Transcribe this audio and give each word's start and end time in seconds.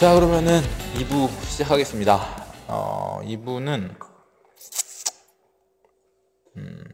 자 0.00 0.14
그러면은 0.14 0.62
2부 0.94 1.28
시작하겠습니다. 1.44 2.18
어, 2.68 3.20
2부는 3.22 3.94
음, 6.56 6.84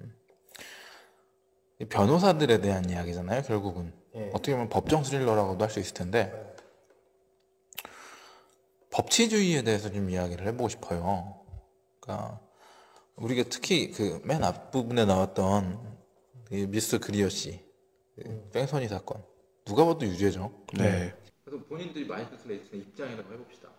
이 1.79 1.85
변호사들에 1.85 2.61
대한 2.61 2.89
이야기잖아요. 2.91 3.43
결국은 3.43 3.95
예. 4.17 4.31
어떻게 4.33 4.53
보면 4.53 4.69
법정 4.69 5.05
스릴러라고도 5.05 5.63
할 5.65 5.71
수 5.71 5.79
있을 5.79 5.95
텐데 5.95 6.33
법치주의에 8.91 9.63
대해서 9.63 9.91
좀 9.93 10.11
이야기를 10.11 10.47
해보고 10.49 10.69
싶어요. 10.69 11.45
그러니까 12.01 12.41
우리가 13.17 13.49
특히 13.51 13.91
그 13.93 14.21
맨 14.25 14.43
앞부분에 14.43 15.05
나왔던 15.05 15.97
이 16.51 16.67
미스 16.67 16.99
그리어 16.99 17.29
씨 17.29 17.65
그 18.17 18.51
뺑소니 18.53 18.89
사건 18.89 19.23
누가 19.65 19.85
봐도 19.85 20.07
유죄죠. 20.07 20.51
네. 20.79 21.15
그래서 21.57 21.65
본인들이 21.69 22.07
마이클 22.07 22.37
클레이튼의 22.39 22.81
입장이라고 22.87 23.33
해봅시다. 23.33 23.71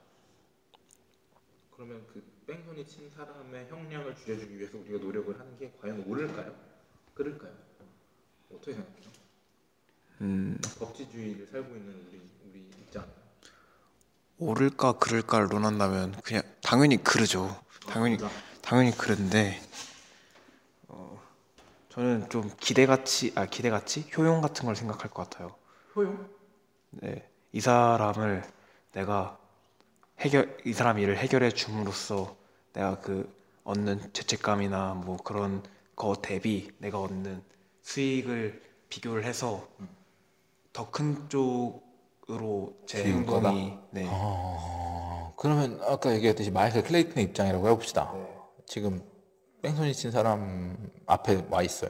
그러면 1.76 2.06
그 2.12 2.24
뺑소니 2.48 2.88
친 2.88 3.10
사람의 3.12 3.68
형량을 3.70 4.16
줄여주기 4.16 4.58
위해서 4.58 4.78
우리가 4.80 4.98
노력을 4.98 5.40
하는 5.40 5.58
게 5.60 5.72
과연 5.80 6.04
옳을까요? 6.08 6.56
그럴까요? 7.14 7.54
어떻게 8.52 8.74
생각해요? 8.74 9.08
음, 10.22 10.58
법치주의를 10.80 11.46
살고 11.48 11.76
있는 11.76 11.94
우리 12.08 12.22
우리 12.50 12.60
입장. 12.82 13.06
옳을까 14.40 14.94
그럴까를 14.94 15.48
논한다면 15.50 16.14
그냥 16.24 16.42
당연히 16.64 16.98
그르죠. 17.04 17.62
당연히 17.88 18.18
당연히 18.62 18.92
그런데 18.98 19.62
어, 20.88 21.22
저는 21.90 22.30
좀 22.30 22.50
기대가치 22.60 23.34
아 23.36 23.46
기대가치 23.46 24.10
효용 24.18 24.42
같은 24.42 24.66
걸 24.66 24.76
생각할 24.76 25.12
것 25.12 25.30
같아요. 25.30 25.56
효용? 25.96 26.30
네, 26.92 27.28
이 27.52 27.62
사람을 27.62 28.44
내가 28.94 29.38
해결 30.20 30.58
이 30.66 30.74
사람 30.74 31.00
일을 31.00 31.18
해결해 31.18 31.52
줌으로써 31.52 32.36
내가 32.74 33.00
그 33.00 33.34
얻는 33.64 34.14
죄책감이나 34.14 34.94
뭐 34.96 35.18
그런 35.18 35.64
거 35.96 36.16
대비 36.16 36.72
내가 36.80 37.00
얻는 37.02 37.42
수익을 37.82 38.62
비교를 38.90 39.26
해서 39.26 39.68
더 40.74 40.90
큰 40.92 41.28
쪽으로 41.30 42.78
제? 42.86 43.04
행동이 43.04 43.78
네. 43.92 44.06
어, 44.10 45.34
그러면 45.38 45.80
아까 45.84 46.14
얘기했듯이 46.14 46.52
마이클 46.52 46.84
클레이튼의 46.84 47.26
입장이라고 47.26 47.68
해봅시다. 47.70 48.14
지금 48.66 49.02
뺑소니 49.62 49.94
친 49.94 50.12
사람 50.12 50.92
앞에 51.08 51.46
와 51.50 51.64
있어요. 51.64 51.90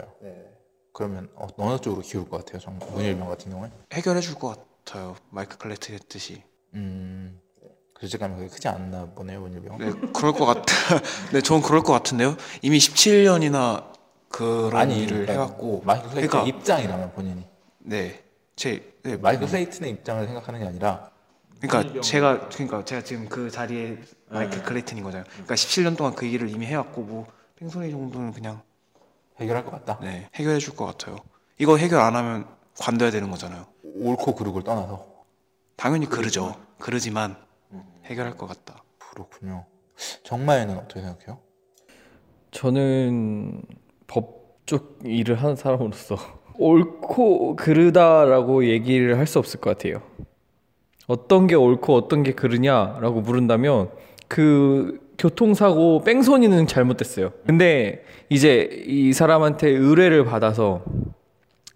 그러면 0.93 1.29
어, 1.35 1.47
어느 1.57 1.79
쪽으로 1.79 2.01
기울 2.01 2.27
것 2.29 2.37
같아요? 2.45 2.59
정 2.59 2.79
문일병 2.79 3.27
같은 3.27 3.51
경우에? 3.51 3.69
해결해 3.93 4.21
줄 4.21 4.35
것 4.35 4.49
같아요. 4.49 4.65
마이클 5.29 5.57
클레이튼 5.57 5.91
했듯이. 5.91 6.43
음, 6.73 7.39
죄책감이 7.99 8.35
그렇게 8.37 8.53
크지 8.53 8.67
않나 8.67 9.05
보네요, 9.15 9.41
문일병. 9.41 9.77
네, 9.79 9.91
그럴 10.13 10.33
것 10.33 10.45
같아. 10.45 10.65
네, 11.33 11.41
전 11.41 11.61
그럴 11.61 11.81
것 11.81 11.93
같은데요. 11.93 12.35
이미 12.61 12.77
17년이나 12.77 13.91
그런 14.29 14.91
일을 14.91 15.07
그러니까 15.07 15.33
해왔고, 15.33 15.81
마이클 15.85 16.09
클레이튼 16.09 16.29
그러니까 16.29 16.57
입장이라면 16.57 17.13
본인이 17.13 17.45
네, 17.79 18.23
제, 18.55 18.93
네, 19.03 19.17
마이클 19.17 19.47
클레이튼의 19.47 19.91
입장을 19.91 20.25
생각하는 20.25 20.59
게 20.59 20.67
아니라 20.67 21.09
그러니까 21.59 22.01
제가 22.01 22.49
그러니까 22.49 22.85
제가 22.85 23.03
지금 23.03 23.27
그 23.29 23.49
자리에 23.49 23.89
네. 23.89 24.01
마이클 24.29 24.61
클레이튼인 24.63 25.03
거잖아요. 25.03 25.25
그러니까 25.31 25.55
17년 25.55 25.97
동안 25.97 26.13
그 26.13 26.25
일을 26.25 26.49
이미 26.49 26.65
해왔고 26.67 27.01
뭐 27.01 27.25
뺑소니 27.55 27.89
정도는 27.89 28.31
그냥 28.33 28.61
해결할 29.39 29.65
것 29.65 29.71
같다. 29.71 29.99
네, 30.01 30.29
해결해 30.35 30.59
줄 30.59 30.75
것 30.75 30.85
같아요. 30.85 31.17
이거 31.57 31.77
해결 31.77 32.01
안 32.01 32.15
하면 32.15 32.47
관둬야 32.79 33.11
되는 33.11 33.29
거잖아요. 33.31 33.65
옳고 33.83 34.35
그르고를 34.35 34.63
떠나서 34.63 35.05
당연히 35.75 36.07
그르죠. 36.07 36.55
그르지만 36.79 37.35
해결할 38.05 38.37
것 38.37 38.47
같다. 38.47 38.83
그렇군요. 38.97 39.65
정마에는 40.23 40.77
어떻게 40.77 41.01
생각해요? 41.01 41.39
저는 42.51 43.61
법적 44.07 44.99
일을 45.03 45.35
하는 45.41 45.55
사람으로서 45.55 46.17
옳고 46.57 47.55
그르다라고 47.55 48.65
얘기를 48.67 49.17
할 49.17 49.27
수 49.27 49.39
없을 49.39 49.59
것 49.59 49.77
같아요. 49.77 50.01
어떤 51.07 51.47
게 51.47 51.55
옳고 51.55 51.95
어떤 51.95 52.23
게 52.23 52.33
그르냐라고 52.33 53.21
물은다면 53.21 53.89
그 54.27 54.99
교통사고 55.17 56.01
뺑소니는 56.03 56.67
잘못됐어요. 56.67 57.31
근데 57.45 58.03
이제 58.29 58.83
이 58.85 59.13
사람한테 59.13 59.69
의뢰를 59.69 60.25
받아서 60.25 60.83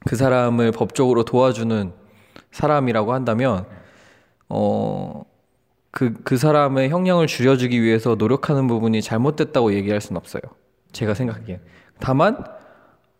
그 0.05 0.15
사람을 0.15 0.71
법적으로 0.71 1.23
도와주는 1.23 1.93
사람이라고 2.51 3.13
한다면 3.13 3.65
어 4.49 5.23
그, 5.91 6.13
그 6.23 6.37
사람의 6.37 6.89
형량을 6.89 7.27
줄여주기 7.27 7.81
위해서 7.81 8.15
노력하는 8.15 8.67
부분이 8.67 9.01
잘못됐다고 9.01 9.73
얘기할 9.73 9.99
수는 10.01 10.17
없어요. 10.17 10.41
제가 10.93 11.13
생각하기엔. 11.13 11.59
다만, 11.99 12.43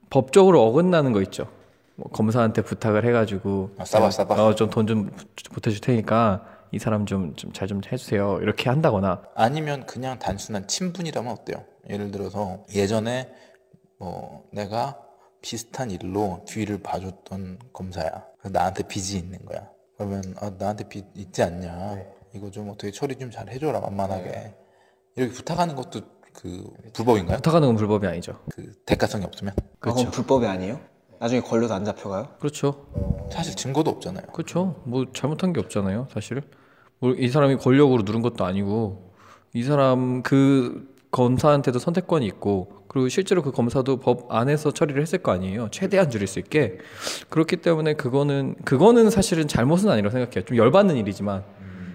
법적으로 0.09 0.65
어긋나는 0.65 1.11
거 1.11 1.21
있죠. 1.23 1.47
뭐 1.95 2.09
검사한테 2.11 2.61
부탁을 2.61 3.05
해가지고. 3.05 3.71
아, 3.77 3.85
싸봐, 3.85 4.11
싸봐. 4.11 4.43
어, 4.43 4.55
좀 4.55 4.69
돈좀 4.69 5.11
보태줄 5.53 5.81
테니까 5.81 6.45
이 6.71 6.79
사람 6.79 7.05
좀, 7.05 7.35
좀잘 7.35 7.67
좀 7.67 7.81
해주세요. 7.91 8.39
이렇게 8.41 8.69
한다거나. 8.69 9.21
아니면 9.35 9.85
그냥 9.85 10.17
단순한 10.17 10.67
친분이라면 10.67 11.31
어때요? 11.31 11.65
예를 11.89 12.11
들어서 12.11 12.63
예전에 12.73 13.29
뭐 13.99 14.45
내가 14.53 14.97
비슷한 15.41 15.91
일로 15.91 16.43
뒤를 16.47 16.81
봐줬던 16.81 17.59
검사야. 17.73 18.25
그래서 18.39 18.53
나한테 18.53 18.83
빚이 18.87 19.17
있는 19.17 19.43
거야. 19.45 19.69
그러면 19.97 20.23
아, 20.39 20.51
나한테 20.57 20.87
빚 20.87 21.05
있지 21.15 21.41
않냐? 21.43 21.97
이거 22.33 22.49
좀 22.51 22.69
어떻게 22.69 22.91
처리 22.91 23.15
좀 23.17 23.31
잘 23.31 23.49
해줘라 23.49 23.79
만만하게. 23.79 24.53
이렇게 25.15 25.33
부탁하는 25.33 25.75
것도 25.75 26.01
그 26.33 26.63
불법인가요? 26.93 27.37
부탁하는 27.37 27.67
건 27.69 27.75
불법이 27.75 28.07
아니죠. 28.07 28.39
그 28.51 28.71
대가성이 28.85 29.25
없으면 29.25 29.53
그건 29.79 30.11
불법이 30.11 30.45
아니에요? 30.45 30.79
나중에 31.19 31.41
걸려도 31.41 31.73
안 31.73 31.83
잡혀가요? 31.85 32.29
그렇죠. 32.39 32.87
사실 33.31 33.55
증거도 33.55 33.91
없잖아요. 33.91 34.27
그렇죠. 34.27 34.81
뭐 34.85 35.05
잘못한 35.13 35.53
게 35.53 35.59
없잖아요, 35.59 36.07
사실. 36.13 36.41
뭐 36.99 37.13
이 37.17 37.27
사람이 37.29 37.57
권력으로 37.57 38.03
누른 38.03 38.21
것도 38.21 38.45
아니고 38.45 39.11
이 39.53 39.63
사람 39.63 40.23
그 40.23 40.89
검사한테도 41.11 41.79
선택권이 41.79 42.25
있고 42.27 42.80
그리고 42.91 43.07
실제로 43.07 43.41
그 43.41 43.51
검사도 43.53 44.01
법 44.01 44.29
안에서 44.29 44.71
처리를 44.71 45.01
했을 45.01 45.19
거 45.19 45.31
아니에요. 45.31 45.69
최대한 45.71 46.09
줄일 46.09 46.27
수 46.27 46.39
있게. 46.39 46.77
그렇기 47.29 47.55
때문에 47.57 47.93
그거는 47.93 48.55
그거는 48.65 49.09
사실은 49.09 49.47
잘못은 49.47 49.89
아니라고 49.89 50.11
생각해요. 50.11 50.43
좀 50.43 50.57
열받는 50.57 50.97
일이지만 50.97 51.45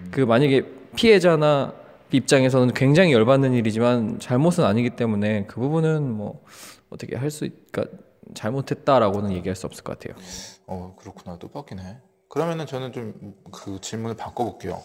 그 0.09 0.21
만약에 0.21 0.65
피해자나 0.95 1.75
입장에서는 2.11 2.73
굉장히 2.73 3.13
열받는 3.13 3.53
일이지만 3.53 4.17
잘못은 4.17 4.63
아니기 4.63 4.89
때문에 4.89 5.45
그 5.45 5.59
부분은 5.59 6.11
뭐 6.11 6.43
어떻게 6.89 7.15
할수 7.15 7.47
그러니까 7.71 7.95
잘못했다라고는 8.33 9.33
얘기할 9.33 9.55
수 9.55 9.67
없을 9.67 9.83
것 9.83 9.99
같아요. 9.99 10.17
어 10.65 10.95
그렇구나 10.97 11.37
뜻밖이네. 11.37 11.97
그러면은 12.27 12.65
저는 12.65 12.91
좀 12.91 13.13
그 13.51 13.79
질문을 13.81 14.17
바꿔볼게요. 14.17 14.81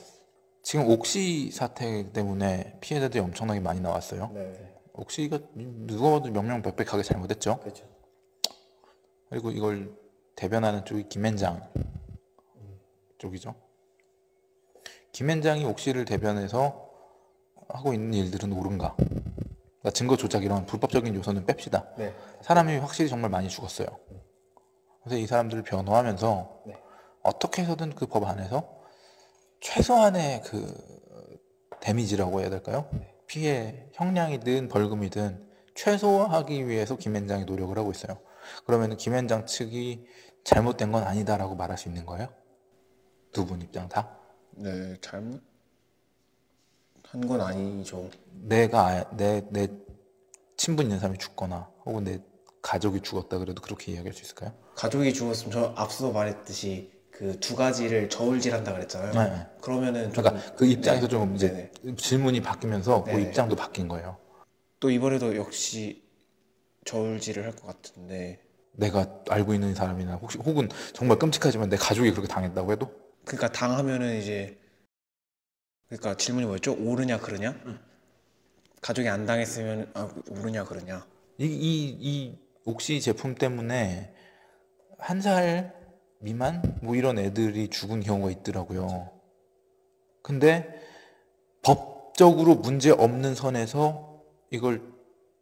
지금 0.62 0.89
옥시 0.89 1.51
사태 1.53 2.12
때문에 2.12 2.77
피해자들이 2.83 3.21
엄청나게 3.21 3.61
많이 3.61 3.81
나왔어요. 3.81 4.31
네. 4.34 4.72
옥시가 4.94 5.39
누가 5.54 6.10
봐도 6.10 6.30
명명백백하게 6.30 7.03
잘못했죠. 7.03 7.59
그렇죠. 7.60 7.84
그리고 9.30 9.50
이걸 9.50 9.97
대변하는 10.36 10.84
쪽이 10.84 11.09
김앤장 11.09 11.62
쪽이죠. 13.18 13.54
김앤장이 15.12 15.65
옥시를 15.65 16.04
대변해서 16.04 16.91
하고 17.68 17.94
있는 17.94 18.15
일들은 18.15 18.53
옳은가? 18.53 18.94
그러니까 18.97 19.91
증거 19.94 20.16
조작 20.16 20.44
이런 20.44 20.66
불법적인 20.66 21.15
요소는 21.15 21.47
뺍시다. 21.47 21.97
네. 21.97 22.15
사람이 22.42 22.77
확실히 22.78 23.09
정말 23.09 23.30
많이 23.30 23.48
죽었어요. 23.48 23.86
그래서 25.03 25.16
이 25.16 25.27
사람들을 25.27 25.62
변호하면서 25.62 26.62
네. 26.66 26.83
어떻게 27.22 27.62
해서든 27.62 27.95
그 27.95 28.06
법 28.06 28.24
안에서 28.24 28.80
최소한의 29.60 30.42
그 30.42 30.74
데미지라고 31.80 32.41
해야 32.41 32.50
될까요? 32.50 32.88
피해 33.37 33.87
형량이든 33.95 34.69
벌금이든 34.69 35.49
최소화하기 35.75 36.69
위해서 36.69 36.99
김앤장이 36.99 37.47
노력을 37.47 37.77
하고 37.79 37.91
있어요. 37.91 38.19
그러면 38.67 38.99
김앤장 38.99 39.47
측이 39.47 40.05
잘못된 40.45 40.93
건 40.93 41.05
아니다라고 41.05 41.55
말할 41.57 41.79
수 41.79 41.89
있는 41.89 42.05
거예요? 42.05 42.29
두 43.33 43.47
분 43.47 43.63
입장 43.63 43.89
다? 43.89 44.19
네, 44.51 44.99
잘못 45.01 45.41
한 47.09 47.23
건 47.27 47.41
아니죠. 47.41 48.11
내가 48.33 48.87
아- 48.89 49.17
내, 49.17 49.41
내 49.49 49.67
친분 50.59 50.84
있는 50.87 50.99
사람이 50.99 51.17
죽거나 51.17 51.71
혹은 51.87 52.05
내 52.05 52.21
가족이 52.61 53.01
죽었다 53.01 53.39
그래도 53.39 53.63
그렇게 53.63 53.93
이야기할 53.93 54.13
수 54.13 54.21
있을까요? 54.25 54.53
가족이 54.75 55.15
죽었으면 55.15 55.51
저 55.53 55.73
앞서 55.75 56.13
말했듯이 56.13 56.91
그 57.12 57.38
두 57.41 57.54
가지를 57.56 58.09
저울질한다 58.09 58.72
그랬잖아요. 58.72 59.12
네, 59.12 59.30
네. 59.36 59.47
그러면은 59.60 60.12
좀 60.12 60.24
그러니까 60.24 60.54
그 60.54 60.66
입장에서 60.66 61.06
네. 61.06 61.10
좀 61.10 61.36
이제 61.36 61.70
네네. 61.82 61.97
질문이 61.97 62.41
바뀌면서 62.42 63.04
그. 63.04 63.20
입장도 63.20 63.54
바뀐 63.56 63.86
거예요. 63.88 64.18
또 64.80 64.91
이번에도 64.91 65.36
역시 65.36 66.03
저울질을 66.84 67.44
할 67.44 67.53
것 67.53 67.66
같은데 67.66 68.41
내가 68.72 69.22
알고 69.28 69.54
있는 69.54 69.74
사람이나 69.74 70.14
혹시 70.16 70.38
혹은 70.38 70.68
정말 70.94 71.18
끔찍하지만 71.18 71.68
내 71.68 71.76
가족이 71.76 72.10
그렇게 72.10 72.26
당했다고 72.28 72.72
해도 72.72 72.91
그러니까 73.24 73.53
당하면은 73.53 74.16
이제 74.18 74.59
그러니까 75.88 76.16
질문이 76.16 76.47
뭐였죠? 76.47 76.74
오르냐 76.74 77.18
그르냐? 77.18 77.54
가족이 78.80 79.09
안 79.09 79.26
당했으면 79.26 79.91
아, 79.94 80.09
오르냐 80.30 80.64
그르냐? 80.64 81.06
이, 81.38 81.44
이, 81.47 81.97
이 82.00 82.38
옥시 82.64 83.00
제품 83.00 83.34
때문에 83.34 84.14
한 84.98 85.20
살 85.20 85.74
미만 86.22 86.63
뭐 86.80 86.95
이런 86.95 87.19
애들이 87.19 87.69
죽은 87.69 88.01
경우가 88.01 88.30
있더라고요. 88.30 89.10
근데 90.22 90.80
법적으로 91.63 92.54
문제 92.54 92.91
없는 92.91 93.34
선에서 93.34 94.22
이걸 94.51 94.80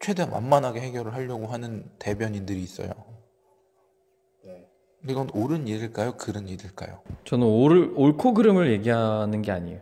최대한 0.01 0.33
완만하게 0.33 0.81
해결을 0.81 1.13
하려고 1.13 1.47
하는 1.47 1.85
대변인들이 1.99 2.63
있어요. 2.63 2.91
이건 5.09 5.31
옳은 5.35 5.69
일일까요? 5.69 6.17
그른 6.17 6.49
일일까요? 6.49 7.01
저는 7.25 7.47
올, 7.47 7.93
옳고 7.95 8.35
그름을 8.35 8.71
얘기하는 8.73 9.43
게 9.43 9.53
아니에요. 9.53 9.81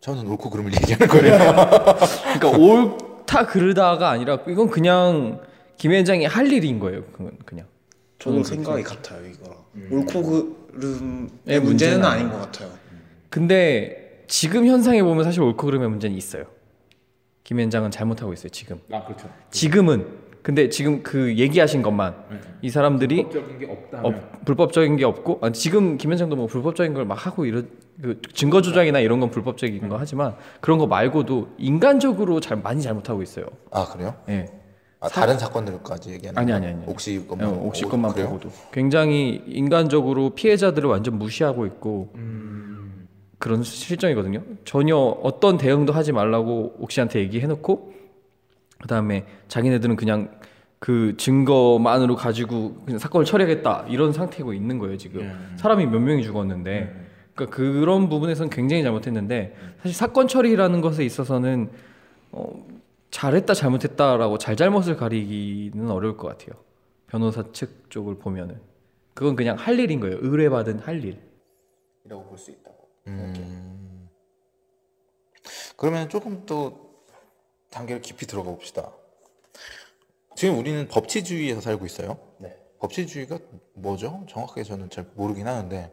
저는 0.00 0.26
옳고 0.28 0.50
그름을 0.50 0.72
얘기하는 0.74 1.06
거예요. 1.08 1.38
그러니까 2.38 2.50
옳다 2.50 3.46
그르다가 3.46 4.10
아니라 4.10 4.38
이건 4.48 4.70
그냥 4.70 5.40
김현장이 5.76 6.26
할 6.26 6.52
일인 6.52 6.78
거예요. 6.80 7.04
그건 7.12 7.38
그냥. 7.44 7.66
저도 8.18 8.42
생각이 8.42 8.82
같아요 8.82 9.24
이거랑 9.26 9.56
옳고 9.90 10.22
그름의 10.72 11.28
의 11.46 11.60
문제는 11.60 12.04
아닌 12.04 12.30
것 12.30 12.38
같아요. 12.40 12.70
근데 13.30 14.24
지금 14.26 14.66
현상에 14.66 15.02
보면 15.02 15.24
사실 15.24 15.40
옳고 15.42 15.66
그름의 15.66 15.88
문제는 15.88 16.16
있어요. 16.16 16.44
김앤장은 17.44 17.90
잘못하고 17.90 18.32
있어요. 18.32 18.48
지금. 18.50 18.80
아 18.92 19.04
그렇죠. 19.04 19.28
지금은. 19.50 20.28
근데 20.42 20.68
지금 20.70 21.02
그 21.02 21.36
얘기하신 21.36 21.82
것만 21.82 22.14
이 22.62 22.70
사람들이 22.70 23.22
법적인 23.24 23.58
게 23.58 23.66
없다면 23.66 24.04
업, 24.06 24.44
불법적인 24.46 24.96
게 24.96 25.04
없고 25.04 25.40
아니, 25.42 25.52
지금 25.52 25.98
김앤장도 25.98 26.36
뭐 26.36 26.46
불법적인 26.46 26.94
걸 26.94 27.04
막 27.04 27.26
하고 27.26 27.44
이런 27.44 27.68
그 28.00 28.20
증거 28.32 28.62
조작이나 28.62 29.00
이런 29.00 29.20
건 29.20 29.30
불법적인 29.30 29.88
거 29.88 29.96
하지만 29.98 30.36
그런 30.60 30.78
거 30.78 30.86
말고도 30.86 31.48
인간적으로 31.58 32.40
잘 32.40 32.56
많이 32.58 32.80
잘못하고 32.80 33.22
있어요. 33.22 33.46
아 33.70 33.84
그래요? 33.86 34.14
예. 34.28 34.46
아, 35.00 35.08
다른 35.08 35.38
사건들까지 35.38 36.10
얘기하는 36.12 36.38
아니? 36.38 36.52
아니, 36.52 36.66
아니. 36.66 36.82
옥시 36.86 37.24
것만 37.28 37.46
어, 37.46 37.52
옥시 37.62 37.84
것만 37.84 38.12
그래요? 38.12 38.28
보고도 38.28 38.50
굉장히 38.72 39.42
인간적으로 39.46 40.30
피해자들을 40.30 40.88
완전 40.88 41.18
무시하고 41.18 41.66
있고 41.66 42.12
그런 43.38 43.62
실정이거든요. 43.62 44.42
전혀 44.64 44.96
어떤 44.96 45.56
대응도 45.58 45.92
하지 45.92 46.10
말라고 46.12 46.74
옥시한테 46.80 47.20
얘기해놓고 47.20 47.94
그다음에 48.80 49.24
자기네들은 49.46 49.96
그냥 49.96 50.30
그 50.80 51.16
증거만으로 51.16 52.16
가지고 52.16 52.74
그냥 52.84 52.98
사건을 52.98 53.24
처리하겠다 53.24 53.86
이런 53.88 54.12
상태고 54.12 54.52
있는 54.52 54.78
거예요 54.78 54.96
지금 54.96 55.32
사람이 55.56 55.86
몇 55.86 55.98
명이 55.98 56.22
죽었는데 56.22 57.06
그러니까 57.34 57.56
그런 57.56 58.08
부분에서는 58.08 58.50
굉장히 58.50 58.84
잘못했는데 58.84 59.56
사실 59.82 59.96
사건 59.96 60.28
처리라는 60.28 60.80
것에 60.80 61.04
있어서는 61.04 61.70
어, 62.30 62.64
잘했다 63.10 63.54
잘못했다라고 63.54 64.38
잘잘못을 64.38 64.96
가리기는 64.96 65.90
어려울 65.90 66.16
것 66.16 66.28
같아요 66.28 66.62
변호사 67.06 67.50
측 67.52 67.90
쪽을 67.90 68.18
보면은 68.18 68.60
그건 69.14 69.34
그냥 69.36 69.56
할 69.56 69.78
일인 69.78 70.00
거예요 70.00 70.18
의뢰받은 70.20 70.80
할 70.80 71.04
일 71.04 71.20
이라고 72.04 72.24
볼 72.24 72.38
수 72.38 72.50
있다고. 72.50 72.88
음. 73.08 74.08
그러면 75.76 76.08
조금 76.08 76.44
또 76.46 77.02
단계를 77.70 78.00
깊이 78.02 78.26
들어가 78.26 78.50
봅시다. 78.50 78.92
지금 80.34 80.58
우리는 80.58 80.88
법치주의에서 80.88 81.60
살고 81.60 81.84
있어요. 81.86 82.18
네. 82.38 82.56
법치주의가 82.80 83.38
뭐죠? 83.74 84.24
정확하게 84.28 84.62
저는 84.62 84.88
잘 84.90 85.06
모르긴 85.14 85.46
하는데 85.48 85.92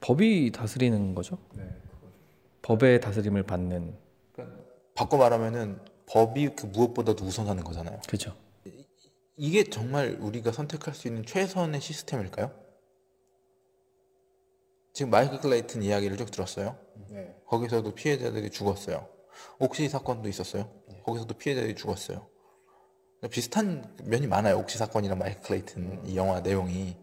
법이 0.00 0.50
다스리는 0.52 1.14
거죠 1.14 1.38
법의 2.62 3.00
다스림을 3.00 3.44
받는 3.44 3.96
바꿔 4.94 5.16
말하면은 5.16 5.78
법이 6.06 6.50
그 6.56 6.66
무엇보다도 6.66 7.24
우선하는 7.24 7.64
거잖아요. 7.64 8.00
그죠 8.08 8.36
이게 9.36 9.64
정말 9.64 10.16
우리가 10.20 10.52
선택할 10.52 10.94
수 10.94 11.08
있는 11.08 11.24
최선의 11.24 11.80
시스템일까요? 11.80 12.52
지금 14.92 15.10
마이클 15.10 15.40
클레이튼 15.40 15.82
이야기를 15.82 16.16
쭉 16.16 16.30
들었어요. 16.30 16.78
네. 17.10 17.34
거기서도 17.46 17.94
피해자들이 17.94 18.50
죽었어요. 18.50 19.08
옥시 19.58 19.88
사건도 19.88 20.28
있었어요. 20.28 20.70
거기서도 21.04 21.34
피해자들이 21.34 21.74
죽었어요. 21.74 22.28
비슷한 23.30 23.96
면이 24.04 24.28
많아요. 24.28 24.58
옥시 24.58 24.78
사건이랑 24.78 25.18
마이클 25.18 25.40
클레이튼 25.40 26.06
이 26.06 26.16
영화 26.16 26.40
내용이. 26.40 26.96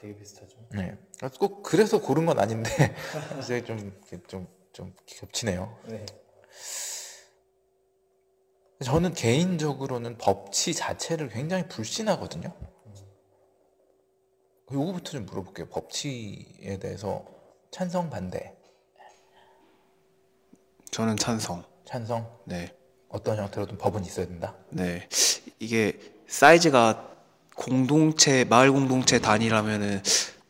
되게 0.00 0.16
비슷하죠. 0.16 0.56
네. 0.70 0.96
꼭 1.38 1.62
그래서 1.62 2.00
고른 2.00 2.24
건 2.24 2.38
아닌데 2.38 2.70
이제 3.40 3.62
좀좀좀 3.62 4.94
겹치네요. 5.06 5.78
네. 5.88 6.06
저는 8.82 9.14
개인적으로는 9.14 10.18
법치 10.18 10.74
자체를 10.74 11.28
굉장히 11.28 11.68
불신하거든요. 11.68 12.54
요거부터 14.72 15.10
좀 15.12 15.26
물어볼게요. 15.26 15.68
법치에 15.68 16.78
대해서 16.80 17.24
찬성 17.70 18.10
반대. 18.10 18.56
저는 20.90 21.16
찬성. 21.16 21.64
찬성 21.84 22.30
네. 22.44 22.74
어떤 23.08 23.38
형태로든 23.38 23.78
법은 23.78 24.04
있어야 24.04 24.26
된다. 24.26 24.54
네. 24.70 25.08
이게 25.58 25.98
사이즈가 26.26 27.10
공동체 27.54 28.44
마을 28.44 28.72
공동체 28.72 29.20
단위라면은 29.20 30.02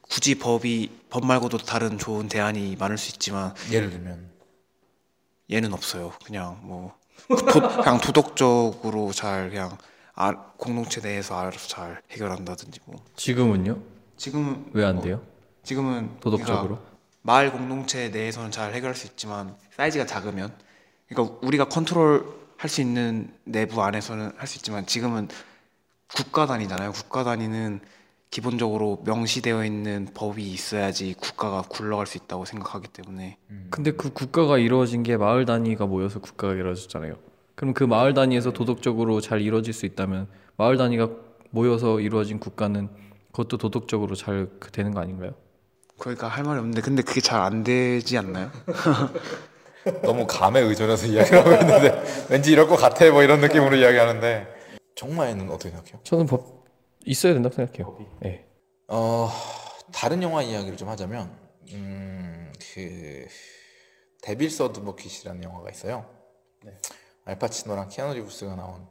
굳이 0.02 0.38
법이 0.38 1.06
법 1.10 1.26
말고도 1.26 1.58
다른 1.58 1.98
좋은 1.98 2.28
대안이 2.28 2.76
많을 2.76 2.98
수 2.98 3.10
있지만 3.10 3.54
예를 3.70 3.90
들면 3.90 4.30
얘는 5.50 5.72
없어요. 5.72 6.12
그냥 6.24 6.60
뭐 6.62 6.94
도, 7.28 7.36
그냥 7.82 8.00
도덕적으로 8.00 9.12
잘 9.12 9.50
그냥 9.50 9.76
아, 10.14 10.32
공동체 10.56 11.00
내에서 11.00 11.38
알아서 11.38 11.68
잘 11.68 12.02
해결한다든지 12.10 12.80
뭐. 12.84 13.02
지금은요? 13.16 13.78
지금은 14.16 14.66
왜안 14.72 14.96
뭐, 14.96 15.04
돼요? 15.04 15.22
지금은 15.62 16.18
도덕적으로? 16.20 16.76
그러니까 16.76 16.92
마을 17.22 17.52
공동체 17.52 18.08
내에서는 18.08 18.50
잘 18.50 18.74
해결할 18.74 18.94
수 18.94 19.06
있지만 19.06 19.56
사이즈가 19.76 20.06
작으면. 20.06 20.52
그러니까 21.08 21.38
우리가 21.42 21.64
컨트롤 21.68 22.42
할 22.58 22.68
수 22.70 22.80
있는 22.80 23.32
내부 23.44 23.82
안에서는 23.82 24.32
할 24.36 24.46
수 24.46 24.58
있지만 24.58 24.86
지금은 24.86 25.28
국가 26.14 26.46
단위잖아요. 26.46 26.92
국가 26.92 27.24
단위는 27.24 27.80
기본적으로 28.32 29.02
명시되어 29.04 29.62
있는 29.62 30.08
법이 30.14 30.42
있어야지 30.42 31.14
국가가 31.20 31.60
굴러갈 31.60 32.06
수 32.06 32.16
있다고 32.16 32.46
생각하기 32.46 32.88
때문에 32.88 33.36
근데 33.68 33.92
그 33.92 34.10
국가가 34.10 34.56
이루어진 34.56 35.02
게 35.02 35.18
마을 35.18 35.44
단위가 35.44 35.84
모여서 35.84 36.18
국가가 36.18 36.54
이루어졌잖아요. 36.54 37.16
그럼 37.54 37.74
그 37.74 37.84
마을 37.84 38.14
단위에서 38.14 38.52
도덕적으로 38.52 39.20
잘 39.20 39.42
이루어질 39.42 39.74
수 39.74 39.84
있다면 39.84 40.28
마을 40.56 40.78
단위가 40.78 41.10
모여서 41.50 42.00
이루어진 42.00 42.40
국가는 42.40 42.88
그것도 43.32 43.58
도덕적으로 43.58 44.14
잘그 44.14 44.70
되는 44.72 44.92
거 44.92 45.00
아닌가요? 45.00 45.34
그러니까 45.98 46.28
할 46.28 46.42
말이 46.42 46.58
없는데 46.58 46.80
근데 46.80 47.02
그게 47.02 47.20
잘 47.20 47.42
안 47.42 47.62
되지 47.62 48.16
않나요? 48.16 48.50
너무 50.02 50.26
감에 50.26 50.58
의존해서 50.60 51.06
이야기를 51.06 51.38
하고 51.38 51.50
있는데 51.50 52.02
왠지 52.30 52.50
이럴 52.50 52.66
것 52.66 52.76
같아 52.76 53.10
뭐 53.10 53.22
이런 53.22 53.42
느낌으로 53.42 53.76
이야기하는데 53.76 54.46
정마에는 54.94 55.50
어떻게 55.50 55.68
생각해요? 55.68 56.00
저는 56.02 56.24
법 56.24 56.61
있어야 57.06 57.34
된다고 57.34 57.54
생각해요. 57.54 58.18
네. 58.20 58.46
어 58.88 59.28
다른 59.92 60.22
영화 60.22 60.42
이야기를 60.42 60.76
좀 60.76 60.88
하자면 60.88 61.38
음 61.72 62.32
그 62.74 63.26
데빌 64.22 64.50
서드버킷이라는 64.50 65.42
영화가 65.42 65.70
있어요. 65.70 66.08
알파치노랑 67.24 67.88
키아누 67.88 68.14
리브스가 68.14 68.54
나온 68.56 68.88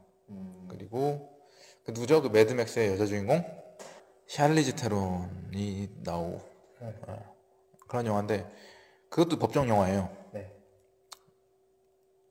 그리고 0.68 1.42
그 1.84 1.90
누죠 1.92 2.22
그 2.22 2.28
매드맥스의 2.28 2.92
여자 2.92 3.06
주인공 3.06 3.44
샬리즈 4.26 4.76
테론이 4.76 5.88
나오고 6.02 6.40
어, 6.80 7.36
그런 7.88 8.06
영화인데 8.06 8.50
그것도 9.08 9.38
법정 9.38 9.68
영화예요. 9.68 10.14
네. 10.32 10.54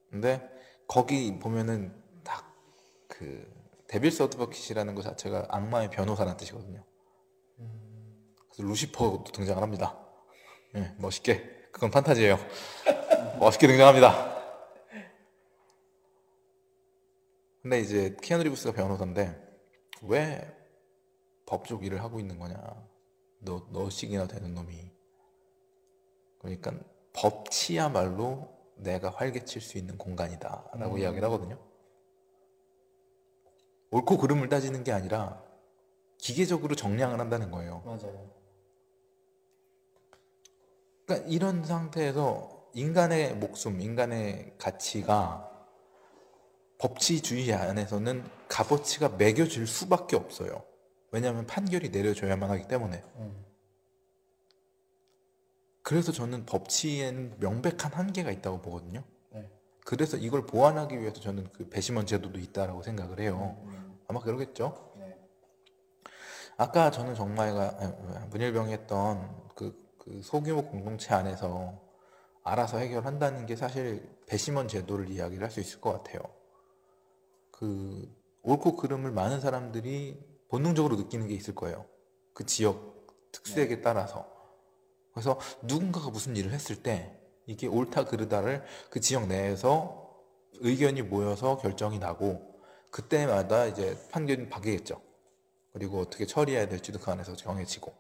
근데 0.10 0.48
거기 0.88 1.38
보면은 1.38 1.94
딱 2.24 2.52
그 3.08 3.61
데빌 3.92 4.10
서드버킷이라는 4.10 4.96
것 4.96 5.02
자체가 5.02 5.48
악마의 5.50 5.90
변호사라는 5.90 6.38
뜻이거든요. 6.38 6.82
그래서 8.50 8.64
루시퍼도 8.64 9.26
등장을 9.34 9.62
합니다. 9.62 10.00
예, 10.76 10.96
멋있게 10.98 11.44
그건 11.74 11.92
판타지예요. 11.92 12.38
멋있게 13.40 13.68
등장합니다. 13.68 14.32
근데 17.62 17.82
이제 17.82 18.16
키아누 18.22 18.44
리브스가 18.44 18.74
변호사인데 18.74 19.38
왜 20.04 20.58
법적 21.46 21.84
일을 21.84 22.02
하고 22.02 22.22
있는 22.22 22.40
거냐? 22.40 22.56
너 23.40 23.68
너씩이나 23.72 24.26
되는 24.26 24.54
놈이. 24.54 24.90
그러니까 26.40 26.80
법치야말로 27.12 28.48
내가 28.78 29.10
활개칠 29.10 29.62
수 29.62 29.78
있는 29.78 29.98
공간이다라고 29.98 30.98
이야기를 30.98 31.26
하거든요. 31.26 31.71
옳고 33.92 34.18
그름을 34.18 34.50
따지는 34.50 34.84
게 34.84 34.92
아니라 34.92 35.44
기계적으로 36.18 36.76
정량을 36.76 37.20
한다는 37.20 37.52
거예요. 37.52 37.82
맞아요. 37.86 38.32
그러니까 41.06 41.30
이런 41.30 41.64
상태에서 41.64 42.70
인간의 42.74 43.36
목숨, 43.36 43.82
인간의 43.82 44.56
가치가 44.58 45.50
법치주의 46.78 47.54
안에서는 47.54 48.24
값어치가 48.48 49.10
매겨질 49.10 49.68
수밖에 49.68 50.16
없어요. 50.16 50.64
왜냐하면 51.12 51.46
판결이 51.46 51.90
내려져야만 51.90 52.50
하기 52.52 52.68
때문에. 52.68 53.04
그래서 55.84 56.12
저는 56.12 56.46
법치에는 56.46 57.40
명백한 57.40 57.92
한계가 57.92 58.32
있다고 58.32 58.62
보거든요. 58.62 59.04
네. 59.82 59.86
그래서 59.86 60.18
이걸 60.18 60.46
보완하기 60.46 61.00
위해서 61.00 61.20
저는 61.20 61.50
그 61.54 61.68
배심원 61.70 62.06
제도도 62.06 62.40
있다라고 62.40 62.84
생각을 62.84 63.20
해요. 63.20 63.58
아마 64.08 64.20
그러겠죠. 64.20 64.94
네. 64.98 65.18
아까 66.58 66.92
저는 66.92 67.16
정말가 67.16 67.78
아, 67.80 68.28
문일병이 68.30 68.72
했던 68.74 69.36
그, 69.56 69.76
그 69.98 70.22
소규모 70.24 70.66
공동체 70.66 71.14
안에서 71.14 71.80
알아서 72.44 72.78
해결한다는 72.78 73.46
게 73.46 73.56
사실 73.56 74.10
배심원 74.28 74.68
제도를 74.68 75.10
이야기를 75.10 75.44
할 75.44 75.52
수 75.52 75.60
있을 75.60 75.80
것 75.82 75.92
같아요. 75.94 76.22
그 77.52 78.12
옳고 78.44 78.76
그름을 78.76 79.12
많은 79.12 79.40
사람들이 79.40 80.20
본능적으로 80.50 80.96
느끼는 80.96 81.28
게 81.28 81.34
있을 81.36 81.54
거예요. 81.56 81.86
그 82.34 82.46
지역 82.46 83.08
특색에 83.32 83.82
따라서. 83.82 84.30
그래서 85.14 85.40
누군가가 85.64 86.10
무슨 86.10 86.36
일을 86.36 86.52
했을 86.52 86.82
때 86.82 87.21
이게 87.52 87.68
옳다 87.68 88.06
그르다를 88.06 88.64
그 88.90 89.00
지역 89.00 89.28
내에서 89.28 90.10
의견이 90.62 91.02
모여서 91.02 91.58
결정이 91.58 92.00
나고 92.00 92.42
그때마다 92.90 93.66
이제 93.66 93.98
판결이 94.12 94.50
바뀌겠죠. 94.50 95.02
그리고 95.74 96.00
어떻게 96.00 96.26
처리해야 96.26 96.68
될지도 96.68 97.00
그 97.00 97.12
안에서 97.12 97.36
정해지고. 97.36 97.94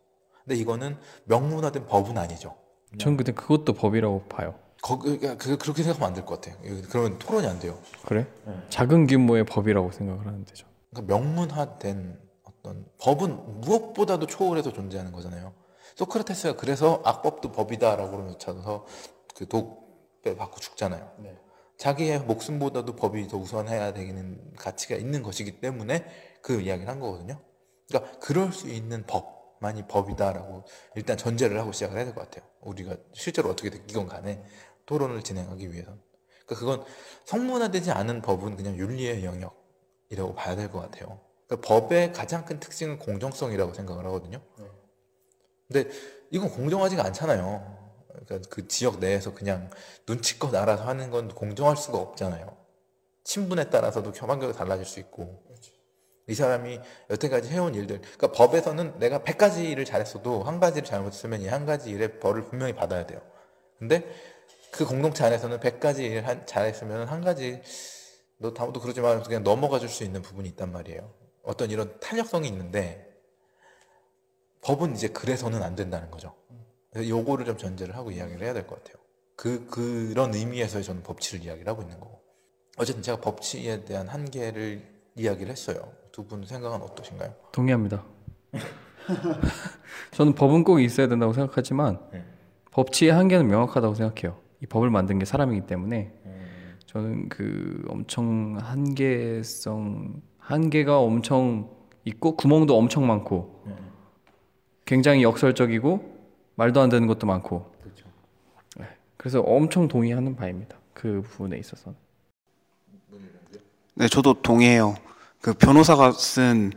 근데 0.43 0.55
이거는 0.55 0.97
명문화된 1.25 1.85
법은 1.87 2.17
아니죠. 2.17 2.55
전 2.97 3.15
근데 3.15 3.31
그것도 3.31 3.73
법이라고 3.73 4.23
봐요. 4.23 4.55
거기 4.81 5.17
그, 5.19 5.57
그렇게 5.57 5.83
생각하면 5.83 6.07
안 6.09 6.13
될 6.13 6.25
것 6.25 6.41
같아요. 6.41 6.57
그러면 6.89 7.19
토론이 7.19 7.47
안 7.47 7.59
돼요. 7.59 7.77
그래? 8.05 8.27
작은 8.69 9.07
규모의 9.07 9.45
법이라고 9.45 9.91
생각을 9.91 10.25
하는데 10.25 10.53
저. 10.53 10.65
그러니까 10.89 11.13
명문화된 11.17 12.19
어떤 12.43 12.85
법은 12.99 13.61
무엇보다도 13.61 14.27
초월해서 14.27 14.73
존재하는 14.73 15.11
거잖아요. 15.11 15.53
소크라테스가 15.95 16.55
그래서 16.57 17.01
악법도 17.05 17.51
법이다라고 17.51 18.11
그러면서 18.11 18.85
그 19.35 19.47
독배 19.47 20.35
받고 20.35 20.59
죽잖아요. 20.59 21.15
네. 21.19 21.37
자기의 21.77 22.19
목숨보다도 22.21 22.95
법이 22.95 23.27
더 23.27 23.37
우선해야 23.37 23.93
되는 23.93 24.53
가치가 24.55 24.95
있는 24.95 25.23
것이기 25.23 25.59
때문에 25.59 26.05
그 26.41 26.61
이야기를 26.61 26.87
한 26.89 26.99
거거든요. 26.99 27.41
그러니까 27.87 28.19
그럴 28.19 28.51
수 28.53 28.69
있는 28.69 29.05
법만이 29.07 29.87
법이다라고 29.87 30.63
일단 30.95 31.17
전제를 31.17 31.59
하고 31.59 31.71
시작을 31.71 31.97
해야 31.97 32.05
될 32.05 32.13
것 32.13 32.29
같아요. 32.29 32.47
우리가 32.61 32.95
실제로 33.13 33.49
어떻게 33.49 33.69
됐건 33.71 34.07
간에 34.07 34.43
토론을 34.85 35.23
진행하기 35.23 35.71
위해서. 35.73 35.97
그러니까 36.45 36.55
그건 36.59 36.83
성문화되지 37.25 37.91
않은 37.91 38.21
법은 38.21 38.57
그냥 38.57 38.77
윤리의 38.77 39.23
영역이라고 39.25 40.35
봐야 40.35 40.55
될 40.55 40.69
것 40.71 40.81
같아요. 40.81 41.19
그러니까 41.47 41.67
법의 41.67 42.13
가장 42.13 42.45
큰 42.45 42.59
특징은 42.59 42.99
공정성이라고 42.99 43.73
생각을 43.73 44.05
하거든요. 44.05 44.39
네. 44.59 44.65
근데 45.67 45.89
이건 46.29 46.49
공정하지가 46.49 47.03
않잖아요. 47.05 47.80
그러니까 48.25 48.49
그 48.49 48.67
지역 48.67 48.99
내에서 48.99 49.33
그냥 49.33 49.69
눈치껏 50.07 50.53
알아서 50.53 50.83
하는 50.85 51.09
건 51.09 51.29
공정할 51.29 51.77
수가 51.77 51.97
없잖아요. 51.97 52.57
친분에 53.23 53.69
따라서도 53.69 54.11
판결이 54.11 54.53
달라질 54.53 54.85
수 54.85 54.99
있고. 54.99 55.43
이 56.27 56.33
사람이 56.35 56.79
여태까지 57.09 57.49
해온 57.49 57.75
일들, 57.75 57.99
그러니까 57.99 58.31
법에서는 58.31 58.99
내가 58.99 59.19
100가지 59.19 59.65
일을 59.65 59.85
잘했어도 59.85 60.43
한 60.43 60.59
가지를 60.59 60.87
잘못했으면 60.87 61.41
이 61.41 61.47
한 61.47 61.65
가지 61.65 61.89
일의 61.89 62.19
벌을 62.19 62.45
분명히 62.45 62.73
받아야 62.73 63.05
돼요. 63.05 63.19
근데 63.79 64.05
그 64.71 64.85
공동체 64.85 65.25
안에서는 65.25 65.59
100가지 65.59 65.99
일을 65.99 66.25
한- 66.27 66.45
잘했으면 66.45 67.07
한 67.07 67.21
가지 67.21 67.61
너 68.37 68.53
다음부터 68.53 68.79
그러지 68.81 69.01
말면서 69.01 69.27
그냥 69.27 69.43
넘어가 69.43 69.79
줄 69.79 69.89
수 69.89 70.03
있는 70.03 70.21
부분이 70.21 70.47
있단 70.49 70.71
말이에요. 70.71 71.13
어떤 71.43 71.69
이런 71.71 71.99
탄력성이 71.99 72.47
있는데 72.47 73.07
법은 74.61 74.95
이제 74.95 75.07
그래서는 75.09 75.63
안 75.63 75.75
된다는 75.75 76.11
거죠. 76.11 76.33
요거를 76.95 77.45
좀 77.45 77.57
전제를 77.57 77.95
하고 77.95 78.11
이야기를 78.11 78.41
해야 78.43 78.53
될 78.53 78.67
것 78.67 78.83
같아요. 78.83 78.97
그 79.35 79.65
그런 79.67 80.33
의미에서 80.33 80.81
저는 80.81 81.03
법치를 81.03 81.45
이야기를 81.45 81.67
하고 81.69 81.81
있는 81.81 81.99
거고. 81.99 82.21
어쨌든 82.77 83.01
제가 83.01 83.19
법치에 83.21 83.83
대한 83.85 84.07
한계를 84.07 84.81
이야기를 85.15 85.51
했어요. 85.51 85.91
두 86.11 86.23
분 86.27 86.45
생각은 86.45 86.81
어떠신가요? 86.81 87.33
동의합니다. 87.53 88.03
저는 90.11 90.33
법은 90.35 90.63
꼭 90.63 90.79
있어야 90.79 91.07
된다고 91.07 91.31
생각하지만 91.33 91.99
네. 92.11 92.23
법치의 92.71 93.11
한계는 93.13 93.47
명확하다고 93.47 93.95
생각해요. 93.95 94.37
이 94.61 94.65
법을 94.65 94.89
만든 94.89 95.19
게 95.19 95.25
사람이기 95.25 95.65
때문에 95.67 96.13
저는 96.85 97.29
그 97.29 97.83
엄청 97.87 98.57
한계성 98.59 100.21
한계가 100.37 100.99
엄청 100.99 101.69
있고 102.03 102.35
구멍도 102.35 102.77
엄청 102.77 103.07
많고 103.07 103.63
굉장히 104.85 105.23
역설적이고 105.23 106.20
말도 106.55 106.81
안 106.81 106.89
되는 106.89 107.07
것도 107.07 107.27
많고 107.27 107.71
그렇죠. 107.81 108.05
네, 108.77 108.87
그래서 109.17 109.41
엄청 109.41 109.87
동의하는 109.87 110.35
바입니다. 110.35 110.77
그 110.93 111.21
부분에 111.21 111.57
있어서는. 111.57 111.97
네, 113.95 114.07
저도 114.07 114.41
동의해요. 114.41 114.95
그 115.41 115.53
변호사가 115.53 116.11
쓴 116.11 116.71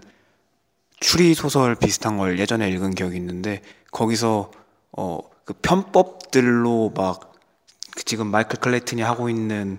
추리 1.01 1.35
소설 1.35 1.75
비슷한 1.75 2.17
걸 2.17 2.39
예전에 2.39 2.69
읽은 2.71 2.95
기억이 2.95 3.17
있는데 3.17 3.63
거기서 3.91 4.51
어 4.93 5.35
그 5.45 5.53
편법들로 5.53 6.93
막그 6.97 8.05
지금 8.05 8.29
마이클 8.29 8.59
클레이튼이 8.59 9.03
하고 9.03 9.29
있는 9.29 9.79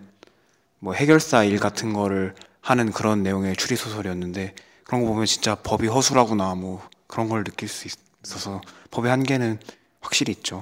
뭐 0.79 0.93
해결사 0.93 1.43
일 1.43 1.59
같은 1.59 1.93
거를 1.93 2.35
하는 2.61 2.91
그런 2.91 3.23
내용의 3.23 3.55
추리 3.55 3.75
소설이었는데 3.75 4.53
그런 4.83 5.01
거 5.01 5.07
보면 5.07 5.25
진짜 5.25 5.55
법이 5.55 5.87
허술하구나 5.87 6.55
뭐 6.55 6.87
그런 7.07 7.29
걸 7.29 7.43
느낄 7.43 7.67
수 7.67 7.87
있어서 8.23 8.61
법의 8.91 9.09
한계는 9.09 9.59
확실히 10.05 10.33
있죠. 10.33 10.61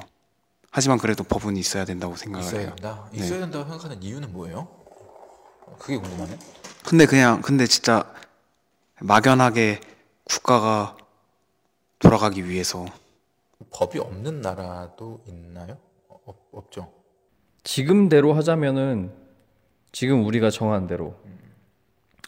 하지만 0.71 0.97
그래도 0.97 1.23
법은 1.23 1.57
있어야 1.57 1.85
된다고 1.85 2.15
생각을 2.15 2.45
있어야 2.47 2.61
해요. 2.61 2.69
된다. 2.75 3.09
네. 3.11 3.19
있어야 3.19 3.39
된다고 3.41 3.65
생각하는 3.65 4.01
이유는 4.01 4.31
뭐예요? 4.31 4.67
그게 5.77 5.97
궁금하네. 5.97 6.37
근데 6.85 7.05
그냥 7.05 7.41
근데 7.41 7.67
진짜 7.67 8.11
막연하게 9.01 9.81
국가가 10.23 10.97
돌아가기 11.99 12.47
위해서 12.47 12.85
법이 13.71 13.99
없는 13.99 14.41
나라도 14.41 15.21
있나요? 15.27 15.77
어, 16.07 16.19
없, 16.25 16.37
없죠. 16.51 16.91
지금대로 17.63 18.33
하자면은 18.33 19.13
지금 19.91 20.25
우리가 20.25 20.49
정한 20.49 20.87
대로 20.87 21.15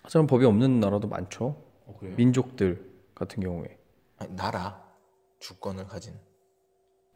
하자면 0.03 0.27
법이 0.27 0.45
없는 0.45 0.79
나라도 0.79 1.07
많죠. 1.07 1.61
어, 1.87 1.97
그래요? 1.99 2.15
민족들 2.15 2.91
같은 3.15 3.41
경우에 3.41 3.77
아니, 4.17 4.35
나라 4.35 4.81
주권을 5.39 5.87
가진 5.87 6.13
아, 6.13 6.24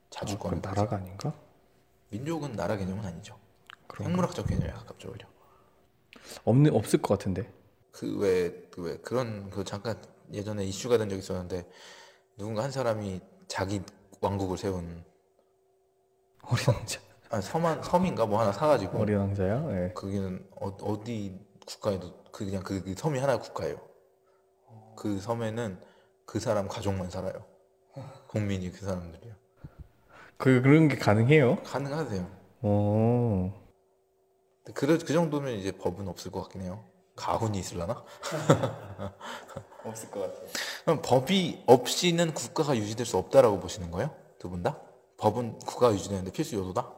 그건 0.10 0.38
가진 0.38 0.62
나라가 0.62 0.96
아닌가? 0.98 1.34
민족은 2.10 2.54
나라 2.54 2.76
개념은 2.76 3.06
아니죠. 3.06 3.38
그런가? 3.88 4.10
생물학적 4.10 4.48
개념에 4.48 4.72
가깝죠 4.72 5.10
오히려. 5.10 5.28
없는 6.44 6.74
없을 6.76 7.02
것 7.02 7.18
같은데. 7.18 7.52
그왜그왜 7.92 8.98
그런 8.98 9.50
그 9.50 9.64
잠깐 9.64 10.02
예전에 10.32 10.64
이슈가 10.66 10.98
된 10.98 11.10
적이 11.10 11.20
있었는데 11.20 11.70
누군가 12.38 12.64
한 12.64 12.72
사람이 12.72 13.20
자기 13.48 13.82
왕국을 14.22 14.58
세운 14.58 15.04
어린 16.44 16.66
왕자. 16.68 17.00
아, 17.32 17.42
섬한 17.42 17.84
섬인가 17.84 18.26
뭐 18.26 18.40
하나 18.40 18.52
사가지고 18.52 19.00
어린 19.00 19.18
왕자야? 19.18 19.66
예. 19.72 19.94
거기는 19.94 20.48
어, 20.56 20.68
어디 20.82 21.40
국가에도 21.66 22.24
그 22.32 22.46
그냥 22.46 22.64
그, 22.64 22.84
그 22.84 22.96
섬이 22.96 23.20
하나의 23.20 23.40
국가예요. 23.40 23.78
그 24.96 25.20
섬에는 25.20 25.80
그 26.26 26.40
사람 26.40 26.68
가족만 26.68 27.10
살아요. 27.10 27.46
국민이 28.28 28.72
그 28.72 28.86
사람들이요. 28.86 29.39
그 30.40 30.62
그런 30.62 30.88
게 30.88 30.96
가능해요? 30.96 31.58
가능하세요. 31.64 32.26
어. 32.62 33.54
그, 34.74 34.98
그 34.98 35.14
정도면 35.14 35.54
이제 35.56 35.74
법은 35.74 36.08
없을 36.08 36.32
것 36.32 36.42
같긴 36.44 36.62
해요. 36.62 36.86
가훈이 37.18 37.60
있을라나? 37.60 38.02
없을 39.84 40.10
것 40.10 40.22
같아요. 40.22 40.48
그럼 40.86 41.02
법이 41.04 41.64
없이는 41.68 42.34
국가가 42.34 42.78
유지될 42.78 43.06
수 43.06 43.18
없다라고 43.18 43.60
보시는 43.60 43.92
거예요? 43.92 44.16
두 44.40 44.50
분 44.50 44.64
다? 44.64 44.80
법은 45.18 45.60
국가가 45.60 45.94
유지되는데 45.94 46.32
필수 46.32 46.56
요소다? 46.56 46.90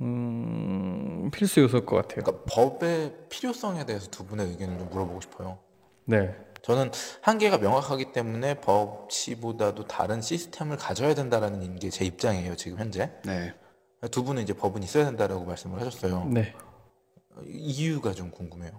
음, 0.00 1.30
필수 1.30 1.60
요소일 1.60 1.84
것 1.84 1.96
같아요. 1.96 2.22
그러니까 2.24 2.44
법의 2.50 3.26
필요성에 3.28 3.84
대해서 3.84 4.08
두 4.10 4.24
분의 4.24 4.46
의견을 4.46 4.78
좀 4.78 4.88
물어보고 4.88 5.20
싶어요. 5.20 5.58
네. 6.06 6.34
저는 6.66 6.90
한계가 7.20 7.58
명확하기 7.58 8.10
때문에 8.10 8.54
법치보다도 8.54 9.86
다른 9.86 10.20
시스템을 10.20 10.76
가져야 10.76 11.14
된다라는 11.14 11.78
게 11.78 11.90
제 11.90 12.04
입장이에요 12.04 12.56
지금 12.56 12.78
현재. 12.78 13.12
네. 13.24 13.54
두 14.10 14.24
분은 14.24 14.42
이제 14.42 14.52
법은 14.52 14.82
있어야 14.82 15.04
된다라고 15.04 15.44
말씀을 15.44 15.80
하셨어요. 15.80 16.28
네. 16.28 16.54
이유가 17.46 18.12
좀 18.12 18.32
궁금해요. 18.32 18.72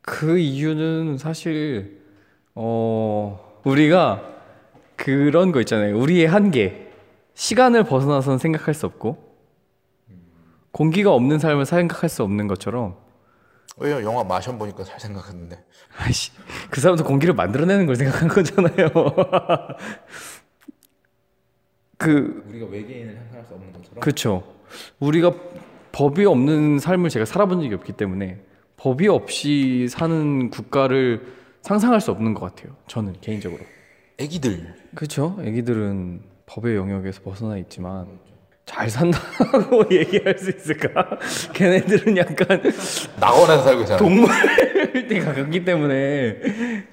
그 0.00 0.38
이유는 0.38 1.18
사실 1.18 2.00
어 2.54 3.60
우리가 3.64 4.22
그런 4.96 5.52
거 5.52 5.60
있잖아요. 5.60 5.98
우리의 5.98 6.26
한계. 6.26 6.90
시간을 7.34 7.84
벗어나서는 7.84 8.38
생각할 8.38 8.72
수 8.72 8.86
없고 8.86 9.18
공기가 10.70 11.12
없는 11.12 11.38
삶을 11.38 11.66
생각할 11.66 12.08
수 12.08 12.22
없는 12.22 12.46
것처럼 12.46 12.96
왜요? 13.76 14.02
영화 14.02 14.22
마션 14.22 14.58
보니까 14.58 14.84
잘 14.84 15.00
생각했는데. 15.00 15.62
아이씨 15.98 16.30
그 16.70 16.80
사람도 16.80 17.04
공기를 17.04 17.34
만들어내는 17.34 17.86
걸 17.86 17.96
생각한 17.96 18.28
거잖아요. 18.28 18.88
그 21.98 22.44
우리가 22.48 22.66
외계인을 22.66 23.14
상상할 23.16 23.44
수 23.46 23.54
없는 23.54 23.72
것처럼. 23.72 24.00
그렇죠. 24.00 24.44
우리가 25.00 25.32
법이 25.92 26.24
없는 26.24 26.78
삶을 26.78 27.10
제가 27.10 27.24
살아본 27.24 27.62
적이 27.62 27.74
없기 27.74 27.92
때문에 27.92 28.40
법이 28.76 29.08
없이 29.08 29.86
사는 29.88 30.50
국가를 30.50 31.34
상상할 31.62 32.00
수 32.00 32.10
없는 32.10 32.34
것 32.34 32.40
같아요. 32.54 32.76
저는 32.86 33.14
개인적으로. 33.20 33.62
애기들. 34.18 34.74
그렇죠. 34.94 35.36
애기들은 35.40 36.22
법의 36.46 36.76
영역에서 36.76 37.22
벗어나 37.22 37.56
있지만 37.58 38.18
잘 38.66 38.88
산다고 38.88 39.84
얘기할 39.94 40.38
수 40.38 40.50
있을까? 40.50 41.18
걔네들은 41.52 42.16
약간 42.16 42.62
낙원에서 43.20 43.62
살고 43.62 43.80
있잖아. 43.82 43.98
동물에 43.98 45.18
가깝기 45.22 45.64
때문에 45.64 46.36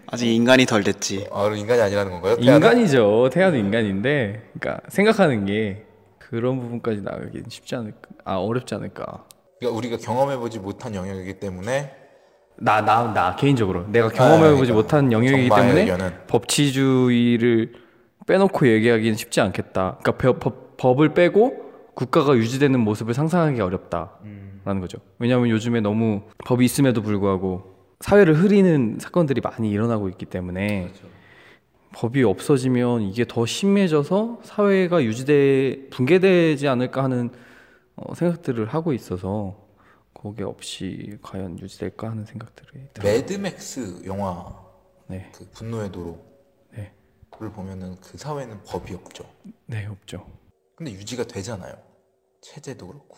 아직 0.07 0.27
인간이 0.33 0.65
덜 0.65 0.83
됐지. 0.83 1.25
아, 1.31 1.43
그럼 1.43 1.57
인간이 1.57 1.81
아니라는 1.81 2.11
건가요? 2.11 2.35
태아는? 2.35 2.53
인간이죠. 2.55 3.29
태아도 3.31 3.55
인간인데, 3.55 4.49
그러니까 4.59 4.81
생각하는 4.89 5.45
게 5.45 5.85
그런 6.19 6.59
부분까지 6.59 7.01
나가긴 7.01 7.45
쉽지 7.47 7.75
않을까? 7.75 7.97
아 8.25 8.35
어렵지 8.35 8.75
않을까? 8.75 9.23
그러니까 9.59 9.77
우리가 9.77 9.97
경험해보지 9.97 10.59
못한 10.59 10.93
영역이기 10.93 11.39
때문에 11.39 11.93
나 12.57 12.81
나 12.81 13.11
나 13.13 13.35
개인적으로 13.37 13.85
내가 13.87 14.09
경험해보지 14.09 14.71
그러니까 14.71 14.73
못한 14.73 15.11
영역이기 15.11 15.49
때문에 15.49 15.81
의견은. 15.81 16.11
법치주의를 16.27 17.73
빼놓고 18.27 18.67
얘기하기는 18.67 19.15
쉽지 19.15 19.41
않겠다. 19.41 19.97
그러니까 20.01 20.11
법, 20.17 20.39
법, 20.39 20.77
법을 20.77 21.13
빼고 21.13 21.71
국가가 21.93 22.35
유지되는 22.35 22.79
모습을 22.79 23.13
상상하기 23.13 23.59
어렵다라는 23.61 24.79
거죠. 24.79 24.99
왜냐하면 25.19 25.49
요즘에 25.49 25.81
너무 25.81 26.23
법이 26.45 26.65
있음에도 26.65 27.01
불구하고 27.01 27.75
사회를 27.99 28.35
흐리는 28.35 28.97
사건들이 28.99 29.41
많이 29.41 29.69
일어나고 29.69 30.09
있기 30.09 30.25
때문에 30.25 30.91
법이 31.93 32.23
없어지면 32.23 33.03
이게 33.03 33.25
더 33.27 33.45
심해져서 33.45 34.39
사회가 34.43 35.03
유지돼 35.03 35.89
붕괴되지 35.89 36.67
않을까 36.67 37.03
하는 37.03 37.29
어, 37.95 38.15
생각들을 38.15 38.65
하고 38.67 38.93
있어서 38.93 39.57
그게 40.13 40.43
없이 40.43 41.17
과연 41.21 41.59
유지될까 41.59 42.09
하는 42.09 42.25
생각들이. 42.25 42.87
매드맥스 43.03 44.03
영화 44.05 44.55
네, 45.07 45.29
그 45.35 45.45
분노의 45.51 45.91
도로 45.91 46.30
를 47.41 47.49
네, 47.49 47.55
보면은 47.55 47.95
그 48.01 48.17
사회는 48.19 48.61
법이 48.65 48.93
없죠. 48.93 49.25
네 49.65 49.87
없죠. 49.87 50.27
근데 50.75 50.91
유지가 50.91 51.23
되잖아요. 51.23 51.73
체제도 52.39 52.85
그렇고. 52.87 53.17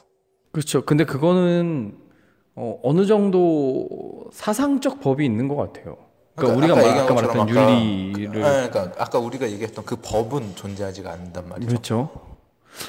그렇죠. 0.53 0.85
근데 0.85 1.03
그거는 1.03 1.97
어, 2.55 2.79
어느 2.83 3.05
정도 3.05 4.29
사상적 4.31 5.01
법이 5.01 5.25
있는 5.25 5.47
것 5.49 5.55
같아요. 5.57 5.97
그러니까, 6.35 6.57
우리가 6.57 6.75
말, 6.75 6.83
얘기한 6.85 7.03
아까 7.05 7.15
것처럼 7.15 7.37
말했던 7.47 7.63
아까- 7.63 7.71
윤리를 7.83 8.43
아, 8.45 8.69
그러니까 8.69 9.03
아까 9.03 9.19
우리가 9.19 9.51
얘기했던 9.51 9.85
그 9.85 9.97
법은 9.97 10.55
존재하지가 10.55 11.11
않는단 11.11 11.49
말이죠. 11.49 11.67
그렇죠. 11.67 12.37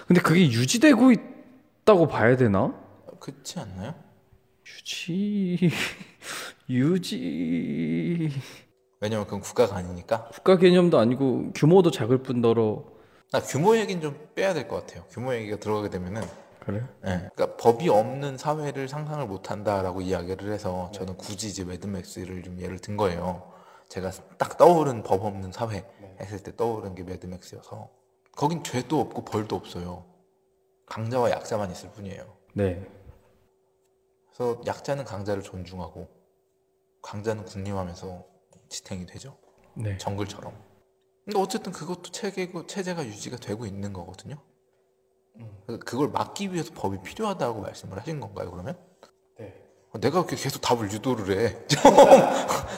근데 0.07 0.21
그게 0.23 0.43
유지되고 0.47 1.11
있다고 1.13 2.07
봐야 2.07 2.37
되나? 2.37 2.73
그렇지 3.19 3.59
않나요? 3.59 3.95
유지 4.67 5.69
유지 6.71 8.31
왜냐면 9.05 9.27
그건 9.27 9.41
국가가 9.41 9.77
아니니까. 9.77 10.29
국가 10.33 10.57
개념도 10.57 10.99
아니고 10.99 11.53
규모도 11.55 11.91
작을 11.91 12.23
뿐더러 12.23 12.85
나 13.33 13.41
규모 13.43 13.77
얘기는 13.77 14.01
좀 14.01 14.29
빼야 14.35 14.55
될 14.55 14.67
것 14.67 14.77
같아요. 14.77 15.05
규모 15.11 15.35
얘기가 15.35 15.59
들어가게 15.59 15.91
되면은 15.91 16.23
그래? 16.61 16.79
예. 17.05 17.29
그러니까 17.35 17.57
법이 17.59 17.91
없는 17.91 18.39
사회를 18.39 18.89
상상을 18.89 19.27
못 19.27 19.51
한다라고 19.51 20.01
이야기를 20.01 20.51
해서 20.51 20.91
저는 20.95 21.19
굳이 21.19 21.49
이제 21.49 21.65
매드맥스를 21.65 22.43
좀 22.45 22.59
예를 22.59 22.79
든 22.79 22.97
거예요. 22.97 23.53
제가 23.91 24.11
딱 24.39 24.57
떠오른 24.57 25.03
법 25.03 25.23
없는 25.27 25.53
사회 25.53 25.85
했을 26.19 26.39
때 26.43 26.57
떠오른 26.57 26.95
게 26.95 27.03
매드맥스여서 27.03 27.91
거긴 28.33 28.65
죄도 28.65 29.01
없고 29.01 29.27
벌도 29.27 29.55
없어요. 29.55 30.07
강자와 30.87 31.31
약자만 31.31 31.71
있을 31.71 31.91
뿐이에요. 31.91 32.25
네. 32.55 32.83
그래서 34.33 34.63
약자는 34.67 35.05
강자를 35.05 35.43
존중하고 35.43 36.09
강자는 37.03 37.45
군림하면서 37.45 38.33
지탱이 38.69 39.07
되죠. 39.07 39.37
네. 39.75 39.97
정글처럼. 39.99 40.53
근데 41.25 41.39
어쨌든 41.39 41.73
그것도 41.73 42.11
체계고 42.13 42.67
체제가 42.67 43.05
유지가 43.07 43.37
되고 43.37 43.67
있는 43.67 43.93
거거든요. 43.93 44.37
그래서 45.67 45.83
그걸 45.85 46.09
막기 46.11 46.53
위해서 46.53 46.73
법이 46.75 46.99
필요하다고 47.03 47.63
말씀을 47.63 47.99
하신 47.99 48.21
건가요, 48.21 48.51
그러면? 48.51 48.77
네. 49.39 49.55
어, 49.91 49.99
내가 49.99 50.23
그렇게 50.23 50.37
계속 50.37 50.61
답을 50.61 50.93
유도를 50.93 51.39
해. 51.39 51.67
좀 51.67 51.83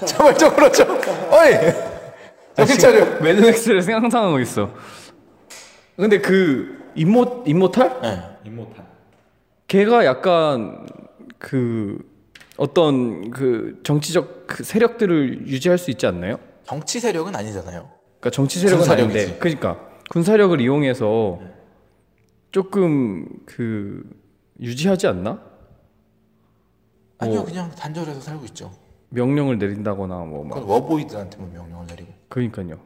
자발적으로 0.07 0.70
좀. 0.72 0.88
어이! 0.90 1.96
정신 2.57 2.79
차려. 2.79 3.20
매드맥스를 3.20 3.83
상상하고 3.83 4.40
있어. 4.40 4.72
근데 5.96 6.20
그 6.20 6.92
임모 6.94 7.44
임모탈? 7.46 8.01
네. 8.01 8.22
임모탈. 8.44 8.87
걔가 9.66 10.05
약간 10.07 10.87
그 11.38 11.99
어떤 12.57 13.31
그 13.31 13.81
정치적 13.83 14.47
그 14.47 14.64
세력들을 14.64 15.47
유지할 15.47 15.79
수 15.79 15.90
있지 15.90 16.07
않나요? 16.07 16.38
정치 16.64 17.01
세력은 17.01 17.35
아니잖아요. 17.37 17.88
그러니까 18.21 18.31
정치 18.31 18.59
세력은 18.59 18.79
군사력이지. 18.79 19.19
아닌데, 19.19 19.38
그러니까 19.38 19.88
군사력을 20.11 20.61
이용해서 20.61 21.40
조금 22.51 23.29
그 23.45 24.03
유지하지 24.61 25.07
않나? 25.09 25.40
아니요, 27.19 27.40
어. 27.40 27.45
그냥 27.45 27.71
단절해서 27.71 28.21
살고 28.21 28.45
있죠. 28.47 28.73
명령을 29.11 29.59
내린다거나 29.59 30.16
뭐 30.25 30.45
막. 30.45 30.55
그건 30.55 30.69
워보이드한테만 30.69 31.53
명령을 31.53 31.87
내리고. 31.87 32.12
그러니까요. 32.29 32.79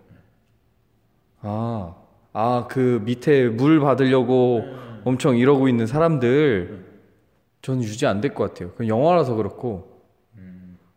아, 1.42 1.94
아 2.32 2.66
그 2.68 3.00
밑에 3.04 3.48
물 3.48 3.80
받으려고 3.80 4.62
엄청 5.04 5.36
이러고 5.36 5.68
있는 5.68 5.86
사람들 5.86 6.89
저는 7.62 7.82
유지 7.82 8.06
안 8.06 8.20
될 8.20 8.34
것 8.34 8.48
같아요. 8.52 8.72
그 8.76 8.88
영화라서 8.88 9.34
그렇고 9.34 10.02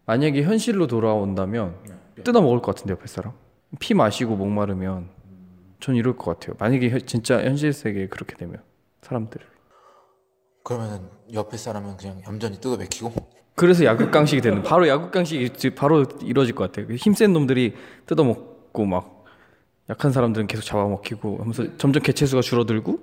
만약에 0.06 0.44
현실로 0.44 0.88
돌아온다면 0.88 1.76
뜯어 2.24 2.42
먹을 2.42 2.62
것 2.62 2.76
같은데 2.76 2.92
옆에 2.94 3.08
사람 3.08 3.34
피 3.80 3.94
마시고 3.94 4.36
목마르면 4.36 5.10
전 5.80 5.96
이럴 5.96 6.16
것 6.16 6.32
같아요. 6.40 6.56
만약에 6.60 6.90
현- 6.90 7.06
진짜 7.06 7.42
현실 7.44 7.74
세계에 7.74 8.08
그렇게 8.08 8.36
되면 8.36 8.58
사람들. 9.02 9.42
그러면은 10.64 11.02
옆에 11.34 11.58
사람은 11.58 11.98
그냥 11.98 12.22
얌전히 12.26 12.60
뜯어 12.62 12.78
맥히고. 12.78 13.12
그래서 13.56 13.84
야극강식이 13.84 14.42
되는 14.42 14.64
바로 14.64 14.88
야극강식이 14.88 15.50
지- 15.52 15.70
바로 15.76 16.06
이루어질 16.22 16.56
것 16.56 16.64
같아요. 16.66 16.88
그 16.88 16.96
힘센 16.96 17.34
놈들이 17.34 17.76
뜯어 18.06 18.24
먹고 18.24 18.86
막 18.86 19.26
약한 19.90 20.12
사람들은 20.12 20.48
계속 20.48 20.64
잡아먹히고 20.64 21.38
하면서 21.40 21.78
점점 21.78 22.02
개체수가 22.02 22.42
줄어들고 22.42 23.00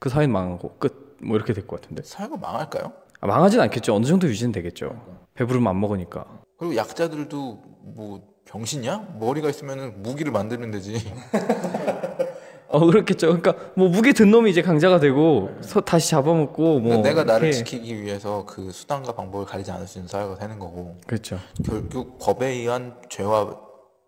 그 0.00 0.08
사회는 0.08 0.32
망하고 0.32 0.74
끝 0.78 1.05
뭐 1.22 1.36
이렇게 1.36 1.52
될 1.52 1.66
것 1.66 1.80
같은데. 1.80 2.02
사회가 2.02 2.36
망할까요? 2.36 2.92
아, 3.20 3.26
망하진 3.26 3.60
않겠죠. 3.60 3.94
어느 3.94 4.04
정도 4.06 4.26
유지는 4.28 4.52
되겠죠. 4.52 5.00
배부르면 5.34 5.68
안 5.68 5.80
먹으니까. 5.80 6.26
그리고 6.58 6.76
약자들도 6.76 7.62
뭐 7.96 8.20
병신이야? 8.46 9.16
머리가 9.18 9.48
있으면 9.50 10.02
무기를 10.02 10.32
만들면 10.32 10.70
되지. 10.70 10.94
어 12.68 12.84
그렇겠죠. 12.84 13.28
그러니까 13.28 13.54
뭐 13.76 13.88
무게 13.88 14.12
든 14.12 14.30
놈이 14.30 14.50
이제 14.50 14.60
강자가 14.60 14.98
되고 14.98 15.50
서, 15.60 15.80
다시 15.80 16.10
잡아먹고 16.10 16.80
뭐 16.80 16.82
그러니까 16.82 17.08
내가 17.08 17.24
나를 17.24 17.48
이렇게- 17.48 17.58
지키기 17.64 18.02
위해서 18.02 18.44
그 18.44 18.72
수단과 18.72 19.12
방법을 19.12 19.46
가리지 19.46 19.70
않을 19.70 19.86
수 19.86 19.98
있는 19.98 20.08
사회가 20.08 20.36
되는 20.36 20.58
거고. 20.58 20.96
그렇죠. 21.06 21.38
결국 21.64 22.18
법에 22.18 22.48
의한 22.48 22.96
죄와 23.08 23.56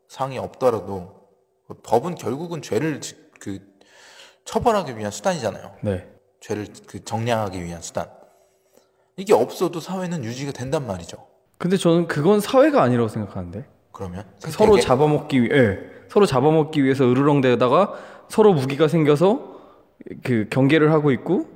상이 0.08 0.38
없더라도 0.38 1.14
법은 1.84 2.16
결국은 2.16 2.60
죄를 2.60 3.00
지- 3.00 3.16
그 3.38 3.60
처벌하기 4.44 4.96
위한 4.98 5.12
수단이잖아요. 5.12 5.72
네 5.82 6.08
죄를 6.40 6.66
그 6.86 7.04
정량하기 7.04 7.62
위한 7.64 7.82
수단. 7.82 8.08
이게 9.16 9.34
없어도 9.34 9.80
사회는 9.80 10.24
유지가 10.24 10.52
된단 10.52 10.86
말이죠. 10.86 11.26
근데 11.58 11.76
저는 11.76 12.06
그건 12.06 12.40
사회가 12.40 12.82
아니라고 12.82 13.08
생각하는데 13.08 13.66
그러면 13.92 14.24
서로 14.38 14.74
생태계? 14.74 14.80
잡아먹기 14.82 15.42
위해 15.42 15.58
예. 15.58 15.78
서로 16.08 16.24
잡아먹기 16.24 16.84
위해서 16.84 17.04
으르렁대다가 17.10 17.94
서로 18.28 18.52
무기가 18.54 18.86
생겨서 18.86 19.58
그 20.22 20.46
경계를 20.50 20.92
하고 20.92 21.10
있고 21.10 21.46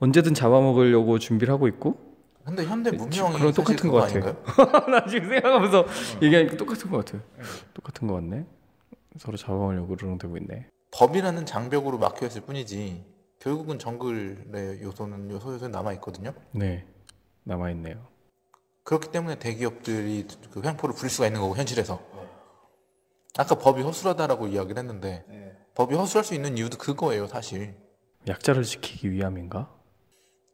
언제든 0.00 0.34
잡아먹으려고 0.34 1.18
준비를 1.20 1.54
하고 1.54 1.68
있고 1.68 1.96
근데 2.44 2.64
현대 2.64 2.90
문명이 2.90 3.32
사실 3.38 3.52
똑같은 3.52 3.90
것 3.90 3.96
같아. 3.98 4.10
아닌가요? 4.10 4.36
나 4.90 5.06
지금 5.06 5.28
생각하면서 5.28 5.84
얘기하니까 6.22 6.56
똑같은 6.56 6.90
것 6.90 7.04
같아 7.04 7.22
똑같은 7.74 8.08
것 8.08 8.14
같네 8.14 8.44
서로 9.18 9.36
잡아먹으려고 9.36 9.92
으르렁대고 9.92 10.36
있네 10.38 10.66
법이라는 10.90 11.46
장벽으로 11.46 11.98
막혀 11.98 12.26
있을 12.26 12.40
뿐이지 12.40 13.04
결국은 13.40 13.78
정글의 13.78 14.82
요소는 14.82 15.30
요소 15.30 15.54
요소 15.54 15.68
남아 15.68 15.92
있거든요. 15.94 16.32
네 16.52 16.86
남아 17.44 17.70
있네요 17.70 18.06
그렇기 18.84 19.10
때문에 19.10 19.38
대기업들이 19.38 20.26
그 20.50 20.62
횡포를 20.64 20.94
부릴 20.94 21.10
수가 21.10 21.26
있는 21.26 21.40
거고 21.40 21.56
현실에서. 21.56 22.00
아까 23.36 23.54
법이 23.54 23.82
허술하다라고 23.82 24.48
이야기를 24.48 24.78
했는데 24.78 25.24
법이 25.74 25.94
허술할 25.94 26.24
수 26.24 26.34
있는 26.34 26.56
이유도 26.58 26.76
그거예요, 26.78 27.26
사실. 27.28 27.76
약자를 28.26 28.64
지키기 28.64 29.12
위함인가? 29.12 29.72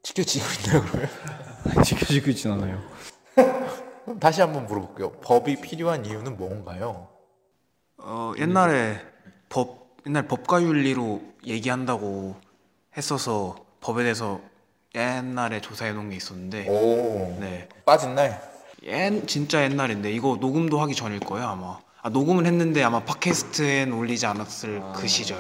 지켜지고 0.02 0.44
있나요 0.66 0.82
그러면? 0.90 1.84
지켜지고 1.84 2.30
있진 2.30 2.50
않아요. 2.52 2.82
다시 4.20 4.42
한번 4.42 4.66
물어볼게요. 4.66 5.12
법이 5.22 5.60
필요한 5.62 6.04
이유는 6.04 6.36
뭔가요? 6.36 7.08
어, 7.96 8.32
옛날에 8.38 9.00
법 9.48 9.96
옛날 10.06 10.28
법과 10.28 10.60
윤리로 10.62 11.22
얘기한다고 11.46 12.36
했어서 12.96 13.56
법에 13.80 14.02
대해서 14.02 14.40
옛날에 14.94 15.60
조사해 15.60 15.92
놓은 15.92 16.10
게 16.10 16.16
있었는데 16.16 16.68
오 16.68 17.36
네. 17.40 17.68
빠진 17.84 18.14
날. 18.14 18.40
옛 18.84 19.26
진짜 19.26 19.62
옛날인데 19.64 20.12
이거 20.12 20.36
녹음도 20.40 20.80
하기 20.82 20.94
전일 20.94 21.18
거예요 21.20 21.48
아마 21.48 21.78
아 22.02 22.08
녹음은 22.10 22.44
했는데 22.46 22.82
아마 22.82 23.02
팟캐스트엔 23.02 23.92
올리지 23.92 24.26
않았을 24.26 24.82
그 24.94 25.08
시절 25.08 25.38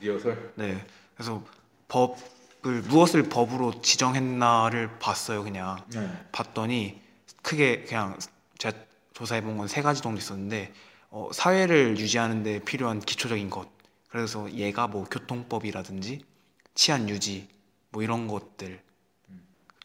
리허설. 0.00 0.52
네 0.56 0.82
그래서 1.14 1.42
법을 1.88 2.82
무엇을 2.88 3.24
법으로 3.24 3.80
지정했나를 3.82 4.98
봤어요 4.98 5.44
그냥 5.44 5.78
네. 5.94 6.10
봤더니 6.32 7.00
크게 7.42 7.82
그냥 7.84 8.18
제가 8.58 8.76
조사해 9.14 9.42
본 9.42 9.56
건 9.58 9.68
세 9.68 9.82
가지 9.82 10.00
정도 10.02 10.18
있었는데 10.18 10.72
어, 11.10 11.28
사회를 11.32 11.98
유지하는 11.98 12.42
데 12.42 12.60
필요한 12.60 13.00
기초적인 13.00 13.50
것 13.50 13.68
그래서 14.08 14.50
얘가 14.52 14.86
뭐 14.88 15.04
교통법이라든지 15.04 16.24
치안 16.74 17.08
유지 17.08 17.48
뭐 17.90 18.02
이런 18.02 18.28
것들 18.28 18.82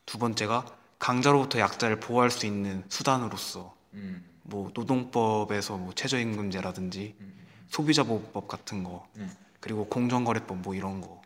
두 0.06 0.18
번째가 0.18 0.66
강자로부터 1.00 1.60
약자를 1.60 2.00
보호할 2.00 2.32
수 2.32 2.46
있는 2.46 2.84
수단으로서 2.90 3.76
음. 3.94 4.26
뭐 4.44 4.72
노동법에서 4.74 5.78
뭐 5.78 5.94
최저임금제라든지 5.94 7.16
소비자 7.68 8.04
보호법 8.04 8.48
같은 8.48 8.84
거 8.84 9.08
음. 9.18 9.32
그리고 9.60 9.86
공정거래법 9.88 10.60
뭐 10.60 10.76
이런 10.76 11.02
거 11.02 11.22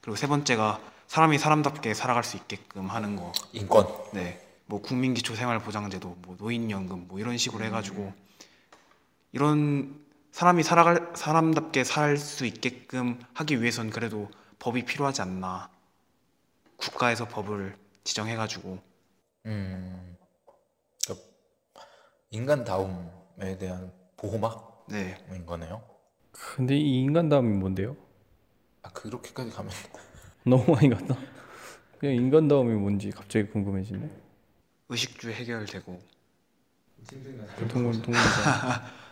그리고 0.00 0.16
세 0.16 0.26
번째가 0.26 0.80
사람이 1.06 1.38
사람답게 1.38 1.94
살아갈 1.94 2.24
수 2.24 2.36
있게끔 2.36 2.88
하는 2.90 3.16
거 3.16 3.32
인권. 3.52 3.86
네, 4.12 4.44
뭐 4.66 4.82
국민기초생활보장제도, 4.82 6.16
뭐 6.22 6.36
노인연금, 6.38 7.06
뭐 7.08 7.20
이런 7.20 7.38
식으로 7.38 7.64
해가지고 7.64 8.12
이런 9.32 10.00
사람이 10.32 10.62
살아갈 10.62 11.12
사람답게 11.14 11.84
살 11.84 12.18
수 12.18 12.44
있게끔 12.44 13.20
하기 13.34 13.62
위해선 13.62 13.90
그래도 13.90 14.28
법이 14.58 14.84
필요하지 14.84 15.22
않나. 15.22 15.70
국가에서 16.76 17.26
법을 17.28 17.76
지정해가지고 18.04 18.78
음. 19.46 20.16
그러니까 21.04 21.26
인간다움에 22.30 23.58
대한 23.58 23.92
보호막인 24.16 24.62
네, 24.88 25.44
거네요. 25.46 25.82
근데 26.32 26.76
이 26.76 27.00
인간다움이 27.02 27.56
뭔데요? 27.56 27.96
아 28.82 28.90
그렇게까지 28.90 29.50
가면 29.50 29.72
너무 30.44 30.72
많이 30.72 30.90
갔나? 30.90 31.16
그냥 31.98 32.14
인간다움이 32.14 32.74
뭔지 32.74 33.10
갑자기 33.10 33.48
궁금해지네. 33.48 34.08
의식주 34.88 35.30
해결되고 35.30 36.00
그 37.56 37.68
동물 37.68 38.00
동물이잖아. 38.02 38.82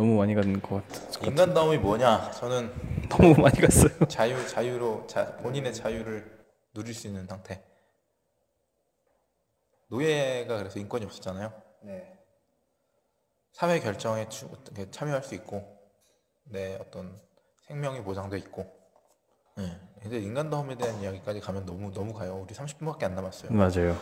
너무 0.00 0.16
많이 0.16 0.34
가는 0.34 0.62
것 0.62 0.88
같아. 0.88 1.26
인간다움이 1.26 1.76
뭐냐? 1.76 2.30
저는 2.30 2.72
너무 3.10 3.34
많이 3.34 3.60
갔어요. 3.60 3.90
자유 4.08 4.48
자유로 4.48 5.06
자, 5.06 5.36
본인의 5.36 5.74
자유를 5.74 6.40
누릴 6.72 6.94
수 6.94 7.06
있는 7.06 7.26
상태. 7.26 7.62
노예가 9.88 10.56
그래서 10.56 10.78
인권이 10.78 11.04
없었잖아요. 11.04 11.52
네, 11.82 12.18
사회 13.52 13.78
결정에 13.78 14.26
참여할 14.90 15.22
수 15.22 15.34
있고 15.34 15.62
내 16.44 16.78
어떤 16.80 17.20
생명이 17.66 18.02
보장돼 18.02 18.38
있고. 18.38 18.64
네. 19.58 19.78
근데 20.00 20.18
인간다움에 20.18 20.78
대한 20.78 20.98
이야기까지 21.02 21.40
가면 21.40 21.66
너무 21.66 21.92
너무 21.92 22.14
가요. 22.14 22.42
우리 22.42 22.54
30분밖에 22.54 23.04
안 23.04 23.14
남았어요. 23.16 23.52
맞아요. 23.52 23.98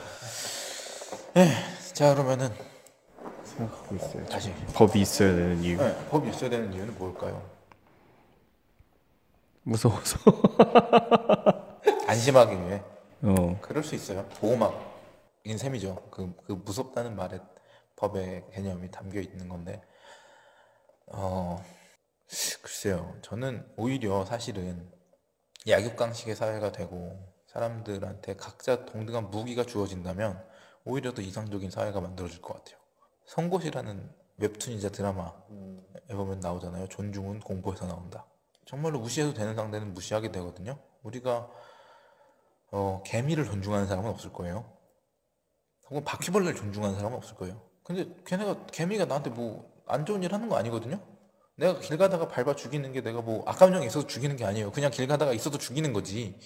자 1.93 2.15
그러면은 2.15 2.51
생각하고 3.59 3.97
있어요. 3.97 4.27
다시 4.27 4.53
법이 4.75 5.01
있어야 5.01 5.35
되는 5.35 5.63
이유. 5.63 5.77
네, 5.77 6.09
법이 6.09 6.31
있어야 6.31 6.51
되는 6.51 6.73
이유는 6.73 6.97
뭘까요? 6.97 7.49
무서워서. 9.63 10.19
안심하기 12.07 12.55
위해. 12.55 12.83
어. 13.23 13.59
그럴 13.61 13.83
수 13.83 13.95
있어요. 13.95 14.25
보호막인 14.41 15.59
셈이죠. 15.59 16.09
그, 16.11 16.35
그 16.47 16.53
무섭다는 16.53 17.17
말에 17.17 17.39
법의 17.97 18.45
개념이 18.53 18.91
담겨 18.91 19.21
있는 19.21 19.49
건데, 19.49 19.83
어, 21.07 21.63
글쎄요. 22.63 23.15
저는 23.23 23.67
오히려 23.77 24.25
사실은 24.25 24.91
약육강식의 25.67 26.37
사회가 26.37 26.73
되고 26.73 27.19
사람들한테 27.49 28.37
각자 28.37 28.85
동등한 28.85 29.31
무기가 29.31 29.65
주어진다면 29.65 30.43
오히려 30.85 31.13
더 31.13 31.21
이상적인 31.21 31.71
사회가 31.71 32.01
만들어질 32.01 32.41
것 32.41 32.55
같아요. 32.55 32.78
송곳이라는 33.29 34.11
웹툰이자 34.39 34.89
드라마에 34.91 35.33
보면 36.11 36.41
나오잖아요. 36.41 36.89
존중은 36.89 37.41
공포에서 37.41 37.87
나온다. 37.87 38.27
정말로 38.67 39.01
무시해도 39.01 39.35
되는 39.35 39.55
상대는 39.55 39.95
무시하게 39.95 40.33
되거든요. 40.33 40.79
우리가 41.03 41.49
어, 42.71 43.03
개미를 43.05 43.45
존중하는 43.45 43.87
사람은 43.87 44.11
없을 44.11 44.33
거예요. 44.33 44.71
혹은 45.91 46.05
바퀴벌레를 46.05 46.55
존중하는 46.55 46.97
사람은 46.97 47.17
없을 47.17 47.37
거예요. 47.37 47.63
근데 47.83 48.07
걔네가 48.27 48.67
개미가 48.67 49.05
나한테 49.07 49.31
뭐 49.31 49.79
안 49.91 50.05
좋은 50.05 50.23
일 50.23 50.35
하는 50.35 50.51
거 50.51 50.57
아니거든요. 50.57 51.01
내가 51.57 51.81
길 51.81 51.97
가다가 51.97 52.29
밟아 52.29 52.55
죽이는 52.55 52.93
게 52.93 53.01
내가 53.01 53.23
뭐 53.23 53.43
악감정이 53.47 53.87
있어서 53.87 54.07
죽이는 54.07 54.37
게 54.37 54.45
아니에요. 54.45 54.71
그냥 54.71 54.91
길 54.91 55.07
가다가 55.07 55.33
있어도 55.33 55.57
죽이는 55.57 55.95
거지. 55.95 56.39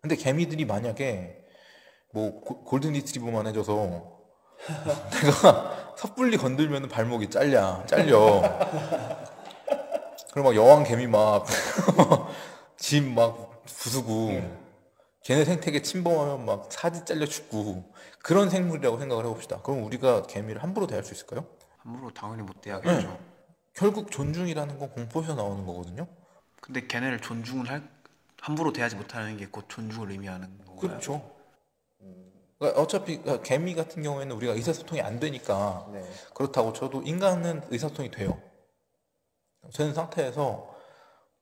근데 0.00 0.14
개미들이 0.14 0.64
만약에 0.66 1.44
뭐 2.12 2.40
고- 2.40 2.62
골든 2.64 2.92
리트리버만 2.92 3.48
해줘서 3.48 4.20
내가 5.10 5.79
섣불리 6.00 6.38
건들면 6.38 6.88
발목이 6.88 7.28
잘려 7.28 7.84
잘려. 7.86 8.40
그리고 10.32 10.48
막 10.48 10.56
여왕 10.56 10.84
개미 10.84 11.06
막 11.06 11.44
집막 12.78 13.64
부수고 13.66 14.40
걔네 15.22 15.44
생태계 15.44 15.82
침범하면 15.82 16.46
막 16.46 16.68
사지 16.72 17.04
잘려 17.04 17.26
죽고 17.26 17.92
그런 18.22 18.48
생물이라고 18.48 18.98
생각을 18.98 19.26
해봅시다. 19.26 19.60
그럼 19.60 19.84
우리가 19.84 20.22
개미를 20.22 20.62
함부로 20.62 20.86
대할 20.86 21.04
수 21.04 21.12
있을까요? 21.12 21.44
함부로 21.76 22.10
당연히 22.14 22.44
못 22.44 22.62
대하겠죠. 22.62 23.18
결국 23.74 24.10
존중이라는 24.10 24.78
건 24.78 24.88
공포에서 24.92 25.34
나오는 25.34 25.66
거거든요. 25.66 26.06
근데 26.62 26.86
걔네를 26.86 27.20
존중을 27.20 27.68
할 27.68 27.82
함부로 28.40 28.72
대하지 28.72 28.96
못하는 28.96 29.36
게 29.36 29.46
곧 29.50 29.66
존중을 29.68 30.12
의미하는 30.12 30.48
건가요? 30.64 30.76
그렇죠. 30.80 31.30
그러니까 32.60 32.80
어차피 32.82 33.18
그러니까 33.18 33.42
개미 33.42 33.74
같은 33.74 34.02
경우에는 34.02 34.36
우리가 34.36 34.52
의사소통이 34.52 35.00
안 35.00 35.18
되니까 35.18 35.88
네. 35.92 36.08
그렇다고 36.34 36.72
쳐도 36.74 37.02
인간은 37.02 37.62
의사소통이 37.70 38.10
돼요. 38.12 38.40
되는 39.74 39.94
상태에서 39.94 40.68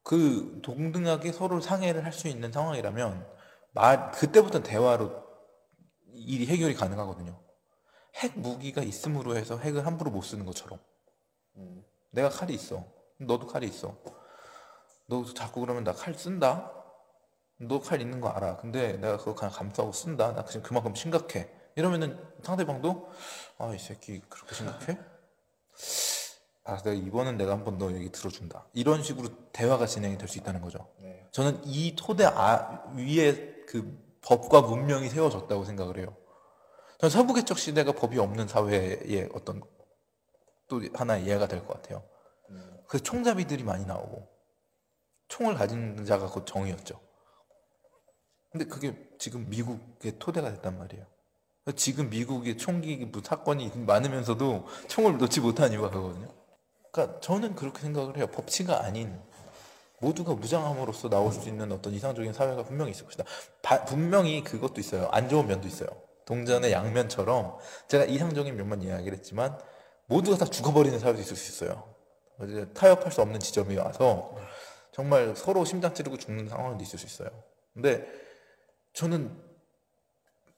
그 0.04 0.61
동등하게 0.62 1.33
서로 1.33 1.61
상해를 1.61 2.04
할 2.04 2.12
수 2.12 2.28
있는 2.28 2.52
상황이라면 2.52 3.26
말 3.72 4.11
그때부터 4.12 4.62
대화로 4.62 5.24
일이 6.14 6.46
해결이 6.46 6.74
가능하거든요. 6.74 7.38
핵 8.16 8.38
무기가 8.38 8.83
있음으로 8.83 9.37
해서 9.37 9.59
핵을 9.59 9.87
함부로 9.87 10.11
못 10.11 10.22
쓰는 10.22 10.46
것처럼 10.46 10.81
내가 12.12 12.28
칼이 12.31 12.54
있어. 12.54 12.85
너도 13.18 13.46
칼이 13.48 13.66
있어. 13.66 13.96
너 15.07 15.24
자꾸 15.35 15.61
그러면 15.61 15.85
나 15.85 15.92
칼 15.94 16.14
쓴다. 16.14 16.72
너 17.61 17.81
칼 17.81 18.01
있는 18.01 18.21
거 18.21 18.29
알아. 18.29 18.57
근데 18.57 18.92
내가 18.99 19.16
그거 19.16 19.35
그냥 19.35 19.53
감싸고 19.53 19.92
쓴다. 19.92 20.33
나 20.33 20.44
지금 20.44 20.62
그만큼 20.62 20.94
심각해. 20.94 21.49
이러면은 21.75 22.18
상대방도 22.42 23.09
아 23.59 23.73
이 23.75 23.79
새끼 23.79 24.21
그렇게 24.29 24.55
심각해? 24.55 24.99
아 26.64 26.77
내가 26.83 26.92
이번은 26.92 27.37
내가 27.37 27.53
한번 27.53 27.79
너 27.79 27.90
얘기 27.92 28.11
들어준다. 28.11 28.66
이런 28.75 29.03
식으로 29.03 29.29
대화가 29.53 29.87
진행이 29.87 30.18
될 30.18 30.29
수 30.29 30.38
있다는 30.38 30.61
거죠. 30.61 30.88
저는 31.33 31.61
이 31.64 31.94
토대 31.97 32.25
아, 32.27 32.85
위에 32.94 33.64
그 33.66 33.99
법과 34.23 34.62
문명이 34.62 35.09
세워졌다고 35.09 35.64
생각을 35.64 35.99
해요. 35.99 36.16
저는 36.99 37.11
서부개척 37.11 37.59
시대가 37.59 37.92
법이 37.92 38.18
없는 38.18 38.49
사회의 38.49 39.29
어떤 39.35 39.62
또 40.68 40.83
하나의 40.94 41.27
예가 41.27 41.49
될 41.49 41.64
것 41.64 41.75
같아요. 41.75 42.03
그래서 42.87 43.03
총잡이들이 43.05 43.62
많이 43.64 43.85
나오고 43.87 44.29
총을 45.29 45.55
가진 45.55 46.05
자가 46.05 46.27
곧 46.29 46.47
정이었죠. 46.47 47.01
근데 48.59 48.64
그게 48.64 48.92
지금 49.18 49.49
미국의 49.49 50.14
토대가 50.18 50.51
됐단 50.53 50.77
말이에요. 50.79 51.07
지금 51.77 52.11
미국의 52.11 52.59
총기 52.59 52.97
뭐 52.97 53.23
사건이 53.25 53.71
많으면서도 53.87 54.66
총을 54.88 55.16
놓지 55.18 55.40
못한 55.40 55.71
이유가 55.73 55.90
그거거든요. 55.90 56.27
그러니까 56.90 57.21
저는 57.21 57.55
그렇게 57.55 57.81
생각을 57.83 58.16
해요. 58.16 58.27
법치가 58.27 58.83
아닌 58.83 59.16
모두가 60.01 60.35
무장함으로써 60.35 61.09
나올 61.09 61.33
수 61.33 61.49
있는 61.49 61.71
어떤 61.71 61.92
이상적인 61.92 62.33
사회가 62.33 62.64
분명히 62.64 62.90
있을 62.90 63.05
것이다. 63.05 63.25
바- 63.62 63.85
분명히 63.85 64.42
그것도 64.42 64.81
있어요. 64.81 65.09
안 65.12 65.29
좋은 65.29 65.47
면도 65.47 65.68
있어요. 65.68 65.88
동전의 66.25 66.73
양면처럼 66.73 67.59
제가 67.87 68.05
이상적인 68.07 68.57
면만 68.57 68.83
이야기를 68.83 69.16
했지만 69.18 69.57
모두가 70.07 70.37
다 70.37 70.47
죽어버리는 70.47 70.99
사회도 70.99 71.21
있을 71.21 71.37
수 71.37 71.53
있어요. 71.64 71.94
타협할 72.75 73.12
수 73.12 73.23
없는 73.23 73.38
지점이 73.38 73.77
와서 73.77 74.35
정말 74.90 75.37
서로 75.37 75.64
심장 75.64 75.94
찌르고 75.94 76.16
죽는 76.16 76.49
상황도 76.49 76.83
있을 76.83 76.99
수 76.99 77.07
있어요. 77.07 77.29
근데 77.73 78.05
저는 78.99 79.31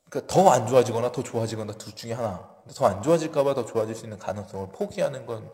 그러니까 0.09 0.33
더 0.33 0.51
안 0.51 0.67
좋아지거나 0.67 1.13
더 1.13 1.23
좋아지거나 1.23 1.75
둘 1.75 1.95
중에 1.95 2.15
하나. 2.15 2.49
더 2.75 2.87
안 2.87 3.03
좋아질까봐 3.03 3.53
더 3.53 3.67
좋아질 3.67 3.95
수 3.95 4.07
있는 4.07 4.19
가능성을 4.19 4.69
포기하는 4.73 5.27
건 5.27 5.53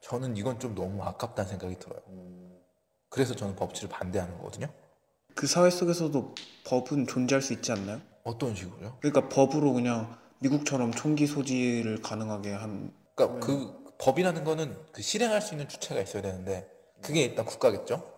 저는 0.00 0.34
이건 0.38 0.58
좀 0.58 0.74
너무 0.74 1.02
아깝다는 1.02 1.50
생각이 1.50 1.78
들어요. 1.78 2.00
그래서 3.10 3.34
저는 3.34 3.56
법치를 3.56 3.90
반대하는 3.90 4.38
거거든요. 4.38 4.68
그 5.34 5.46
사회 5.46 5.68
속에서도 5.68 6.34
법은 6.64 7.06
존재할 7.08 7.42
수 7.42 7.52
있지 7.52 7.72
않나요? 7.72 8.00
어떤 8.22 8.54
식으로요? 8.54 8.96
그러니까 9.02 9.28
법으로 9.28 9.74
그냥 9.74 10.18
미국처럼 10.38 10.92
총기 10.92 11.26
소지를 11.26 12.00
가능하게 12.00 12.52
한 12.52 12.94
그러니까 13.14 13.46
그 13.46 13.94
법이라는 13.98 14.44
거는 14.44 14.78
그 14.92 15.02
실행할 15.02 15.42
수 15.42 15.52
있는 15.52 15.68
주체가 15.68 16.00
있어야 16.00 16.22
되는데 16.22 16.70
그게 17.02 17.20
일단 17.22 17.44
국가겠죠. 17.44 18.10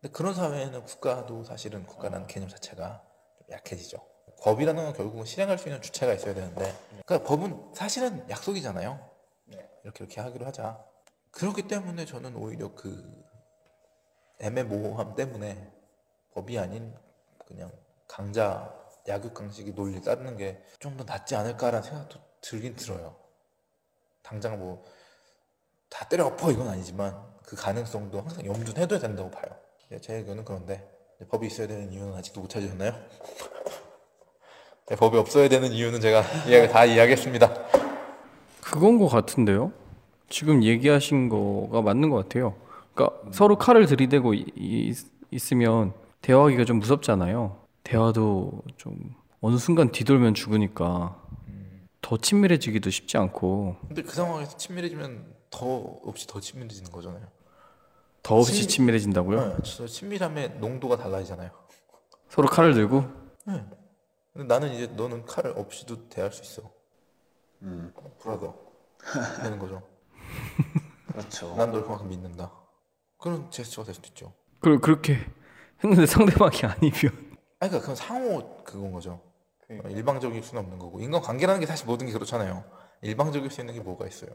근데 0.00 0.12
그런 0.14 0.32
사회에는 0.32 0.84
국가도 0.84 1.44
사실은 1.44 1.84
국가라는 1.84 2.26
개념 2.26 2.48
자체가 2.48 3.02
좀 3.02 3.07
약해지죠. 3.50 3.98
법이라는 4.42 4.84
건 4.84 4.92
결국은 4.92 5.24
실행할 5.24 5.58
수 5.58 5.68
있는 5.68 5.82
주체가 5.82 6.12
있어야 6.14 6.34
되는데 6.34 6.72
그러니까 7.04 7.26
법은 7.28 7.74
사실은 7.74 8.28
약속이잖아요. 8.30 9.08
이렇게 9.84 10.04
이렇게 10.04 10.20
하기로 10.20 10.46
하자. 10.46 10.84
그렇기 11.30 11.66
때문에 11.68 12.04
저는 12.04 12.36
오히려 12.36 12.74
그 12.74 13.24
애매모호함 14.40 15.14
때문에 15.14 15.72
법이 16.32 16.58
아닌 16.58 16.94
그냥 17.46 17.72
강자 18.06 18.74
약육강식이 19.06 19.74
논리 19.74 20.00
따르는 20.02 20.36
게 20.36 20.62
좀 20.78 20.96
더 20.96 21.04
낫지 21.04 21.34
않을까라는 21.34 21.82
생각도 21.82 22.20
들긴 22.40 22.76
들어요. 22.76 23.16
당장 24.22 24.58
뭐 24.58 24.84
다 25.90 26.06
때려 26.08 26.26
엎어 26.26 26.50
이건 26.50 26.68
아니지만 26.68 27.18
그 27.44 27.56
가능성도 27.56 28.20
항상 28.20 28.44
염두는 28.44 28.76
해둬야 28.82 28.98
된다고 28.98 29.30
봐요. 29.30 29.58
예, 29.90 29.98
제 29.98 30.16
의견은 30.16 30.44
그런데 30.44 30.86
법이 31.26 31.46
있어야 31.48 31.66
되는 31.66 31.92
이유는 31.92 32.14
아직도 32.14 32.40
못 32.40 32.48
찾으셨나요? 32.48 32.92
네, 34.88 34.96
법이 34.96 35.18
없어야 35.18 35.48
되는 35.48 35.72
이유는 35.72 36.00
제가 36.00 36.22
이야기 36.48 36.68
다 36.72 36.84
이야기했습니다. 36.84 37.52
그건 38.62 38.98
것 38.98 39.08
같은데요. 39.08 39.72
지금 40.28 40.62
얘기하신 40.62 41.28
거가 41.28 41.82
맞는 41.82 42.10
것 42.10 42.16
같아요. 42.28 42.54
그러니까 42.94 43.18
서로 43.32 43.56
칼을 43.58 43.86
들이대고 43.86 44.34
이- 44.34 44.44
이- 44.56 44.94
있으면 45.30 45.92
대화하기가 46.22 46.64
좀 46.64 46.78
무섭잖아요. 46.78 47.58
대화도 47.82 48.62
좀 48.76 49.14
어느 49.40 49.56
순간 49.56 49.90
뒤돌면 49.90 50.34
죽으니까 50.34 51.16
더 52.00 52.16
친밀해지기도 52.16 52.90
쉽지 52.90 53.16
않고 53.16 53.76
근데 53.88 54.02
그 54.02 54.14
상황에서 54.14 54.56
친밀해지면 54.56 55.24
더 55.50 55.66
없이 56.04 56.26
더 56.26 56.40
친밀해지는 56.40 56.90
거잖아요. 56.90 57.22
더 58.22 58.36
없이 58.36 58.52
친- 58.54 58.68
친밀해진다고요? 58.68 59.48
네, 59.48 59.62
저 59.62 59.86
친밀함의 59.86 60.58
농도가 60.58 60.96
달라지잖아요. 60.96 61.50
서로 62.28 62.48
칼을 62.48 62.74
들고 62.74 63.04
네. 63.46 63.64
근데 64.32 64.46
나는 64.54 64.72
이제 64.74 64.86
너는 64.88 65.24
칼 65.24 65.46
없이도 65.46 66.08
대할 66.08 66.30
수 66.32 66.42
있어. 66.42 66.70
브라더 68.20 68.54
되는 69.42 69.58
거죠. 69.58 69.82
그렇죠. 71.08 71.54
난 71.56 71.72
널 71.72 71.82
그만큼 71.82 72.08
믿는다. 72.08 72.52
그런 73.18 73.50
제스처가 73.50 73.86
될 73.86 73.94
수도 73.94 74.06
있죠. 74.08 74.32
그 74.60 74.78
그렇게 74.78 75.18
했는데 75.82 76.06
상대방이 76.06 76.58
아니면 76.64 76.92
아니 77.60 77.70
그러니까 77.70 77.80
그건 77.80 77.96
상호 77.96 78.62
그건 78.64 78.92
거죠. 78.92 79.20
어, 79.70 79.88
일방적일 79.88 80.42
수는 80.42 80.62
없는 80.62 80.78
거고 80.78 81.00
인간 81.00 81.20
관계라는 81.20 81.60
게 81.60 81.66
사실 81.66 81.86
모든 81.86 82.06
게 82.06 82.12
그렇잖아요. 82.12 82.64
일방적일 83.02 83.50
수 83.50 83.60
있는 83.60 83.74
게 83.74 83.80
뭐가 83.80 84.06
있어요? 84.06 84.30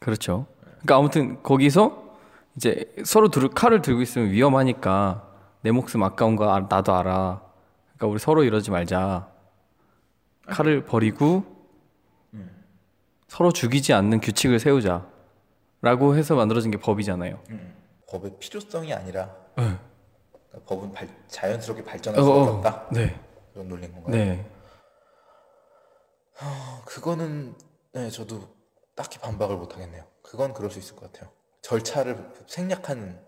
그렇죠. 0.00 0.46
그러니까 0.80 0.96
아무튼 0.96 1.42
거기서 1.42 2.11
이제 2.56 2.92
서로 3.04 3.28
들, 3.28 3.48
칼을 3.48 3.82
들고 3.82 4.02
있으면 4.02 4.30
위험하니까 4.30 5.28
내 5.62 5.70
목숨 5.70 6.02
아까운 6.02 6.36
거 6.36 6.52
알- 6.52 6.66
나도 6.68 6.94
알아. 6.94 7.42
그러니까 7.96 8.06
우리 8.08 8.18
서로 8.18 8.44
이러지 8.44 8.70
말자. 8.70 9.28
칼을 10.46 10.84
버리고 10.84 11.44
서로 13.28 13.50
죽이지 13.52 13.92
않는 13.94 14.20
규칙을 14.20 14.58
세우자. 14.58 15.06
라고 15.80 16.14
해서 16.16 16.34
만들어진 16.36 16.70
게 16.70 16.78
법이잖아요. 16.78 17.40
법의 18.10 18.36
필요성이 18.38 18.92
아니라 18.92 19.26
네. 19.56 19.78
그러니까 20.50 20.66
법은 20.68 20.92
발- 20.92 21.08
자연스럽게 21.28 21.82
발전할 21.84 22.22
수밖에 22.22 22.50
없다. 22.50 22.88
네. 22.92 23.18
그런 23.52 23.68
논리인 23.68 23.92
건가요? 23.92 24.14
네. 24.14 24.46
어, 26.42 26.82
그거는 26.84 27.54
네, 27.94 28.10
저도 28.10 28.48
딱히 28.94 29.18
반박을 29.18 29.56
못 29.56 29.74
하겠네요. 29.74 30.04
그건 30.22 30.52
그럴 30.52 30.70
수 30.70 30.78
있을 30.78 30.94
것 30.94 31.10
같아요. 31.10 31.30
절차를 31.62 32.18
생략하는 32.46 33.18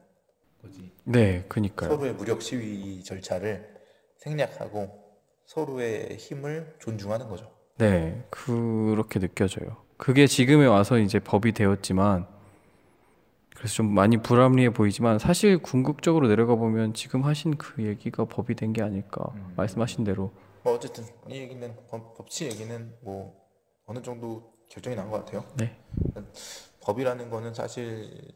거지. 0.62 0.92
네, 1.04 1.44
그니까요. 1.48 1.90
서로의 1.90 2.12
무력 2.14 2.42
시위 2.42 3.02
절차를 3.02 3.74
생략하고 4.18 5.02
서로의 5.46 6.16
힘을 6.16 6.76
존중하는 6.80 7.28
거죠. 7.28 7.50
네, 7.78 8.24
그렇게 8.30 9.18
느껴져요. 9.20 9.76
그게 9.96 10.26
지금에 10.26 10.66
와서 10.66 10.98
이제 10.98 11.18
법이 11.18 11.52
되었지만, 11.52 12.26
그래서 13.54 13.74
좀 13.74 13.94
많이 13.94 14.16
불합리해 14.16 14.70
보이지만, 14.70 15.18
사실 15.18 15.58
궁극적으로 15.58 16.28
내려가 16.28 16.54
보면 16.56 16.94
지금 16.94 17.24
하신 17.24 17.56
그 17.56 17.84
얘기가 17.84 18.24
법이 18.24 18.54
된 18.54 18.72
게 18.72 18.82
아닐까. 18.82 19.24
말씀하신 19.56 20.04
대로. 20.04 20.32
뭐 20.62 20.74
어쨌든 20.74 21.04
이 21.28 21.36
얘기는 21.36 21.76
법, 21.88 22.16
법치 22.16 22.46
얘기는 22.46 22.94
뭐 23.02 23.34
어느 23.86 24.00
정도 24.02 24.52
결정이 24.68 24.96
난 24.96 25.10
것 25.10 25.24
같아요. 25.24 25.44
네. 25.56 25.76
법이라는 26.84 27.30
거는 27.30 27.54
사실 27.54 28.32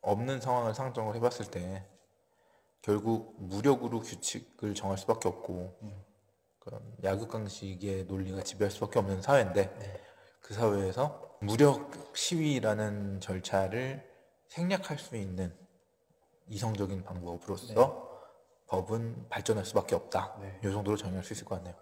없는 0.00 0.40
상황을 0.40 0.74
상정을 0.74 1.14
해봤을 1.16 1.50
때 1.50 1.84
결국 2.82 3.36
무력으로 3.38 4.00
규칙을 4.00 4.74
정할 4.74 4.98
수밖에 4.98 5.28
없고 5.28 5.74
그런 6.58 6.80
야극강식의 7.02 8.04
논리가 8.04 8.42
지배할 8.42 8.70
수밖에 8.70 8.98
없는 8.98 9.22
사회인데 9.22 10.02
그 10.40 10.54
사회에서 10.54 11.36
무력 11.40 11.90
시위라는 12.14 13.20
절차를 13.20 14.02
생략할 14.48 14.98
수 14.98 15.16
있는 15.16 15.54
이성적인 16.48 17.04
방법으로서 17.04 18.10
법은 18.66 19.28
발전할 19.28 19.64
수밖에 19.64 19.94
없다. 19.94 20.36
이 20.62 20.70
정도로 20.70 20.96
정의할 20.96 21.24
수 21.24 21.32
있을 21.32 21.44
것 21.44 21.56
같네요. 21.56 21.74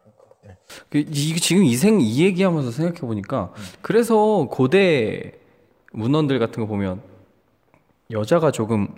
네. 0.44 0.56
그, 0.90 0.98
이, 0.98 1.36
지금 1.40 1.62
이 1.64 1.76
생 1.76 2.00
이 2.00 2.24
얘기하면서 2.24 2.70
생각해 2.72 3.00
보니까, 3.00 3.52
그래서 3.82 4.48
고대 4.50 5.38
문헌들 5.92 6.38
같은 6.38 6.62
거 6.62 6.66
보면, 6.66 7.00
여자가 8.10 8.50
조금 8.50 8.88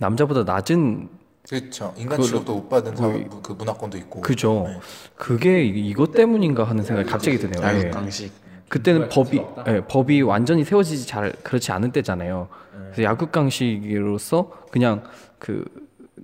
남자보다 0.00 0.44
낮은 0.44 1.08
그렇죠. 1.48 1.92
인간 1.96 2.20
취급도 2.22 2.54
못 2.54 2.68
받은 2.68 2.94
뭐 2.94 3.12
사회, 3.12 3.28
그 3.42 3.52
문화권도 3.52 3.98
있고. 3.98 4.20
그죠. 4.20 4.64
네. 4.68 4.78
그게 5.16 5.64
이- 5.64 5.88
이것 5.88 6.12
때문인가 6.12 6.64
하는 6.64 6.84
생각이 6.84 7.08
갑자기 7.10 7.38
드네요. 7.38 7.60
예. 7.62 7.66
야육강식. 7.66 8.32
그때는 8.68 9.08
법이 9.10 9.42
예, 9.66 9.80
법이 9.86 10.22
완전히 10.22 10.64
세워지지 10.64 11.06
잘 11.06 11.32
그렇지 11.42 11.72
않은 11.72 11.92
때잖아요. 11.92 12.48
그래서 12.94 13.02
약육강식으로서 13.02 14.50
그냥 14.70 15.02
그 15.38 15.64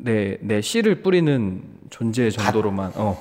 내 0.01 0.38
내 0.42 0.61
씨를 0.61 1.03
뿌리는 1.03 1.61
존재 1.90 2.31
정도로만 2.31 2.92
어 2.94 3.20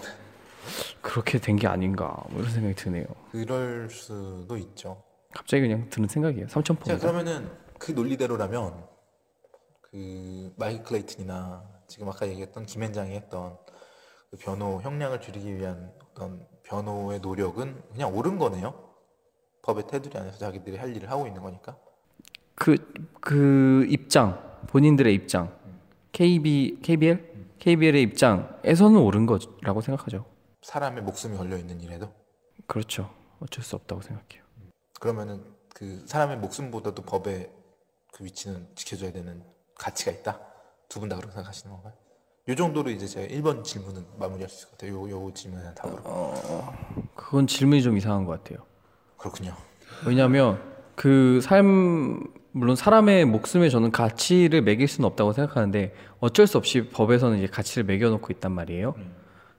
그렇게 1.01 1.39
된 1.39 1.55
게 1.57 1.65
아닌가 1.67 2.15
뭐 2.29 2.39
이런 2.41 2.51
생각이 2.53 2.75
드네요. 2.75 3.05
그럴 3.31 3.89
수도 3.89 4.55
있죠. 4.57 5.01
갑자기 5.37 5.61
그냥 5.61 5.87
드는 5.89 6.09
생각이에요. 6.09 6.47
자 6.47 6.53
삼천포입니다. 6.53 6.99
그러면은 6.99 7.51
그 7.77 7.91
논리대로라면 7.91 8.87
그 9.81 10.51
마이클 10.57 10.83
클레이튼이나 10.83 11.63
지금 11.87 12.09
아까 12.09 12.27
얘기했던 12.27 12.65
김현장이 12.65 13.15
했던 13.15 13.57
그 14.31 14.37
변호 14.37 14.81
형량을 14.81 15.21
줄이기 15.21 15.55
위한 15.55 15.93
어떤 16.01 16.45
변호의 16.63 17.19
노력은 17.19 17.83
그냥 17.91 18.15
옳은 18.17 18.39
거네요. 18.39 18.73
법의 19.61 19.85
테두리 19.87 20.17
안에서 20.17 20.37
자기들이 20.39 20.77
할 20.77 20.95
일을 20.95 21.11
하고 21.11 21.27
있는 21.27 21.43
거니까. 21.43 21.77
그그 22.55 23.85
입장 23.89 24.59
본인들의 24.67 25.13
입장 25.13 25.55
KB 26.13 26.79
KBL 26.81 27.37
KBL의 27.59 28.01
입장에서는 28.01 28.99
옳은 28.99 29.27
거라고 29.27 29.81
생각하죠. 29.81 30.25
사람의 30.63 31.03
목숨이 31.03 31.37
걸려 31.37 31.57
있는 31.57 31.79
일에도 31.79 32.11
그렇죠. 32.65 33.13
어쩔 33.39 33.63
수 33.63 33.75
없다고 33.75 34.01
생각해요. 34.01 34.46
그러면은 34.99 35.43
그 35.73 36.03
사람의 36.07 36.37
목숨보다도 36.37 37.03
법의 37.03 37.49
그 38.13 38.23
위치는 38.25 38.67
지켜줘야 38.75 39.11
되는 39.11 39.43
가치가 39.75 40.11
있다. 40.11 40.39
두 40.89 40.99
분 40.99 41.09
다 41.09 41.15
그렇게 41.17 41.33
생각하시는 41.33 41.73
건가요? 41.73 41.93
이 42.49 42.55
정도로 42.55 42.89
이제 42.89 43.05
제가 43.05 43.27
1번 43.27 43.63
질문은 43.63 44.05
마무리할 44.17 44.49
수 44.49 44.55
있을 44.55 44.67
것 44.69 44.77
같아요. 44.77 44.93
요, 45.11 45.25
요 45.27 45.33
질문은 45.33 45.75
답으로. 45.75 46.01
그건 47.15 47.45
질문이 47.45 47.83
좀 47.83 47.97
이상한 47.97 48.23
것 48.25 48.41
같아요. 48.41 48.65
그렇군요. 49.17 49.53
왜냐하면 50.05 50.61
그 50.95 51.41
삶 51.45 52.23
물론 52.53 52.75
사람의 52.75 53.25
목숨에 53.25 53.69
저는 53.69 53.91
가치를 53.91 54.61
매길 54.63 54.87
수는 54.87 55.05
없다고 55.07 55.33
생각하는데 55.33 55.93
어쩔 56.19 56.47
수 56.47 56.57
없이 56.57 56.89
법에서는 56.89 57.37
이제 57.37 57.47
가치를 57.47 57.83
매겨놓고 57.83 58.33
있단 58.33 58.51
말이에요. 58.51 58.95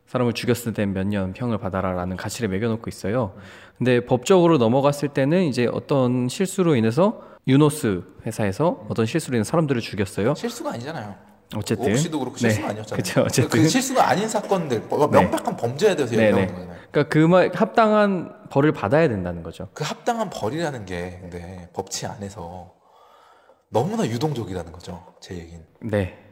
사람을 0.09 0.33
죽였을 0.33 0.73
땐 0.73 0.95
몇년 0.95 1.35
평을 1.35 1.59
받아라라는 1.59 2.17
가치를 2.17 2.49
매겨놓고 2.49 2.89
있어요. 2.89 3.35
근데 3.77 4.05
법적으로 4.05 4.59
넘어갔을 4.59 5.11
때는 5.11 5.45
이제 5.45 5.69
어떤 5.71 6.29
실수로 6.29 6.77
인해서 6.77 7.23
유노스 7.47 8.03
회사에서 8.27 8.87
어떤 8.89 9.07
실수로 9.07 9.37
인해 9.37 9.45
서 9.45 9.51
사람들을 9.51 9.81
죽였어요. 9.81 10.35
실수가 10.35 10.73
아니잖아요. 10.73 11.15
어쨌든 11.57 11.93
옥시도 11.93 12.19
그렇고 12.19 12.37
네. 12.37 12.51
실수가 12.51 12.69
아니었잖아요. 12.69 12.97
그쵸, 12.97 13.21
어쨌든. 13.23 13.63
그 13.63 13.69
실수가 13.69 14.09
아닌 14.09 14.29
사건들, 14.29 14.81
뭐 14.81 15.11
네. 15.11 15.21
명백한 15.21 15.57
범죄에 15.57 15.95
대해서 15.95 16.17
네, 16.17 16.27
얘기하는 16.27 16.47
네. 16.47 16.53
거잖아요. 16.55 16.79
그러니까 16.91 17.13
그말 17.13 17.51
합당한 17.55 18.49
벌을 18.51 18.73
받아야 18.73 19.09
된다는 19.09 19.43
거죠. 19.43 19.69
그 19.75 19.85
합당한 19.85 20.31
벌이라는 20.31 20.87
게 20.87 21.19
근데 21.21 21.69
법치 21.75 22.07
안에서 22.07 22.75
너무나 23.71 24.07
유동적이라는 24.07 24.73
거죠. 24.73 25.05
제 25.21 25.37
얘기는 25.37 25.65
네. 25.83 26.28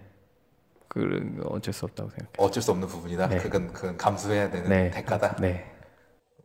그 0.96 1.42
어쩔 1.50 1.74
수 1.74 1.84
없다고 1.84 2.08
생각해요. 2.08 2.32
어쩔 2.38 2.62
수 2.62 2.70
없는 2.70 2.88
부분이다. 2.88 3.28
네. 3.28 3.36
그건 3.36 3.70
그건 3.72 3.98
감수해야 3.98 4.50
되는 4.50 4.68
네. 4.70 4.90
대가다. 4.90 5.36
네. 5.36 5.70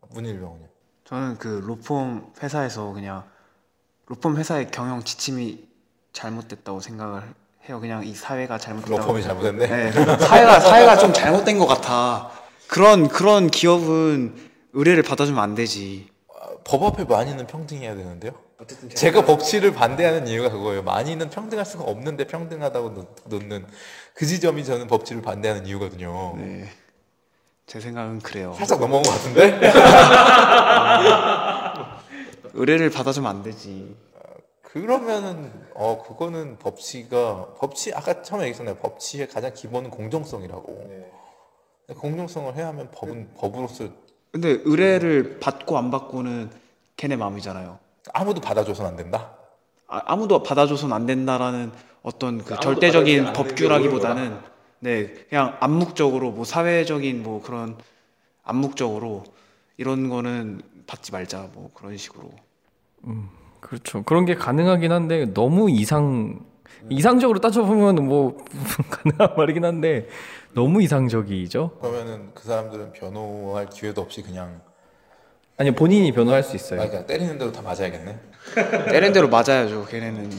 문일병은요. 0.09 0.65
저는 1.05 1.37
그 1.37 1.61
로펌 1.65 2.33
회사에서 2.43 2.91
그냥 2.91 3.23
로펌 4.07 4.35
회사의 4.35 4.69
경영 4.71 5.01
지침이 5.03 5.65
잘못됐다고 6.11 6.81
생각을 6.81 7.23
해요. 7.69 7.79
그냥 7.79 8.05
이 8.05 8.13
사회가 8.13 8.57
잘못됐다고. 8.57 8.99
로펌이 8.99 9.23
잘못했네. 9.23 9.67
네, 9.67 9.91
사회가 9.91 10.59
사회가 10.59 10.97
좀 10.97 11.13
잘못된 11.13 11.57
것 11.57 11.65
같아. 11.65 12.31
그런 12.67 13.07
그런 13.07 13.47
기업은 13.49 14.35
의뢰를 14.73 15.03
받아주면 15.03 15.41
안 15.41 15.55
되지. 15.55 16.09
법 16.65 16.83
앞에 16.83 17.05
많이는 17.05 17.47
평등해야 17.47 17.95
되는데요. 17.95 18.33
제가 18.93 19.25
법치를 19.25 19.73
반대하는 19.73 20.27
이유가 20.27 20.49
그거예요. 20.49 20.83
많이는 20.83 21.29
평등할 21.29 21.65
수가 21.65 21.83
없는데 21.83 22.27
평등하다고 22.27 22.93
놓- 22.93 23.15
놓는 23.25 23.65
그 24.13 24.25
지점이 24.25 24.63
저는 24.65 24.87
법치를 24.87 25.21
반대하는 25.21 25.65
이유거든요. 25.65 26.35
네, 26.37 26.69
제 27.65 27.79
생각은 27.79 28.19
그래요. 28.19 28.53
살짝 28.57 28.79
넘어온 28.79 29.01
것 29.03 29.09
같은데? 29.11 29.59
의뢰를 32.53 32.89
받아주면 32.89 33.29
안 33.29 33.43
되지. 33.43 33.95
그러면은 34.61 35.51
어 35.73 36.01
그거는 36.07 36.57
법치가 36.59 37.55
법치 37.57 37.93
아까 37.93 38.21
처음에 38.21 38.43
얘기했잖아요. 38.45 38.75
법치의 38.75 39.27
가장 39.29 39.53
기본은 39.53 39.89
공정성이라고. 39.89 41.11
공정성을 41.97 42.55
해야 42.55 42.67
하면 42.67 42.89
법은 42.91 43.31
법으로서 43.37 43.89
근데 44.31 44.59
의뢰를 44.63 45.39
받고 45.41 45.77
안 45.77 45.91
받고는 45.91 46.49
걔네 46.95 47.17
마음이잖아요. 47.17 47.79
아무도 48.13 48.41
받아줘서는 48.41 48.91
안 48.91 48.97
된다. 48.97 49.35
아, 49.87 50.01
아무도 50.05 50.41
받아줘선 50.41 50.93
안 50.93 51.05
된다라는 51.05 51.71
어떤 52.01 52.43
그 52.43 52.59
절대적인 52.59 53.33
법규라기보다는 53.33 54.39
네 54.79 55.13
그냥 55.29 55.57
암묵적으로 55.59 56.31
뭐 56.31 56.45
사회적인 56.45 57.21
뭐 57.23 57.41
그런 57.41 57.77
암묵적으로 58.43 59.23
이런 59.77 60.09
거는 60.09 60.61
받지 60.87 61.11
말자 61.11 61.49
뭐 61.53 61.69
그런 61.73 61.97
식으로 61.97 62.31
그렇죠. 63.59 64.03
그런 64.03 64.25
게 64.25 64.35
가능하긴 64.35 64.91
한데 64.91 65.33
너무 65.33 65.69
이상 65.69 66.39
이상적으로 66.89 67.39
따져보면 67.39 67.95
뭐 68.07 68.37
가능한 68.89 69.35
말이긴 69.37 69.65
한데 69.65 70.07
너무 70.53 70.81
이상적이죠. 70.81 71.77
그러면은 71.79 72.31
그 72.33 72.45
사람들은 72.45 72.93
변호할 72.93 73.69
기회도 73.69 74.01
없이 74.01 74.23
그냥 74.23 74.61
아니 75.61 75.69
본인이 75.69 76.11
변호할 76.11 76.41
수 76.41 76.53
아, 76.53 76.55
있어요. 76.55 76.89
그냥 76.89 77.05
때리는 77.05 77.37
대로 77.37 77.51
다 77.51 77.61
맞아야겠네. 77.61 78.17
때린 78.89 79.13
대로 79.13 79.29
맞아야죠 79.29 79.85
걔네는 79.85 80.31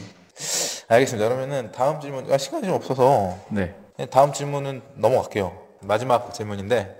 알겠습니다. 0.89 1.29
그러면은 1.29 1.71
다음 1.71 2.01
질문 2.01 2.29
아, 2.29 2.37
시간이 2.37 2.65
좀 2.65 2.73
없어서 2.73 3.37
네. 3.49 3.73
네, 3.97 4.05
다음 4.07 4.33
질문은 4.33 4.81
넘어갈게요. 4.95 5.57
마지막 5.79 6.33
질문인데 6.33 6.93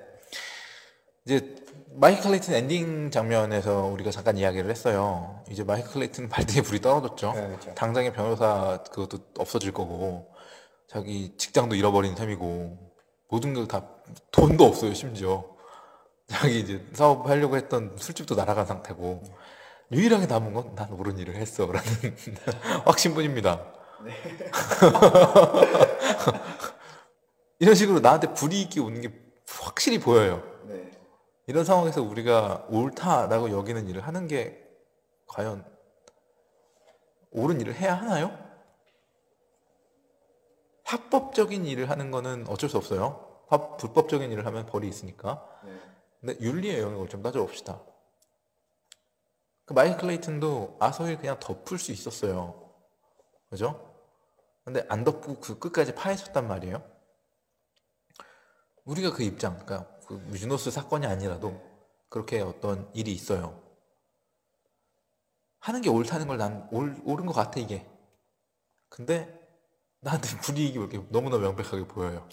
이제 1.26 1.54
마이클 1.96 2.24
클레이튼 2.24 2.54
엔딩 2.54 3.12
장면에서 3.12 3.88
우리가 3.88 4.10
잠깐 4.10 4.38
이야기를 4.38 4.70
했어요. 4.70 5.42
이제 5.52 5.66
마이클 5.66 5.92
클레이튼 5.92 6.30
발등에 6.30 6.62
불이 6.62 6.80
떨어졌죠. 6.80 7.34
당장에 7.76 8.14
변호사 8.14 8.82
그것도 8.90 9.20
없어질 9.38 9.74
거고 9.74 10.30
자기 10.88 11.34
직장도 11.38 11.76
잃어버린 11.76 12.16
셈이고 12.16 12.78
모든 13.28 13.54
걸다 13.54 13.86
돈도 14.32 14.64
없어요 14.64 14.94
심지어 14.94 15.53
자기 16.34 16.60
이제 16.60 16.86
사업하려고 16.94 17.56
했던 17.56 17.96
술집도 17.98 18.36
날아간 18.36 18.66
상태고 18.66 19.22
유일하게 19.92 20.26
남은 20.26 20.54
건 20.54 20.74
난 20.76 20.92
옳은 20.92 21.18
일을 21.20 21.36
했어라는 21.36 21.82
확신뿐입니다. 22.86 23.74
이런 27.60 27.76
식으로 27.76 28.00
나한테 28.00 28.34
불이익이 28.34 28.80
오는 28.80 29.02
게 29.02 29.14
확실히 29.48 30.00
보여요. 30.00 30.42
이런 31.46 31.64
상황에서 31.66 32.02
우리가 32.02 32.66
옳다라고 32.70 33.52
여기는 33.52 33.88
일을 33.88 34.08
하는 34.08 34.28
게 34.28 34.60
과연 35.28 35.64
옳은 37.32 37.62
일을 37.62 37.76
해야 37.76 37.94
하나요? 37.96 38.36
합법적인 40.86 41.66
일을 41.66 41.90
하는 41.90 42.12
거는 42.12 42.46
어쩔 42.48 42.70
수 42.70 42.78
없어요. 42.78 43.42
합, 43.50 43.78
불법적인 43.78 44.32
일을 44.32 44.46
하면 44.48 44.66
벌이 44.66 44.88
있으니까. 44.88 45.46
근데 45.62 45.80
윤리의 46.28 46.80
영역을 46.82 47.10
좀 47.10 47.22
따져봅시다. 47.22 47.82
그 49.66 49.74
마이클 49.74 49.98
클레이튼도 49.98 50.78
아서일 50.80 51.18
그냥 51.18 51.40
덮을 51.40 51.78
수 51.78 51.92
있었어요. 51.92 52.74
그죠? 53.50 53.94
근데 54.64 54.86
안 54.90 55.04
덮고 55.04 55.40
그 55.40 55.60
끝까지 55.60 55.96
파헤쳤단 55.96 56.48
말이에요. 56.48 56.84
우리가 58.86 59.14
그 59.14 59.24
입장, 59.24 59.58
그러니까 59.66 59.90
그 60.08 60.16
유노스 60.34 60.72
사건이 60.72 61.06
아니라도 61.06 61.62
그렇게 62.10 62.42
어떤 62.42 62.90
일이 62.94 63.12
있어요. 63.14 63.62
하는 65.60 65.82
게 65.82 65.90
옳다는 65.90 66.28
걸 66.28 66.38
난 66.38 66.68
옳은 66.72 67.26
것 67.26 67.34
같아 67.34 67.60
이게. 67.60 67.88
근데 68.90 69.40
나한테 70.02 70.30
불이익이 70.42 70.78
이렇게 70.78 71.02
너무나 71.10 71.38
명백하게 71.38 71.88
보여요. 71.88 72.28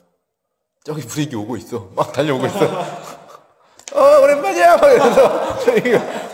저기 0.85 1.03
불이익이 1.07 1.37
오고 1.37 1.57
있어. 1.59 1.87
막 1.95 2.13
달려오고 2.13 2.47
있어. 2.47 2.59
어 3.95 4.21
오랜만이야. 4.23 4.77
막 4.77 4.91
이러면서 4.93 5.57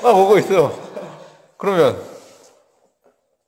막 0.02 0.16
오고 0.16 0.38
있어. 0.38 0.72
그러면 1.56 2.02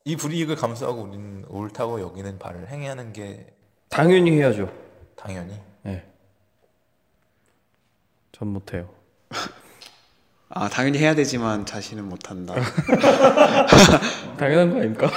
이 0.05 0.16
불이익을 0.16 0.57
감수하고 0.57 1.03
우리는 1.03 1.44
옳다고 1.49 2.01
여기는 2.01 2.38
바를 2.38 2.68
행하는 2.68 3.12
게 3.12 3.47
당연히 3.90 4.33
해야죠. 4.33 4.73
당연히 5.16 5.55
네. 5.83 6.05
전 8.33 8.49
못해요. 8.49 8.88
아 10.50 10.66
당연히 10.68 10.98
해야 10.98 11.14
되지만 11.14 11.66
자신은 11.66 12.08
못한다 12.08 12.54
당연한 14.38 14.70
거 14.72 14.78
아닙니까? 14.78 15.11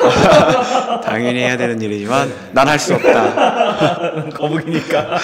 당연히 1.01 1.39
해야 1.39 1.55
되는 1.55 1.81
일이지만 1.81 2.29
난 2.53 2.67
할 2.67 2.77
수 2.77 2.93
없다 2.95 4.29
거북이니까. 4.35 5.17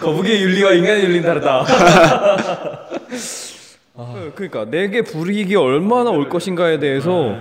거북이의 0.00 0.42
윤리와 0.42 0.72
인간의 0.72 1.04
윤리는 1.04 1.22
다르다. 1.22 1.64
아, 3.96 4.30
그러니까 4.34 4.64
내게 4.64 5.02
불이익이 5.02 5.54
얼마나 5.56 6.10
올 6.10 6.28
것인가에 6.28 6.78
대해서 6.80 7.36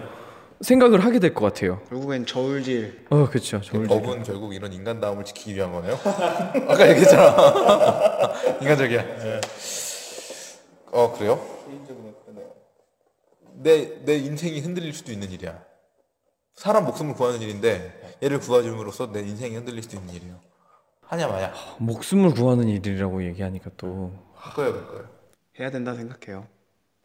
생각을 0.62 1.04
하게 1.04 1.19
될 1.19 1.34
것 1.34 1.45
같아요. 1.45 1.80
결국엔 1.89 2.25
저울질 2.25 3.06
어, 3.10 3.28
그렇죠. 3.30 3.62
저울 3.62 3.88
법은 3.88 4.23
결국 4.23 4.54
이런 4.54 4.71
인간다움을 4.73 5.23
지키기 5.25 5.56
위한 5.56 5.71
거네요. 5.71 5.97
아까 6.67 6.88
얘기했잖아. 6.89 7.36
인간적이야. 8.61 9.03
어 10.91 11.14
그래요? 11.18 11.39
내 13.64 14.03
내 14.05 14.18
인생이 14.18 14.60
흔들릴 14.62 14.93
수도 14.93 15.12
있는 15.12 15.30
일이야. 15.32 15.62
사람 16.55 16.86
목숨을 16.86 17.14
구하는 17.16 17.41
일인데 17.41 18.18
얘를 18.24 18.39
구해줌으로써 18.39 19.12
내 19.12 19.22
인생이 19.22 19.55
흔들릴 19.55 19.84
수도 19.84 19.97
있는 19.97 20.14
일이에요. 20.14 20.39
하냐 21.03 21.28
마냐. 21.28 21.53
목숨을 21.80 22.34
구하는 22.34 22.68
일이라고 22.68 23.24
얘기하니까 23.26 23.72
또 23.78 24.12
할 24.36 24.53
거예요, 24.53 24.74
말 24.74 24.86
거예요. 24.88 25.10
해야 25.60 25.70
된다 25.72 25.93
생각해요 25.93 26.47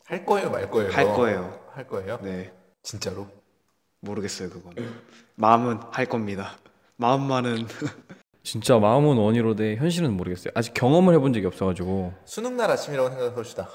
할 0.04 0.24
거예요, 0.24 0.50
말 0.50 0.70
거예요. 0.70 0.92
할 0.92 1.04
거예요 1.06 1.60
할 1.72 1.86
거예요? 1.88 2.18
네 2.22 2.52
진짜로? 2.82 3.26
모르겠어요 4.00 4.50
그건 4.50 4.74
마음은 5.34 5.80
할 5.90 6.06
겁니다 6.06 6.56
마음만은 6.96 7.66
진짜 8.44 8.78
마음은 8.78 9.16
원이로되 9.16 9.76
현실은 9.76 10.12
모르겠어요. 10.12 10.52
아직 10.54 10.74
경험을 10.74 11.14
해본 11.14 11.32
적이 11.32 11.46
없어가지고 11.46 12.12
수능 12.26 12.56
날 12.56 12.70
아침이라고 12.70 13.08
생각해 13.08 13.34
봅시다. 13.34 13.68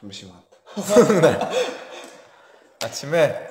잠시만 0.00 0.34
아침에 2.82 3.50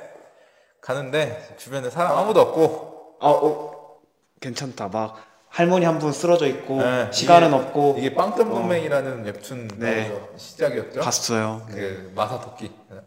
가는데 0.81 1.55
주변에 1.57 1.89
사람 1.89 2.17
아무도 2.17 2.41
없고 2.41 3.17
아 3.21 3.27
어, 3.29 3.97
괜찮다 4.41 4.89
막 4.89 5.15
할머니 5.49 5.85
한 5.85 5.99
분 5.99 6.11
쓰러져 6.11 6.47
있고 6.47 6.81
네, 6.81 7.11
시간은 7.11 7.49
이게- 7.49 7.55
없고 7.57 7.95
이게 7.99 8.13
빵점 8.15 8.49
동맹이라는 8.49 9.23
웹툰 9.23 9.67
네. 9.77 10.09
나오죠. 10.09 10.33
시작이었죠. 10.37 10.99
봤어요 11.01 11.65
그 11.69 12.11
마사 12.15 12.39
토끼 12.41 12.71
네. 12.89 12.97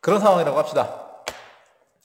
그런 0.00 0.20
상황이라고 0.20 0.58
합시다. 0.58 0.98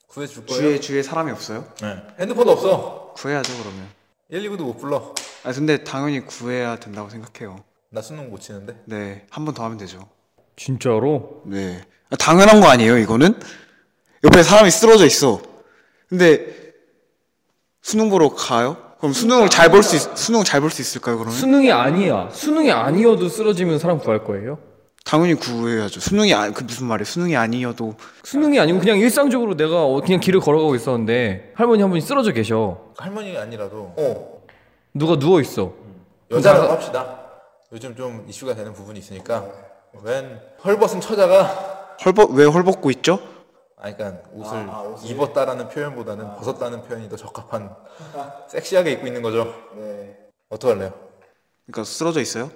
구해줄 0.07 0.45
거예요. 0.45 0.61
주위에 0.61 0.80
주위에 0.80 1.01
사람이 1.03 1.32
없어요? 1.32 1.65
네. 1.82 1.97
핸드폰도 2.20 2.51
없어. 2.51 3.13
구해야죠 3.18 3.51
그러면 3.61 3.88
119도 4.32 4.61
못 4.63 4.78
불러. 4.78 5.13
아 5.43 5.51
근데 5.51 5.84
당연히 5.84 6.20
구해야 6.26 6.78
된다고 6.78 7.09
생각해요 7.09 7.63
나 7.89 8.01
수능 8.01 8.30
못 8.30 8.39
치는데. 8.39 8.82
네 8.86 9.26
한 9.32 9.45
번 9.45 9.53
더 9.55 9.63
하면 9.65 9.78
되죠 9.78 10.07
진짜로 10.55 11.41
네 11.45 11.82
아, 11.82 11.86
당연한 12.20 12.62
거 12.62 12.68
아니에요 12.68 12.97
이거는? 12.97 13.39
옆에 14.24 14.43
사람이 14.43 14.72
쓰러져 14.72 15.05
있어 15.05 15.41
근데 16.10 16.45
수능 17.82 18.10
보러 18.10 18.30
가요? 18.30 18.78
그럼 18.99 19.14
수능을 19.14 19.49
잘 19.49 19.70
볼 19.70 19.84
수 19.84 19.97
수능 20.16 20.43
잘볼 20.43 20.72
수 20.72 20.82
있을까요 20.82 21.18
그러면? 21.18 21.34
수능이 21.38 21.72
아니야. 21.72 22.30
수능이 22.32 22.72
아니어도 22.72 23.30
쓰러지면 23.30 23.78
사람 23.80 23.99
구할 23.99 24.24
거예요? 24.24 24.58
당연히 25.05 25.36
구해야죠. 25.36 25.99
수능이 25.99 26.34
아, 26.34 26.51
그 26.51 26.64
무슨 26.64 26.88
말이에요? 26.88 27.05
수능이 27.05 27.38
아니어도 27.38 27.93
수능이 28.24 28.60
아니고 28.60 28.80
그냥 28.80 28.97
일상적으로 28.97 29.55
내가 29.55 29.86
어, 29.86 30.01
그냥 30.01 30.20
길을 30.20 30.39
걸어가고 30.41 30.76
있었는데 30.76 31.53
할머니 31.55 31.82
한 31.82 31.91
분이 31.91 32.01
쓰러져 32.01 32.32
계셔. 32.32 32.91
할머니 32.97 33.38
아니라도 33.38 33.93
어 33.97 34.41
누가 34.93 35.18
누워 35.18 35.39
있어. 35.39 35.74
여자라고 36.32 36.74
합시다. 36.74 37.20
요즘 37.72 37.95
좀 37.95 38.26
이슈가 38.28 38.55
되는 38.55 38.74
부분이 38.74 38.99
있으니까 38.99 39.45
웬 40.03 40.39
헐벗은 40.66 40.99
처자가 41.01 41.76
헐벗 42.05 42.31
왜 42.33 42.45
헐벗고 42.45 42.91
있죠? 42.91 43.19
아니 43.79 43.95
그러니까 43.95 44.23
옷을 44.33 44.67
입었다라는 45.09 45.69
표현보다는 45.69 46.35
벗었다는 46.35 46.83
표현이 46.83 47.09
더 47.09 47.15
적합한 47.15 47.75
섹시하게 48.49 48.93
입고 48.93 49.07
있는 49.07 49.21
거죠. 49.21 49.53
어떡할래요? 50.49 50.93
그러니까 51.65 51.83
쓰러져 51.83 52.21
있어요? 52.21 52.49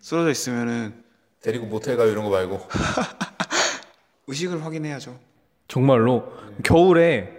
쓰러져 0.00 0.30
있으면은 0.30 1.04
데리고 1.40 1.66
모텔 1.66 1.96
가요 1.96 2.10
이런 2.10 2.24
거 2.24 2.30
말고 2.30 2.60
의식을 4.26 4.64
확인해야죠. 4.64 5.16
정말로 5.68 6.32
겨울에 6.64 7.32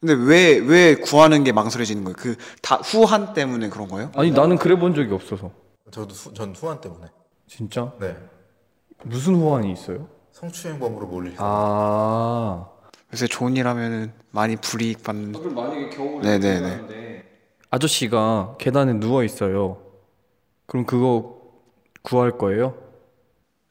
근데 0.00 0.14
왜 0.14 0.58
왜 0.60 0.94
구하는 0.94 1.42
게 1.44 1.50
망설여지는 1.52 2.04
거예요? 2.04 2.16
그 2.16 2.36
다 2.62 2.76
후한 2.76 3.34
때문에 3.34 3.68
그런 3.68 3.88
거예요? 3.88 4.12
아니 4.14 4.30
나는 4.30 4.56
그래 4.56 4.78
본 4.78 4.94
적이 4.94 5.12
없어서. 5.14 5.50
저도 5.90 6.14
후, 6.14 6.32
전 6.34 6.54
후한 6.54 6.80
때문에 6.80 7.06
진짜? 7.46 7.92
네 7.98 8.16
무슨 9.02 9.34
호환이 9.36 9.72
있어요? 9.72 10.08
성추행범으로 10.40 11.06
몰릴 11.06 11.34
아. 11.38 12.66
요새 13.12 13.26
좋은 13.26 13.56
일 13.56 13.66
하면은 13.66 14.12
많이 14.30 14.56
불이익 14.56 15.02
받는 15.02 15.32
그럼 15.32 15.54
만약에 15.54 15.88
겨울에 15.90 16.38
네네네. 16.38 17.24
아저씨가 17.70 18.54
계단에 18.58 18.94
누워 18.94 19.24
있어요. 19.24 19.78
그럼 20.66 20.84
그거 20.86 21.36
구할 22.02 22.32
거예요? 22.38 22.74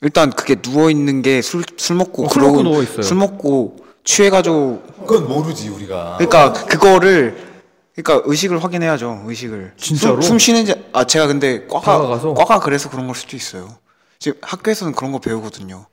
일단 0.02 0.30
그게 0.32 0.56
누워 0.56 0.90
있는 0.92 1.22
게 1.22 1.38
술 1.40 1.64
술 1.78 1.96
먹고 1.96 2.26
어, 2.26 2.30
술 2.30 2.42
먹고 2.42 2.54
그러고 2.58 2.70
누워 2.70 2.84
있어요. 2.84 3.02
술 3.02 3.18
먹고 3.18 3.78
취해가지고 4.04 4.84
그건 5.06 5.28
모르지 5.28 5.70
우리가 5.70 6.18
그러니까 6.18 6.54
그거를 6.54 7.46
그러니까 7.96 8.30
의식을 8.30 8.64
확인해야죠 8.64 9.24
의식을 9.26 9.74
진짜로? 9.78 10.22
숨, 10.22 10.38
숨 10.38 10.40
쉬는지 10.40 10.74
아 10.94 11.04
제가 11.04 11.28
근데 11.28 11.66
과가 11.68 11.94
다가가서? 11.94 12.34
과가 12.36 12.60
그래서 12.60 12.90
그런 12.90 13.08
걸 13.08 13.16
수도 13.16 13.36
있어요 13.36 13.68
지금 14.20 14.38
학교에서는 14.44 14.94
그런 14.94 15.12
거 15.12 15.20
배우거든요 15.20 15.88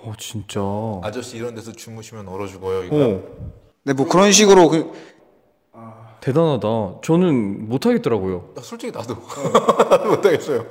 어 0.00 0.12
진짜. 0.18 0.60
아저씨 1.02 1.36
이런 1.36 1.54
데서 1.54 1.72
주무시면 1.72 2.28
얼어 2.28 2.46
죽어요 2.46 2.84
이거 2.84 2.96
어 2.96 3.22
근데 3.84 3.96
뭐 3.96 4.06
그런 4.08 4.32
식으로 4.32 4.68
그 4.68 4.92
대단하다. 6.20 7.00
저는 7.02 7.68
못 7.68 7.86
하겠더라고요. 7.86 8.52
나 8.54 8.60
솔직히 8.62 8.92
나도 8.92 9.14
못하겠어요 10.10 10.66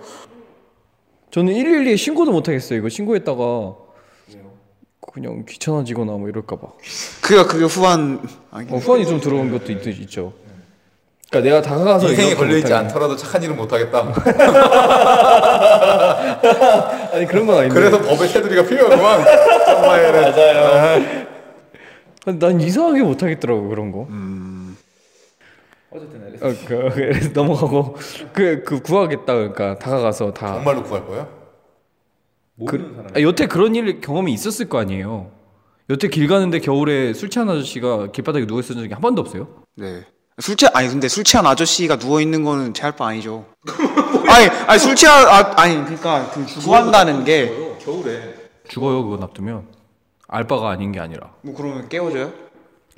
저는 1.31 1.53
112에 1.53 1.97
신고도 1.97 2.31
못 2.31 2.47
하겠어요. 2.47 2.79
이거 2.79 2.89
신고했다가 2.89 3.75
그냥 5.13 5.45
귀찮아지거나 5.47 6.11
뭐 6.13 6.29
이럴까 6.29 6.57
봐. 6.57 6.67
그가 7.21 7.47
그게 7.47 7.65
후한 7.65 8.21
아니, 8.51 8.71
어, 8.71 8.77
후환이 8.77 9.05
좀 9.05 9.19
들어온 9.19 9.51
것도 9.51 9.71
있, 9.71 9.85
있죠. 9.87 10.33
그러니까 11.29 11.49
내가 11.49 11.61
다가가서 11.61 12.09
인생에 12.09 12.35
걸려있지. 12.35 12.73
않더라도 12.73 13.15
착한 13.15 13.43
일은 13.43 13.55
못하겠다 13.57 13.99
아니 17.13 17.25
그런 17.25 17.45
건 17.47 17.57
아닌데. 17.57 17.75
그래서 17.75 18.01
법의 18.01 18.29
테두리가 18.29 18.63
필요하구만 18.63 19.25
정말 19.65 20.11
맞아요 20.11 21.27
아니, 22.25 22.39
난 22.39 22.59
이상하게 22.61 23.03
못 23.03 23.21
하겠더라고 23.23 23.67
그런 23.69 23.91
거. 23.91 24.07
어쨌든 25.89 26.37
어, 26.41 26.53
그, 26.67 26.89
그래서 26.93 27.29
넘어가고 27.33 27.95
그, 28.33 28.61
그 28.63 28.81
구하겠다 28.81 29.33
그러니까 29.33 29.79
다가가서 29.79 30.33
다. 30.33 30.53
정말로 30.53 30.83
구할 30.83 31.05
거예요? 31.07 31.27
그, 32.67 33.05
아, 33.15 33.21
여태 33.21 33.47
그런 33.47 33.73
일 33.75 34.01
경험이 34.01 34.33
있었을 34.33 34.67
거 34.67 34.79
아니에요. 34.79 35.31
여태 35.89 36.09
길 36.09 36.27
가는데 36.27 36.59
겨울에 36.59 37.13
술 37.13 37.29
취한 37.29 37.49
아저씨가 37.49 38.11
길바닥에 38.11 38.45
누워 38.45 38.59
있었던 38.59 38.83
적이 38.83 38.93
한 38.93 39.01
번도 39.01 39.21
없어요? 39.21 39.47
네. 39.75 40.03
술 40.39 40.55
취한 40.55 40.75
아니 40.75 40.87
근데 40.87 41.07
술 41.07 41.23
취한 41.23 41.45
아저씨가 41.47 41.97
누워 41.97 42.21
있는 42.21 42.43
거는 42.43 42.73
제 42.73 42.83
할 42.83 42.91
바 42.95 43.07
아니죠. 43.07 43.45
아니 44.29 44.47
아니 44.67 44.79
술 44.79 44.95
취한 44.95 45.27
아, 45.27 45.53
아니 45.59 45.75
그러니까 45.83 46.29
그 46.31 46.45
구한다는 46.61 47.23
게뭐 47.25 47.77
죽어요 48.67 49.03
그거 49.03 49.17
놔두면? 49.17 49.67
알바가 50.27 50.69
아닌 50.69 50.91
게 50.91 50.99
아니라. 50.99 51.31
뭐 51.41 51.55
그러면 51.55 51.89
깨워줘요? 51.89 52.31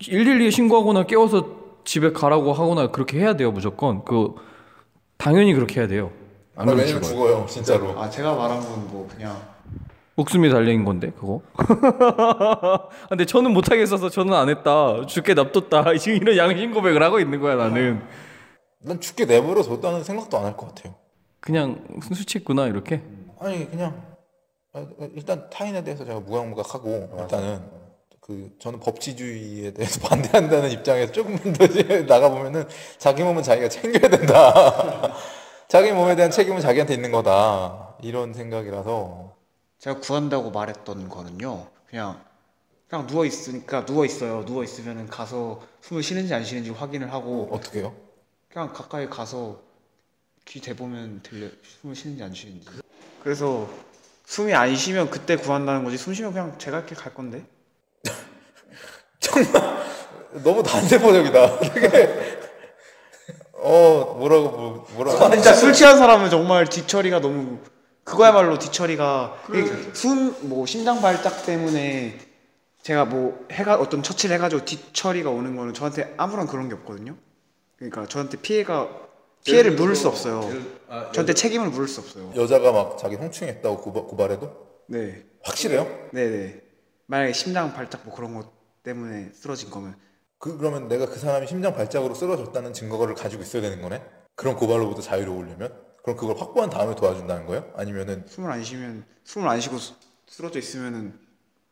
112에 0.02 0.52
신고하거나 0.52 1.04
깨워서 1.06 1.60
집에 1.86 2.12
가라고 2.12 2.54
하거나 2.54 2.92
그렇게 2.92 3.20
해야 3.20 3.36
돼요 3.38 3.52
무조건. 3.52 4.04
그 4.04 4.34
당연히 5.18 5.54
그렇게 5.54 5.80
해야 5.80 5.88
돼요. 5.88 6.12
안 6.56 6.64
아, 6.64 6.66
그러면 6.66 6.86
왜냐면 6.86 7.04
죽어요. 7.04 7.28
죽어요 7.30 7.46
진짜로. 7.48 8.00
아 8.02 8.10
제가 8.10 8.34
말한 8.36 8.60
건 8.60 8.88
뭐 8.90 9.08
그냥 9.16 9.40
목숨이 10.20 10.50
달린 10.50 10.84
건데 10.84 11.12
그거? 11.18 11.42
근데 13.08 13.26
저는 13.26 13.54
못 13.54 13.72
하겠어서 13.72 14.10
저는 14.10 14.34
안 14.34 14.50
했다. 14.50 15.06
죽게 15.06 15.34
납뒀다. 15.34 15.96
지금 15.98 16.18
이런 16.22 16.36
양심 16.36 16.74
고백을 16.74 17.02
하고 17.02 17.22
있는 17.22 17.40
거야 17.40 17.56
나는. 17.56 18.02
난 18.82 19.00
죽게 19.00 19.24
내버려 19.26 19.64
뒀다는 19.64 20.04
생각도 20.04 20.38
안 20.38 20.44
할 20.44 20.58
것 20.58 20.68
같아요. 20.76 20.94
그냥 21.40 21.82
술 22.14 22.26
취했구나 22.26 22.68
이렇게? 22.68 23.02
아니 23.40 23.70
그냥 23.72 24.02
아, 24.74 24.86
일단 25.16 25.50
타인에 25.50 25.86
대해서 25.86 26.04
제가 26.04 26.20
무감각하고 26.20 27.16
일단은 27.22 27.62
그 28.20 28.50
저는 28.60 28.82
법치주의에 28.82 29.72
대해서 29.72 30.02
반대한다는 30.08 30.70
입장에서 30.72 31.14
조금만 31.14 31.54
더 31.54 31.64
이제 31.64 32.06
나가 32.06 32.28
보면은 32.30 32.66
자기 32.98 33.24
몸은 33.24 33.42
자기가 33.42 33.70
챙겨야 33.70 34.10
된다. 34.10 35.14
자기 35.70 35.94
몸에 35.94 36.18
대한 36.18 36.30
책임은 36.30 36.60
자기한테 36.60 36.94
있는 36.94 37.10
거다. 37.14 37.96
이런 38.02 38.34
생각이라서 38.34 39.39
제가 39.80 40.00
구한다고 40.00 40.52
말했던 40.52 41.10
거는요. 41.10 41.68
그냥 41.90 42.22
그냥 42.90 43.08
누워 43.08 43.26
있으니까 43.26 43.86
누워 43.86 44.06
있어요. 44.06 44.46
누워 44.46 44.64
있으면은 44.64 45.08
가서 45.08 45.62
숨을 45.82 46.04
쉬는지 46.04 46.34
안 46.34 46.44
쉬는지 46.44 46.70
확인을 46.70 47.12
하고 47.14 47.48
어떻게 47.52 47.80
해요? 47.80 47.96
그냥 48.52 48.74
가까이 48.74 49.10
가서 49.10 49.62
귀 50.46 50.60
대보면 50.60 51.22
들려 51.24 51.48
숨을 51.82 51.96
쉬는지 51.96 52.24
안 52.24 52.34
쉬는지. 52.34 52.68
그래서 53.24 53.70
숨이 54.26 54.54
안 54.54 54.76
쉬면 54.76 55.10
그때 55.10 55.38
구한다는 55.38 55.84
거지. 55.84 55.98
숨 55.98 56.14
쉬면 56.14 56.34
그냥 56.34 56.58
제가 56.58 56.80
이렇게 56.80 56.96
갈 56.96 57.14
건데. 57.14 57.46
너무 60.44 60.62
단세포적이다 60.62 61.60
되게 61.60 62.40
어 63.54 64.16
뭐라고 64.18 64.50
뭐, 64.50 64.88
뭐라고 64.94 65.32
진짜 65.32 65.54
술 65.54 65.74
취한 65.74 65.98
사람은 65.98 66.30
정말 66.30 66.68
뒤처리가 66.68 67.20
너무 67.20 67.60
그거야말로 68.10 68.58
뒤처리가 68.58 69.44
숨뭐 69.94 70.66
심장 70.66 71.02
발작 71.02 71.46
때문에 71.46 72.18
제가 72.82 73.06
뭐 73.06 73.46
해가 73.52 73.76
어떤 73.76 74.02
처치를 74.02 74.36
해가지고 74.36 74.66
뒤처리가 74.66 75.30
오는 75.30 75.56
거는 75.56 75.74
저한테 75.74 76.14
아무런 76.18 76.48
그런 76.48 76.70
게 76.70 76.76
없거든요. 76.76 77.16
그러니까 77.78 78.08
저한테 78.08 78.38
피해가 78.38 78.90
피해를 79.44 79.72
물을 79.74 79.96
수 79.96 80.08
없어요. 80.08 80.42
저한테 81.14 81.34
책임을 81.34 81.70
물을 81.70 81.88
수 81.88 82.02
없어요. 82.02 82.32
여자가 82.36 82.72
막 82.72 82.98
자기 82.98 83.16
성추행했다고 83.16 83.82
고발, 83.82 84.04
고발해도 84.04 84.70
네, 84.88 85.24
확실해요? 85.44 85.86
네, 86.12 86.30
네. 86.30 86.62
만약에 87.06 87.34
심장 87.34 87.74
발작 87.74 88.02
뭐 88.06 88.16
그런 88.16 88.34
것 88.34 88.50
때문에 88.84 89.30
쓰러진 89.34 89.70
거면 89.70 89.96
그 90.40 90.58
그러면 90.58 90.88
내가 90.88 91.06
그 91.06 91.20
사람이 91.20 91.48
심장 91.48 91.74
발작으로 91.74 92.16
쓰러졌다는 92.16 92.74
증거를 92.74 93.14
가지고 93.14 93.44
있어야 93.44 93.62
되는 93.62 93.82
거네? 93.82 94.02
그런 94.36 94.56
고발로부터 94.56 95.02
자유로우려면? 95.02 95.89
그럼 96.04 96.18
그걸 96.18 96.38
확보한 96.38 96.70
다음에 96.70 96.96
도와준다는 96.96 97.46
거예요? 97.46 97.66
아니면은 97.76 98.24
숨을 98.28 98.52
안 98.52 98.64
쉬면 98.64 99.04
숨을 99.24 99.48
안 99.48 99.60
쉬고 99.60 99.78
쓰- 99.78 99.94
쓰러져 100.28 100.60
있으면은 100.60 101.14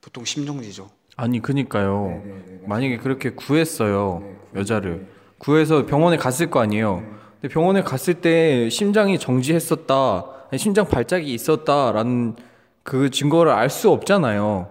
보통 0.01 0.25
심정지죠. 0.25 0.89
아니 1.15 1.41
그니까요. 1.41 2.21
만약에 2.65 2.97
그렇게 2.97 3.32
구했어요 3.32 4.23
여자를. 4.55 5.07
구해서 5.39 5.86
병원에 5.86 6.17
갔을 6.17 6.49
거 6.49 6.59
아니에요. 6.59 7.03
근데 7.41 7.53
병원에 7.53 7.82
갔을 7.84 8.15
때 8.15 8.69
심장이 8.69 9.17
정지했었다 9.19 10.25
아니, 10.49 10.57
심장 10.59 10.88
발작이 10.88 11.32
있었다라는 11.34 12.36
그 12.84 13.09
증거를 13.09 13.51
알 13.51 13.69
수 13.69 13.89
없잖아요. 13.91 14.69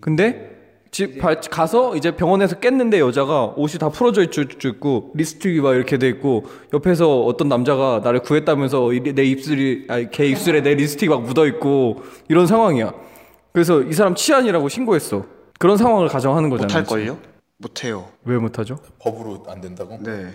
근데 0.00 0.49
집 0.90 1.18
발- 1.20 1.40
가서 1.40 1.94
이제 1.96 2.16
병원에서 2.16 2.58
깼는데 2.58 2.98
여자가 2.98 3.54
옷이 3.56 3.78
다 3.78 3.90
풀어져 3.90 4.22
있- 4.22 4.64
있고 4.64 5.12
립스틱이 5.14 5.60
막 5.60 5.74
이렇게 5.74 5.98
돼 5.98 6.08
있고 6.08 6.44
옆에서 6.74 7.22
어떤 7.22 7.48
남자가 7.48 8.00
나를 8.02 8.20
구했다면서 8.22 8.92
이- 8.94 9.00
내 9.14 9.22
입술이 9.22 9.86
아니 9.88 10.10
걔 10.10 10.26
입술에 10.26 10.62
내 10.62 10.74
립스틱 10.74 11.10
막 11.10 11.22
묻어 11.22 11.46
있고 11.46 12.02
이런 12.28 12.46
상황이야 12.48 12.92
그래서 13.52 13.82
이 13.82 13.92
사람 13.92 14.14
치안이라고 14.14 14.68
신고했어. 14.68 15.24
그런 15.58 15.76
상황을 15.76 16.08
가정하는 16.08 16.50
거잖아요. 16.50 16.80
못할 16.80 16.84
걸요? 16.84 17.18
못해요. 17.58 18.08
왜 18.24 18.38
못하죠? 18.38 18.78
법으로 19.00 19.44
안 19.48 19.60
된다고? 19.60 19.98
네. 20.02 20.28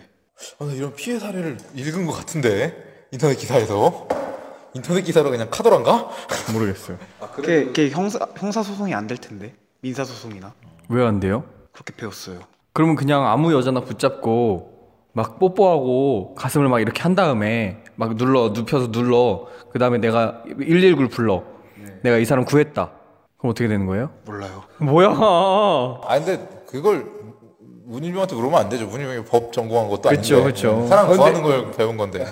아, 0.59 0.65
나 0.65 0.71
이런 0.73 0.93
피해 0.95 1.17
사례를 1.17 1.57
읽은 1.75 2.05
것 2.05 2.11
같은데 2.13 2.75
인터넷 3.11 3.35
기사에서 3.35 4.07
인터넷 4.73 5.01
기사로 5.01 5.31
그냥 5.31 5.47
카더란가? 5.49 6.09
모르겠어요. 6.53 6.97
그게, 7.33 7.65
그게 7.65 7.89
형사 7.89 8.19
형사 8.37 8.61
소송이 8.61 8.93
안 8.93 9.07
될 9.07 9.17
텐데 9.17 9.53
민사 9.85 10.03
소송이나 10.03 10.51
왜 10.89 11.05
안 11.05 11.19
돼요? 11.19 11.43
그렇게 11.71 11.93
배웠어요. 11.95 12.39
그러면 12.73 12.95
그냥 12.95 13.27
아무 13.27 13.53
여자나 13.53 13.81
붙잡고 13.81 14.73
막 15.13 15.37
뽀뽀하고 15.37 16.33
가슴을 16.33 16.67
막 16.69 16.79
이렇게 16.79 17.03
한 17.03 17.13
다음에 17.13 17.83
막 17.95 18.15
눌러 18.17 18.49
눕혀서 18.49 18.89
눌러 18.91 19.45
그 19.71 19.77
다음에 19.77 19.99
내가 19.99 20.41
119를 20.47 21.11
불러 21.11 21.43
내가 22.01 22.17
이 22.17 22.25
사람 22.25 22.45
구했다 22.45 22.93
그럼 23.37 23.51
어떻게 23.51 23.67
되는 23.67 23.85
거예요? 23.85 24.09
몰라요. 24.25 24.63
뭐야 24.79 25.09
아 25.11 26.07
근데 26.17 26.63
그걸 26.67 27.05
문일병한테 27.87 28.35
물으면 28.35 28.59
안 28.59 28.69
되죠. 28.69 28.85
문일병이 28.87 29.25
법 29.25 29.53
전공한 29.53 29.87
것도 29.89 30.09
그쵸, 30.09 30.35
아닌데 30.37 30.51
그쵸. 30.51 30.87
사람 30.87 31.05
근데- 31.07 31.17
구하는 31.17 31.41
걸 31.43 31.71
배운 31.71 31.97
건데 31.97 32.25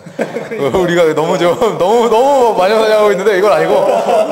우리가 0.82 1.14
너무 1.14 1.38
좀 1.38 1.56
너무 1.78 2.10
너무 2.10 2.58
많이 2.58 2.74
사용하고 2.74 3.12
있는데 3.12 3.38
이건 3.38 3.52
아니고 3.52 3.74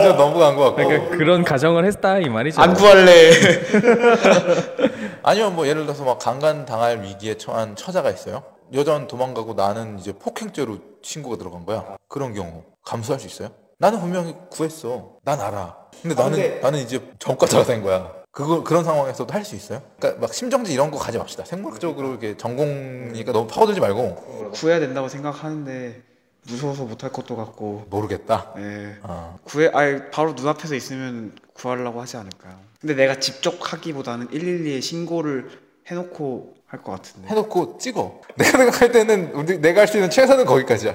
좀 0.03 0.17
넘어간 0.17 0.55
것 0.55 0.63
같고 0.63 0.76
그러니까 0.88 1.17
그런 1.17 1.43
가정을 1.43 1.86
했다 1.86 2.17
이 2.19 2.28
말이죠 2.30 2.59
안 2.61 2.74
구할래. 2.74 3.32
아니면 5.24 5.55
뭐 5.55 5.67
예를 5.67 5.84
들어서 5.86 6.03
막 6.03 6.17
강간 6.17 6.65
당할 6.65 7.03
위기에 7.03 7.36
처한 7.38 7.76
처자가 7.76 8.09
있어요. 8.09 8.43
여자는 8.74 9.07
도망가고 9.07 9.53
나는 9.53 9.99
이제 9.99 10.13
폭행죄로 10.13 10.78
신고가 11.03 11.38
들어간 11.38 11.65
거야. 11.65 11.97
그런 12.07 12.34
경우 12.34 12.63
감수할 12.84 13.19
수 13.19 13.28
있어요? 13.28 13.49
나는 13.78 13.99
분명히 13.99 14.36
구했어. 14.49 15.11
난 15.24 15.39
알아. 15.39 15.76
근데 16.01 16.15
나는 16.15 16.61
나는 16.61 16.80
이제 16.80 16.99
전과자가 17.19 17.65
된 17.65 17.84
거야. 17.84 18.11
그거 18.32 18.63
그런 18.63 18.84
상황에서도 18.84 19.34
할 19.34 19.43
수 19.43 19.55
있어요? 19.55 19.82
그러니까 19.99 20.21
막 20.21 20.34
심정지 20.34 20.73
이런 20.73 20.89
거 20.89 20.97
가지 20.97 21.17
맙시다. 21.17 21.43
생물학적으로 21.45 22.11
이렇게 22.11 22.38
전공이니까 22.38 23.32
너무 23.34 23.47
파고들지 23.47 23.79
말고 23.82 24.51
구해야 24.53 24.79
된다고 24.79 25.09
생각하는데 25.09 26.01
무서워서 26.47 26.86
못할 26.86 27.11
것도 27.11 27.36
같고. 27.36 27.86
모르겠다. 27.89 28.53
예. 28.57 28.97
아, 29.03 29.36
구해 29.43 29.69
아예 29.73 30.09
바로 30.11 30.34
눈앞에서 30.34 30.75
있으면 30.75 31.36
구하려고 31.53 32.01
하지 32.01 32.17
않을까요? 32.17 32.57
근데 32.79 32.95
내가 32.95 33.19
직접 33.19 33.55
하기보다는 33.59 34.29
112에 34.29 34.82
신고를 34.82 35.49
해놓고 35.88 36.55
할 36.65 36.82
것 36.84 36.93
같은데. 36.93 37.27
해놓고 37.27 37.77
찍어. 37.79 38.21
내가 38.38 38.57
생각할 38.57 38.91
때는 38.93 39.34
우리 39.34 39.59
내가 39.59 39.82
할 39.82 39.88
수 39.88 39.97
있는 39.97 40.09
최선은 40.09 40.45
거기까지야. 40.45 40.93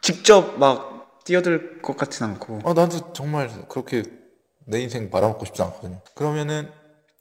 직접 0.00 0.58
막 0.58 1.22
뛰어들 1.24 1.80
것 1.80 1.96
같진 1.96 2.26
않고. 2.26 2.58
어, 2.64 2.74
나도 2.74 3.12
정말 3.12 3.48
그렇게 3.68 4.02
내 4.66 4.80
인생 4.80 5.10
바라먹고 5.10 5.44
싶지 5.44 5.62
않거든요. 5.62 6.00
그러면은 6.14 6.70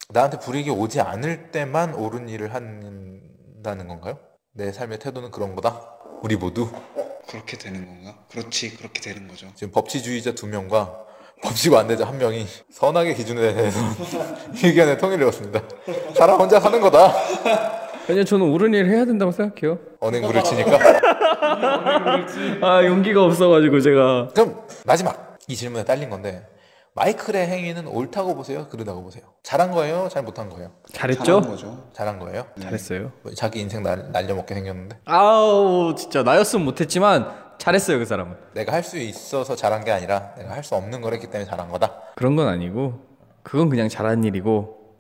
나한테 0.10 0.40
불이익이 0.40 0.70
오지 0.70 1.02
않을 1.02 1.52
때만 1.52 1.94
옳은 1.96 2.30
일을 2.30 2.54
한다는 2.54 3.88
건가요? 3.88 4.18
내 4.54 4.72
삶의 4.72 5.00
태도는 5.00 5.32
그런 5.32 5.56
거다? 5.56 5.82
우리 6.22 6.36
모두 6.36 6.70
그렇게 7.28 7.58
되는 7.58 7.86
건가? 7.86 8.16
그렇지 8.30 8.76
그렇게 8.78 9.00
되는 9.02 9.28
거죠. 9.28 9.48
지금 9.56 9.72
법치주의자 9.72 10.34
두 10.34 10.48
명과 10.48 11.06
법치고 11.44 11.78
안 11.78 11.88
되자 11.88 12.06
한 12.06 12.18
명이 12.18 12.46
선악의 12.72 13.16
기준에 13.16 13.54
대해서 13.54 13.80
의견의 14.64 14.98
통일을 14.98 15.24
이뤘습니다. 15.24 15.62
사람 16.16 16.40
혼자 16.40 16.60
사는 16.60 16.80
거다. 16.82 17.14
그냥 18.06 18.26
저는 18.26 18.52
옳은 18.52 18.74
일 18.74 18.88
해야 18.88 19.06
된다고 19.06 19.32
생각해요 19.32 19.80
언행불을 20.00 20.44
치니까. 20.44 20.78
아 22.62 22.86
용기가 22.86 23.24
없어가지고 23.24 23.80
제가 23.80 24.30
그럼 24.34 24.62
마지막 24.86 25.38
이 25.48 25.56
질문에 25.56 25.86
딸린 25.86 26.10
건데 26.10 26.46
마이클의 26.94 27.48
행위는 27.48 27.88
옳다고 27.88 28.36
보세요? 28.36 28.68
그르다고 28.68 29.02
보세요? 29.04 29.24
잘한 29.44 29.72
거예요? 29.72 30.10
잘 30.12 30.24
못한 30.24 30.50
거예요? 30.50 30.72
잘했죠? 30.92 31.24
잘한 31.24 31.42
거죠. 31.50 31.90
잘한 31.94 32.20
거예요? 32.20 32.46
잘했어요 32.60 33.12
뭐 33.24 33.34
자기 33.34 33.62
인생 33.62 33.82
날, 33.84 34.12
날려먹게 34.12 34.54
생겼는데 34.56 35.00
아우 35.06 35.96
진짜 35.96 36.22
나였으면 36.24 36.66
못했지만 36.66 37.56
잘했어요 37.58 37.98
그 38.00 38.06
사람은 38.06 38.36
내가 38.54 38.74
할 38.74 38.84
수 38.84 38.98
있어서 38.98 39.56
잘한 39.56 39.86
게 39.86 39.92
아니라 39.92 40.34
내가 40.36 40.52
할 40.54 40.64
수 40.64 40.76
없는 40.76 41.00
걸 41.02 41.14
했기 41.14 41.28
때문에 41.28 41.50
잘한 41.50 41.70
거다. 41.70 41.94
그런 42.16 42.36
건 42.36 42.48
아니고 42.48 43.00
그건 43.44 43.70
그냥 43.70 43.88
잘한 43.88 44.24
일이고 44.26 44.96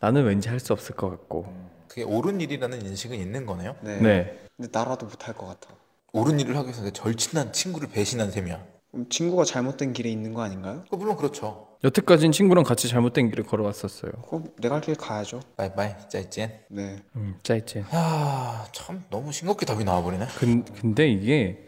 나는 0.00 0.24
왠지 0.24 0.48
할 0.48 0.58
수 0.58 0.72
없을 0.72 0.96
것 0.96 1.10
같고 1.10 1.46
그게 1.86 2.02
옳은 2.02 2.40
일이라는 2.40 2.82
인식은 2.84 3.16
있는 3.16 3.46
거네요. 3.46 3.76
네. 3.82 4.00
네 4.00 4.38
근데 4.56 4.70
나라도 4.72 5.06
못할 5.06 5.34
것 5.34 5.46
같아. 5.46 5.68
옳은 6.12 6.40
일을 6.40 6.56
하기 6.56 6.66
위해서 6.68 6.82
내 6.82 6.90
절친한 6.90 7.52
친구를 7.52 7.88
배신한 7.90 8.30
셈이야. 8.30 8.58
그럼 8.96 9.08
친구가 9.10 9.44
잘못된 9.44 9.92
길에 9.92 10.08
있는 10.08 10.32
거 10.32 10.40
아닌가요? 10.42 10.82
그 10.90 10.96
물론 10.96 11.16
그렇죠. 11.16 11.66
여태까진 11.84 12.32
친구랑 12.32 12.64
같이 12.64 12.88
잘못된 12.88 13.28
길을 13.28 13.44
걸어왔었어요 13.44 14.10
그럼 14.26 14.44
내가 14.58 14.76
할 14.76 14.80
길 14.80 14.94
가야죠. 14.94 15.40
바이바이 15.58 15.90
짜이찐. 16.08 16.48
네. 16.70 16.96
음 17.14 17.34
짜이째 17.42 17.84
야참 17.92 19.04
너무 19.10 19.32
싱겁게 19.32 19.66
답이 19.66 19.84
나와버리네. 19.84 20.26
근, 20.38 20.64
근데 20.64 21.08
이게 21.10 21.62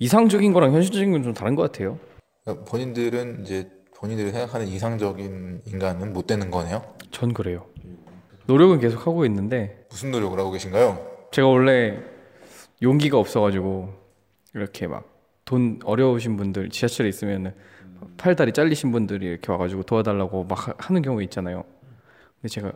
이상적인 0.00 0.52
거랑 0.52 0.72
현실적인 0.72 1.12
건 1.12 1.22
좀 1.22 1.32
다른 1.34 1.54
것 1.54 1.70
같아요 1.70 2.00
그러니까 2.42 2.64
본인들은 2.68 3.42
이제 3.44 3.70
본인들이 3.96 4.32
생각하는 4.32 4.66
이상적인 4.66 5.62
인간은 5.66 6.12
못 6.12 6.26
되는 6.26 6.50
거네요. 6.50 6.82
전 7.12 7.32
그래요 7.32 7.64
노력은 8.46 8.80
계속 8.80 9.06
하고 9.06 9.24
있는데 9.26 9.86
무슨 9.88 10.10
노력을 10.10 10.36
하고 10.36 10.50
계신가요? 10.50 11.28
제가 11.30 11.46
원래 11.46 11.96
용기가 12.82 13.18
없어가지고 13.18 13.90
이렇게 14.54 14.88
막 14.88 15.11
돈 15.52 15.78
어려우신 15.84 16.38
분들 16.38 16.70
지하철에 16.70 17.10
있으면 17.10 17.52
팔다리 18.16 18.52
잘리신 18.52 18.90
분들이 18.90 19.26
이렇게 19.26 19.52
와가지고 19.52 19.82
도와달라고 19.82 20.44
막 20.44 20.66
하- 20.68 20.72
하는 20.78 21.02
경우 21.02 21.22
있잖아요. 21.24 21.64
근데 22.40 22.48
제가 22.48 22.72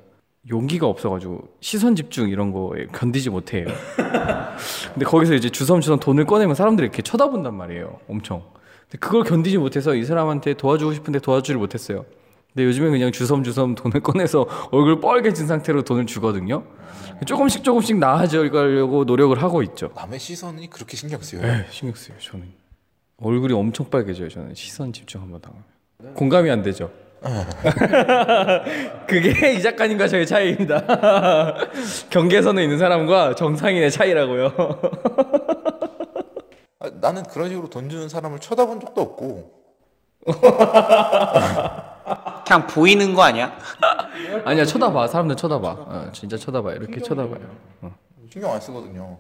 용기가 0.51 0.87
없어가지고 0.87 1.57
시선 1.61 1.97
집중 1.97 2.29
이런 2.29 2.53
거에 2.53 2.85
견디지 2.93 3.31
못해요. 3.31 3.67
근데 4.93 5.07
거기서 5.07 5.33
이제 5.35 5.49
주섬주섬 5.49 6.01
돈을 6.01 6.27
꺼내면 6.27 6.55
사람들이 6.55 6.85
이렇게 6.85 7.01
쳐다본단 7.01 7.55
말이에요. 7.55 7.99
엄청. 8.11 8.43
근데 8.83 8.99
그걸 8.99 9.25
견디지 9.25 9.57
못해서 9.57 9.95
이 9.95 10.05
사람한테 10.05 10.53
도와주고 10.55 10.93
싶은데 10.93 11.21
도와주지를 11.21 11.59
못했어요. 11.59 12.05
근데 12.53 12.67
요즘에 12.67 12.91
그냥 12.91 13.11
주섬주섬 13.11 13.75
돈을 13.77 14.01
꺼내서 14.03 14.47
얼굴 14.71 15.01
뻘개진 15.01 15.47
상태로 15.47 15.81
돈을 15.83 16.05
주거든요. 16.05 16.63
조금씩 17.25 17.65
조금씩 17.65 17.97
나아지려고 17.97 19.05
노력을 19.05 19.43
하고 19.43 19.63
있죠. 19.63 19.91
남의 19.97 20.19
시선이 20.19 20.69
그렇게 20.69 20.95
신경 20.99 21.23
쓰여요. 21.23 21.43
네, 21.43 21.67
신경 21.71 21.95
쓰요 21.95 22.15
저는 22.19 22.66
얼굴이 23.19 23.55
엄청 23.55 23.89
빨개져요. 23.89 24.29
저는 24.29 24.55
시선 24.55 24.93
집중 24.93 25.23
한번 25.23 25.41
당하면 25.41 25.65
공감이 26.15 26.51
안 26.51 26.63
되죠. 26.63 26.91
그게 29.09 29.55
이 29.55 29.63
작가님과 29.63 30.07
저의 30.09 30.27
차이입니다. 30.27 30.85
경계선에 32.11 32.63
있는 32.63 32.79
사람과 32.79 33.35
정상인의 33.35 33.91
차이라고요. 33.91 34.53
아, 36.79 36.91
나는 37.01 37.23
그런 37.25 37.49
식으로 37.49 37.71
돈 37.71 37.89
주는 37.89 38.07
사람을 38.09 38.39
쳐다본 38.39 38.81
적도 38.81 39.01
없고 39.01 39.51
그냥 42.45 42.67
보이는 42.69 43.15
거 43.15 43.23
아니야? 43.23 43.57
아니야 44.45 44.65
쳐다봐 44.67 45.09
사람들 45.09 45.37
쳐다봐. 45.37 45.69
어, 45.71 46.11
진짜 46.13 46.37
쳐다봐 46.37 46.75
이렇게 46.75 47.01
쳐다봐요. 47.01 47.41
어. 47.81 47.95
신경 48.31 48.53
안 48.53 48.61
쓰거든요. 48.61 49.19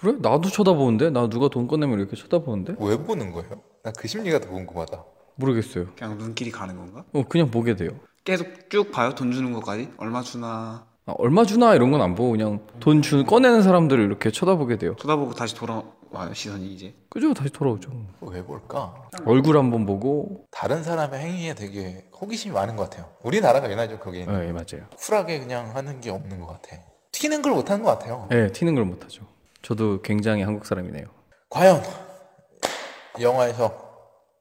그래? 0.00 0.12
나도 0.20 0.48
쳐다보는데 0.50 1.10
나 1.10 1.28
누가 1.28 1.48
돈 1.48 1.66
꺼내면 1.66 1.98
이렇게 1.98 2.16
쳐다보는데 2.16 2.74
왜 2.78 2.96
보는 2.98 3.32
거예요? 3.32 3.50
난 3.82 3.92
그 3.96 4.08
심리가 4.08 4.38
더 4.40 4.48
궁금하다. 4.50 5.04
모르겠어요. 5.36 5.86
그냥 5.96 6.18
눈길이 6.18 6.50
가는 6.50 6.76
건가? 6.76 7.04
어 7.12 7.22
그냥 7.28 7.50
보게 7.50 7.76
돼요. 7.76 7.90
계속 8.24 8.46
쭉 8.70 8.90
봐요. 8.90 9.14
돈 9.14 9.30
주는 9.32 9.52
것까지 9.52 9.90
얼마 9.98 10.22
주나 10.22 10.86
아, 11.06 11.14
얼마 11.18 11.44
주나 11.44 11.74
이런 11.76 11.90
건 11.92 12.00
안 12.00 12.14
보고 12.16 12.32
그냥 12.32 12.60
돈주 12.80 13.24
꺼내는 13.26 13.62
사람들을 13.62 14.02
이렇게 14.02 14.30
쳐다보게 14.32 14.78
돼요. 14.78 14.96
쳐다보고 14.98 15.34
다시 15.34 15.54
돌아와요 15.54 16.34
시선이 16.34 16.66
이제. 16.74 16.94
그죠? 17.10 17.32
다시 17.32 17.50
돌아오죠. 17.50 17.90
왜 18.22 18.42
볼까? 18.42 19.08
얼굴 19.24 19.56
한번 19.56 19.86
보고 19.86 20.46
다른 20.50 20.82
사람의 20.82 21.20
행위에 21.20 21.54
되게 21.54 22.08
호기심이 22.20 22.52
많은 22.54 22.74
것 22.76 22.90
같아요. 22.90 23.08
우리나라가 23.22 23.70
유난히 23.70 23.90
좀 23.90 23.98
거기 24.00 24.26
네 24.26 24.52
맞아요. 24.52 24.88
쿨하게 24.98 25.38
그냥 25.40 25.76
하는 25.76 26.00
게 26.00 26.10
없는 26.10 26.40
것 26.40 26.46
같아. 26.48 26.76
튀는 27.12 27.40
걸 27.42 27.52
못하는 27.52 27.84
것 27.84 27.90
같아요. 27.98 28.26
네 28.30 28.50
튀는 28.50 28.74
걸 28.74 28.84
못하죠. 28.84 29.22
저도 29.62 30.02
굉장히 30.02 30.42
한국 30.42 30.66
사람이네요. 30.66 31.06
과연 31.50 31.82
영화에서 33.20 33.84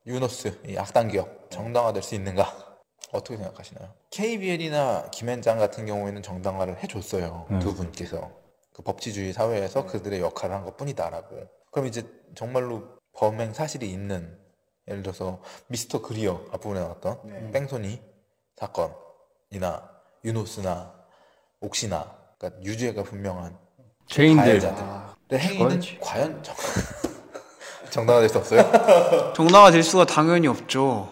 유노스 0.06 0.62
이 0.68 0.78
악당 0.78 1.08
기업 1.08 1.50
정당화될 1.50 2.04
수 2.04 2.16
있는가? 2.16 2.76
어떻게 3.12 3.38
생각하시나요? 3.38 3.94
KBL이나 4.12 5.10
김현장 5.12 5.58
같은 5.58 5.86
경우에는 5.86 6.22
정당화를 6.22 6.84
해줬어요. 6.84 7.48
두 7.62 7.74
분께서 7.74 8.32
그 8.74 8.84
법치주의 8.84 9.32
사회에서 9.32 9.86
그들의 9.86 10.20
역할을 10.20 10.56
한 10.56 10.66
것뿐이다라고. 10.66 11.48
그럼 11.72 11.88
이제 11.88 12.06
정말로 12.36 12.98
범행 13.14 13.54
사실이 13.54 13.90
있는 13.90 14.38
예를 14.88 15.02
들어서 15.02 15.42
미스터 15.68 16.02
그리어 16.02 16.46
앞부분에 16.52 16.80
나왔던 16.82 17.52
뺑소니 17.52 18.02
사건이나 18.58 19.90
유노스나 20.24 20.94
옥시나 21.62 22.18
그러니까 22.38 22.62
유죄가 22.64 23.04
분명한 23.04 23.58
죄인들 24.08 24.44
가해자들의 24.60 25.40
행위는 25.40 25.70
그거지. 25.70 25.98
과연 26.02 26.44
정... 26.44 26.56
정당화될 27.90 28.30
수 28.30 28.38
없어요? 28.38 28.72
정당화될 29.36 29.84
수가 29.84 30.06
당연히 30.06 30.48
없죠. 30.48 31.10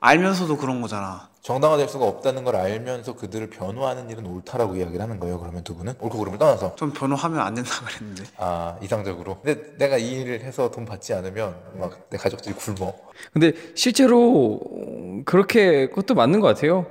알면서도 0.00 0.56
그런 0.56 0.80
거잖아. 0.82 1.28
정당화될 1.40 1.88
수가 1.88 2.04
없다는 2.06 2.42
걸 2.42 2.56
알면서 2.56 3.14
그들을 3.14 3.48
변호하는 3.50 4.10
일은 4.10 4.26
옳다라고 4.26 4.74
이야기를 4.76 5.00
하는 5.00 5.20
거예요. 5.20 5.38
그러면 5.38 5.62
두 5.62 5.76
분은 5.76 5.94
옳고 6.00 6.18
그름을 6.18 6.38
떠나서 6.40 6.74
전 6.74 6.92
변호하면 6.92 7.38
안 7.40 7.54
된다 7.54 7.70
그랬는데. 7.86 8.24
아 8.36 8.76
이상적으로. 8.82 9.38
근데 9.42 9.76
내가 9.78 9.96
이 9.96 10.10
일을 10.10 10.40
해서 10.40 10.72
돈 10.72 10.84
받지 10.84 11.14
않으면 11.14 11.54
막 11.78 12.08
내 12.10 12.18
가족들이 12.18 12.54
굶어. 12.56 12.92
근데 13.32 13.52
실제로 13.76 14.60
그렇게 15.24 15.88
그것도 15.88 16.14
맞는 16.14 16.40
것 16.40 16.48
같아요. 16.48 16.86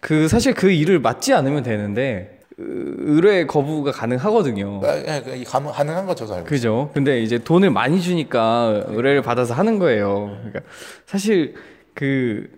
그 0.00 0.26
사실 0.28 0.54
그 0.54 0.70
일을 0.72 0.98
맡지 0.98 1.32
않으면 1.32 1.62
되는데 1.62 2.33
의뢰 2.56 3.46
거부가 3.46 3.90
가능하거든요. 3.90 4.80
아, 4.84 4.96
예, 4.96 5.22
그, 5.24 5.42
가능- 5.44 5.72
가능한 5.72 6.06
거 6.06 6.12
알고 6.12 6.24
있어요. 6.24 6.44
그죠? 6.44 6.90
근데 6.94 7.20
이제 7.20 7.38
돈을 7.38 7.70
많이 7.70 8.00
주니까 8.00 8.84
의뢰를 8.86 9.22
받아서 9.22 9.54
하는 9.54 9.78
거예요. 9.78 10.36
그러니까 10.38 10.60
사실 11.06 11.54
그, 11.94 12.48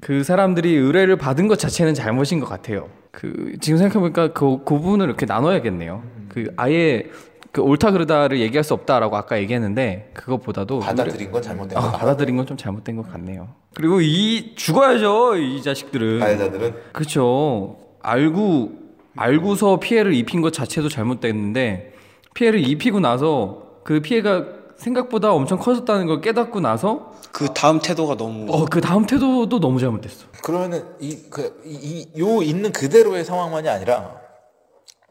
그 0.00 0.22
사람들이 0.22 0.74
의뢰를 0.76 1.16
받은 1.16 1.48
것 1.48 1.58
자체는 1.58 1.94
잘못인 1.94 2.38
것 2.40 2.46
같아요. 2.48 2.88
그, 3.10 3.54
지금 3.60 3.78
생각해보니까 3.78 4.32
그, 4.32 4.58
그 4.64 4.74
부분을 4.78 5.06
이렇게 5.06 5.26
나눠야겠네요. 5.26 6.02
그 6.28 6.52
아예 6.56 7.04
그 7.50 7.62
옳다 7.62 7.90
그르다를 7.90 8.38
얘기할 8.40 8.62
수 8.62 8.74
없다라고 8.74 9.16
아까 9.16 9.38
얘기했는데 9.40 10.10
그것보다도 10.12 10.80
받아들인 10.80 11.32
건 11.32 11.40
잘못된 11.42 11.78
아, 11.78 11.80
거다. 11.80 11.98
받아들인 11.98 12.36
건 12.36 12.46
좀 12.46 12.56
잘못된 12.56 12.96
것 12.96 13.10
같네요. 13.10 13.48
그리고 13.74 14.00
이 14.02 14.54
죽어야죠 14.54 15.36
이 15.36 15.62
자식들은. 15.62 16.20
가해자들은 16.20 16.74
그렇죠. 16.92 17.78
알고 18.02 18.85
알고서 19.16 19.80
피해를 19.80 20.14
입힌 20.14 20.40
것 20.42 20.52
자체도 20.52 20.88
잘못됐는데 20.88 21.92
피해를 22.34 22.66
입히고 22.68 23.00
나서 23.00 23.80
그 23.84 24.00
피해가 24.00 24.44
생각보다 24.76 25.32
엄청 25.32 25.58
커졌다는 25.58 26.06
걸 26.06 26.20
깨닫고 26.20 26.60
나서 26.60 27.12
그 27.32 27.52
다음 27.54 27.80
태도가 27.80 28.16
너무 28.16 28.46
어 28.52 28.66
그 28.66 28.80
다음 28.80 29.06
태도도 29.06 29.58
너무 29.58 29.80
잘못됐어. 29.80 30.26
그러면은 30.42 30.84
이그이요 31.00 32.42
있는 32.42 32.72
그대로의 32.72 33.24
상황만이 33.24 33.68
아니라 33.68 34.20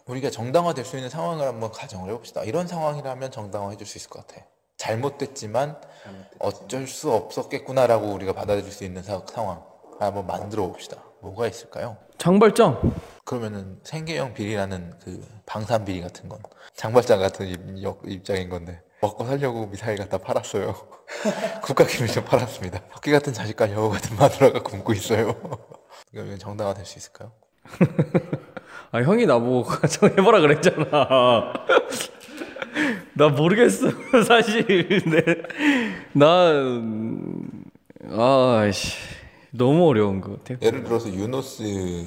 우리가 0.05 0.29
정당화될 0.29 0.85
수 0.85 0.97
있는 0.97 1.09
상황을 1.09 1.47
한번 1.47 1.71
가정을 1.71 2.11
해봅시다. 2.11 2.43
이런 2.43 2.67
상황이라면 2.67 3.31
정당화해줄 3.31 3.87
수 3.87 3.97
있을 3.97 4.09
것 4.11 4.27
같아. 4.27 4.41
잘못됐지만 4.77 5.77
어쩔 6.37 6.85
수 6.87 7.11
없었겠구나라고 7.11 8.07
우리가 8.09 8.33
받아들일 8.33 8.71
수 8.71 8.83
있는 8.83 9.01
사- 9.01 9.21
상황 9.27 9.63
한번 9.99 10.27
만들어 10.27 10.67
봅시다. 10.67 10.97
뭐가 11.21 11.47
있을까요? 11.47 11.97
장발장. 12.19 12.79
그러면은 13.25 13.79
생계형 13.83 14.33
비리라는 14.35 14.93
그 15.03 15.21
방산 15.45 15.83
비리 15.83 15.99
같은 16.01 16.29
건 16.29 16.39
장발장 16.75 17.19
같은 17.19 17.47
입, 17.47 17.83
역- 17.83 18.01
입장인 18.05 18.49
건데 18.49 18.81
먹고 19.01 19.25
살려고 19.25 19.65
미사일 19.67 19.97
갖다 19.97 20.17
팔았어요. 20.19 20.75
국가 21.63 21.85
기밀 21.85 22.07
좀 22.11 22.23
팔았습니다. 22.23 22.81
혁기 22.91 23.11
같은 23.11 23.33
자식과 23.33 23.71
여우 23.71 23.89
같은 23.89 24.15
마누라가 24.15 24.61
굶고 24.63 24.93
있어요. 24.93 25.35
이거 26.13 26.37
정당화 26.37 26.73
될 26.75 26.85
수 26.85 26.97
있을까요? 26.99 27.31
아 28.91 29.01
형이 29.01 29.25
나보고 29.25 29.87
정해보라 29.87 30.39
그랬잖아. 30.41 31.53
나 33.13 33.29
모르겠어 33.29 33.87
사실. 34.27 35.03
나 36.13 36.51
아씨 38.11 38.97
너무 39.51 39.87
어려운 39.87 40.21
것 40.21 40.43
같아. 40.43 40.59
예를 40.61 40.83
들어서 40.83 41.09
유노스 41.09 42.05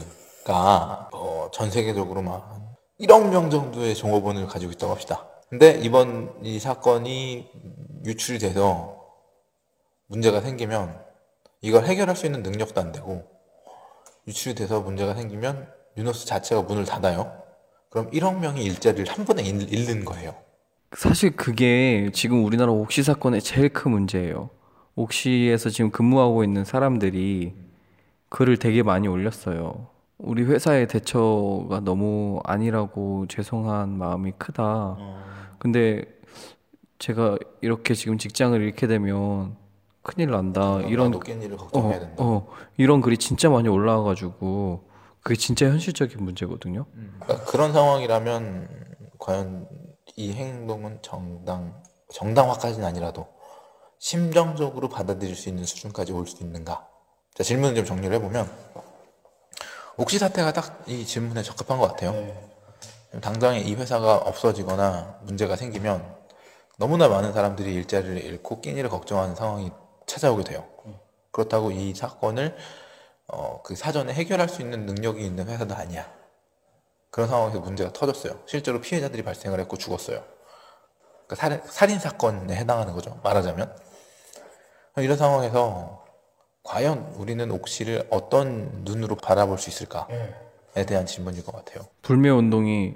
가 0.48 1.10
어, 1.12 1.50
전 1.52 1.70
세계적으로 1.70 2.22
막 2.22 2.74
1억 2.98 3.28
명 3.28 3.50
정도의 3.50 3.94
종업원을 3.94 4.46
가지고 4.46 4.72
있다고 4.72 4.94
합시다. 4.94 5.26
근데 5.50 5.78
이번 5.82 6.32
이 6.42 6.58
사건이 6.58 7.50
유출이 8.06 8.38
돼서 8.38 8.96
문제가 10.06 10.40
생기면 10.40 10.98
이걸 11.60 11.84
해결할 11.84 12.16
수 12.16 12.24
있는 12.24 12.42
능력도 12.42 12.80
안 12.80 12.92
되고 12.92 13.24
유출이 14.26 14.54
돼서 14.54 14.80
문제가 14.80 15.14
생기면 15.14 15.68
유노스 15.98 16.26
자체가 16.26 16.62
문을 16.62 16.86
닫아요. 16.86 17.42
그럼 17.90 18.10
1억 18.10 18.38
명이 18.40 18.62
일자리를 18.64 19.06
한 19.12 19.26
번에 19.26 19.42
잃- 19.42 19.70
잃는 19.70 20.06
거예요. 20.06 20.34
사실 20.96 21.36
그게 21.36 22.10
지금 22.14 22.42
우리나라 22.44 22.72
옥시 22.72 23.02
사건의 23.02 23.42
제일 23.42 23.68
큰 23.68 23.90
문제예요. 23.90 24.48
옥시에서 24.94 25.68
지금 25.68 25.90
근무하고 25.90 26.42
있는 26.42 26.64
사람들이 26.64 27.54
글을 28.30 28.56
되게 28.58 28.82
많이 28.82 29.08
올렸어요. 29.08 29.88
우리 30.18 30.42
회사의 30.44 30.88
대처가 30.88 31.80
너무 31.80 32.40
아니라고 32.44 33.26
죄송한 33.28 33.90
마음이 33.96 34.32
크다. 34.38 34.96
근데 35.58 36.04
제가 36.98 37.38
이렇게 37.60 37.94
지금 37.94 38.18
직장을 38.18 38.60
잃게 38.60 38.86
되면 38.88 39.56
큰일 40.02 40.30
난다. 40.30 40.80
이런 40.80 41.12
높게 41.12 41.34
일을 41.34 41.54
어, 41.54 41.58
걱정해야 41.58 42.00
된다. 42.00 42.14
어, 42.18 42.48
이런 42.76 43.00
글이 43.00 43.18
진짜 43.18 43.48
많이 43.48 43.68
올라와가지고 43.68 44.88
그게 45.22 45.36
진짜 45.36 45.66
현실적인 45.66 46.24
문제거든요. 46.24 46.86
그러니까 47.20 47.44
그런 47.50 47.72
상황이라면 47.72 48.68
과연 49.18 49.68
이 50.16 50.32
행동은 50.32 50.98
정당 51.02 51.80
정당화까지는 52.12 52.86
아니라도 52.86 53.28
심정적으로 53.98 54.88
받아들일 54.88 55.36
수 55.36 55.48
있는 55.48 55.64
수준까지 55.64 56.12
올 56.12 56.26
수 56.26 56.42
있는가? 56.42 56.88
자 57.34 57.44
질문을 57.44 57.74
좀 57.76 57.84
정리를 57.84 58.14
해보면 58.16 58.48
옥시 59.98 60.18
사태가 60.18 60.52
딱 60.52 60.84
이 60.86 61.04
질문에 61.04 61.42
적합한 61.42 61.78
것 61.78 61.88
같아요. 61.88 62.14
당장에 63.20 63.60
이 63.60 63.74
회사가 63.74 64.16
없어지거나 64.16 65.18
문제가 65.22 65.56
생기면 65.56 66.16
너무나 66.78 67.08
많은 67.08 67.32
사람들이 67.32 67.74
일자리를 67.74 68.16
잃고 68.24 68.60
끼니를 68.60 68.88
걱정하는 68.90 69.34
상황이 69.34 69.70
찾아오게 70.06 70.44
돼요. 70.44 70.64
그렇다고 71.32 71.72
이 71.72 71.94
사건을 71.94 72.56
어, 73.26 73.60
그 73.62 73.74
사전에 73.76 74.14
해결할 74.14 74.48
수 74.48 74.62
있는 74.62 74.86
능력이 74.86 75.22
있는 75.24 75.48
회사도 75.48 75.74
아니야. 75.74 76.10
그런 77.10 77.28
상황에서 77.28 77.60
문제가 77.60 77.92
터졌어요. 77.92 78.40
실제로 78.46 78.80
피해자들이 78.80 79.22
발생을 79.24 79.58
했고 79.60 79.76
죽었어요. 79.76 80.22
그러니까 81.26 81.34
살인, 81.36 81.60
살인 81.66 81.98
사건에 81.98 82.54
해당하는 82.54 82.94
거죠. 82.94 83.20
말하자면 83.22 83.76
이런 84.98 85.18
상황에서 85.18 85.97
과연 86.72 87.14
우리는 87.16 87.50
옥시를 87.50 88.06
어떤 88.10 88.70
눈으로 88.84 89.16
바라볼 89.16 89.56
수 89.58 89.70
있을까에 89.70 90.84
대한 90.86 91.06
질문일 91.06 91.42
것 91.42 91.54
같아요. 91.56 91.86
불매 92.02 92.28
운동이 92.28 92.94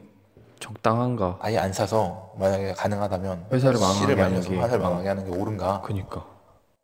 적당한가? 0.61 1.39
아예 1.41 1.57
안 1.57 1.73
사서 1.73 2.35
만약에 2.39 2.75
가능하다면 2.75 3.47
회사를 3.51 3.81
망하게 3.81 3.99
씨를 4.01 4.19
하는 4.19 4.31
말려서 4.33 4.51
게- 4.51 4.57
회사를 4.59 4.85
어. 4.85 4.89
망하게 4.91 5.09
하는 5.09 5.25
게 5.25 5.35
옳은가? 5.37 5.81
그니까. 5.87 6.27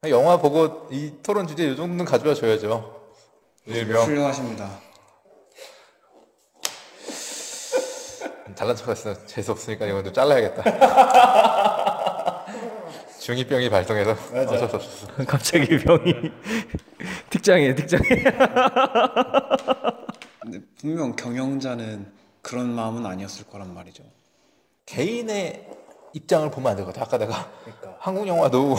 영화 0.09 0.39
보고 0.39 0.89
이 0.91 1.13
토론 1.23 1.47
주제 1.47 1.65
이 1.71 1.77
정도는 1.77 2.07
가져와 2.07 2.35
줘야죠. 2.35 2.97
일명 3.67 4.05
훌륭하십니다. 4.07 4.71
잘난 8.55 8.75
척했어. 8.75 9.27
재수 9.27 9.53
없으니까 9.53 9.85
이거 9.87 10.03
좀 10.03 10.13
잘라야겠다. 10.15 10.63
중이병이 13.33 13.69
발동해서 13.69 14.13
어쩔 14.41 14.59
수 14.59 14.65
없었어. 14.65 15.07
갑자기 15.29 15.79
병이 15.79 16.15
특장이에요, 17.29 17.75
특장이. 17.75 18.05
근데 20.41 20.61
분명 20.81 21.15
경영자는 21.15 22.11
그런 22.41 22.71
마음은 22.75 23.05
아니었을 23.05 23.45
거란 23.49 23.75
말이죠. 23.75 24.03
개인의 24.87 25.69
입장을 26.15 26.51
보면 26.51 26.71
안될것 26.71 26.95
같아. 26.95 27.05
아까 27.07 27.19
내가 27.19 27.53
한국 28.01 28.27
영화도 28.27 28.77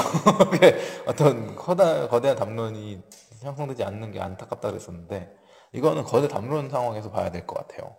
어떤 1.05 1.55
거다, 1.55 2.07
거대한 2.07 2.35
담론이 2.35 3.03
형성되지 3.41 3.83
않는 3.83 4.11
게 4.11 4.19
안타깝다 4.19 4.69
그랬었는데 4.71 5.31
이거는 5.73 6.03
거대 6.05 6.27
담론 6.27 6.71
상황에서 6.71 7.11
봐야 7.11 7.29
될 7.29 7.45
것 7.45 7.53
같아요. 7.67 7.97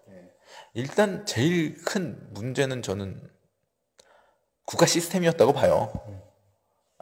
일단 0.75 1.25
제일 1.27 1.77
큰 1.85 2.19
문제는 2.33 2.83
저는 2.83 3.21
국가 4.65 4.85
시스템이었다고 4.87 5.53
봐요. 5.53 5.93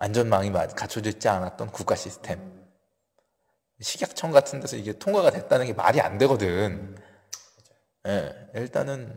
안전망이 0.00 0.50
마- 0.50 0.66
갖춰져 0.68 1.10
있지 1.10 1.28
않았던 1.28 1.70
국가 1.72 1.94
시스템. 1.96 2.56
식약청 3.80 4.30
같은 4.32 4.60
데서 4.60 4.76
이게 4.76 4.92
통과가 4.92 5.30
됐다는 5.30 5.66
게 5.66 5.72
말이 5.72 6.00
안 6.00 6.18
되거든. 6.18 6.96
예, 8.06 8.32
일단은 8.54 9.16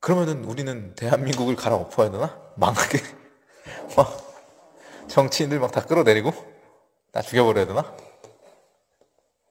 그러면은 0.00 0.44
우리는 0.44 0.94
대한민국을 0.94 1.56
갈아엎어야 1.56 2.10
되나? 2.10 2.40
망하게 2.56 2.98
막 3.96 4.16
정치인들 5.08 5.58
막 5.60 5.72
다 5.72 5.84
끌어내리고 5.84 6.32
다 7.12 7.22
죽여버려야 7.22 7.66
되나? 7.66 7.96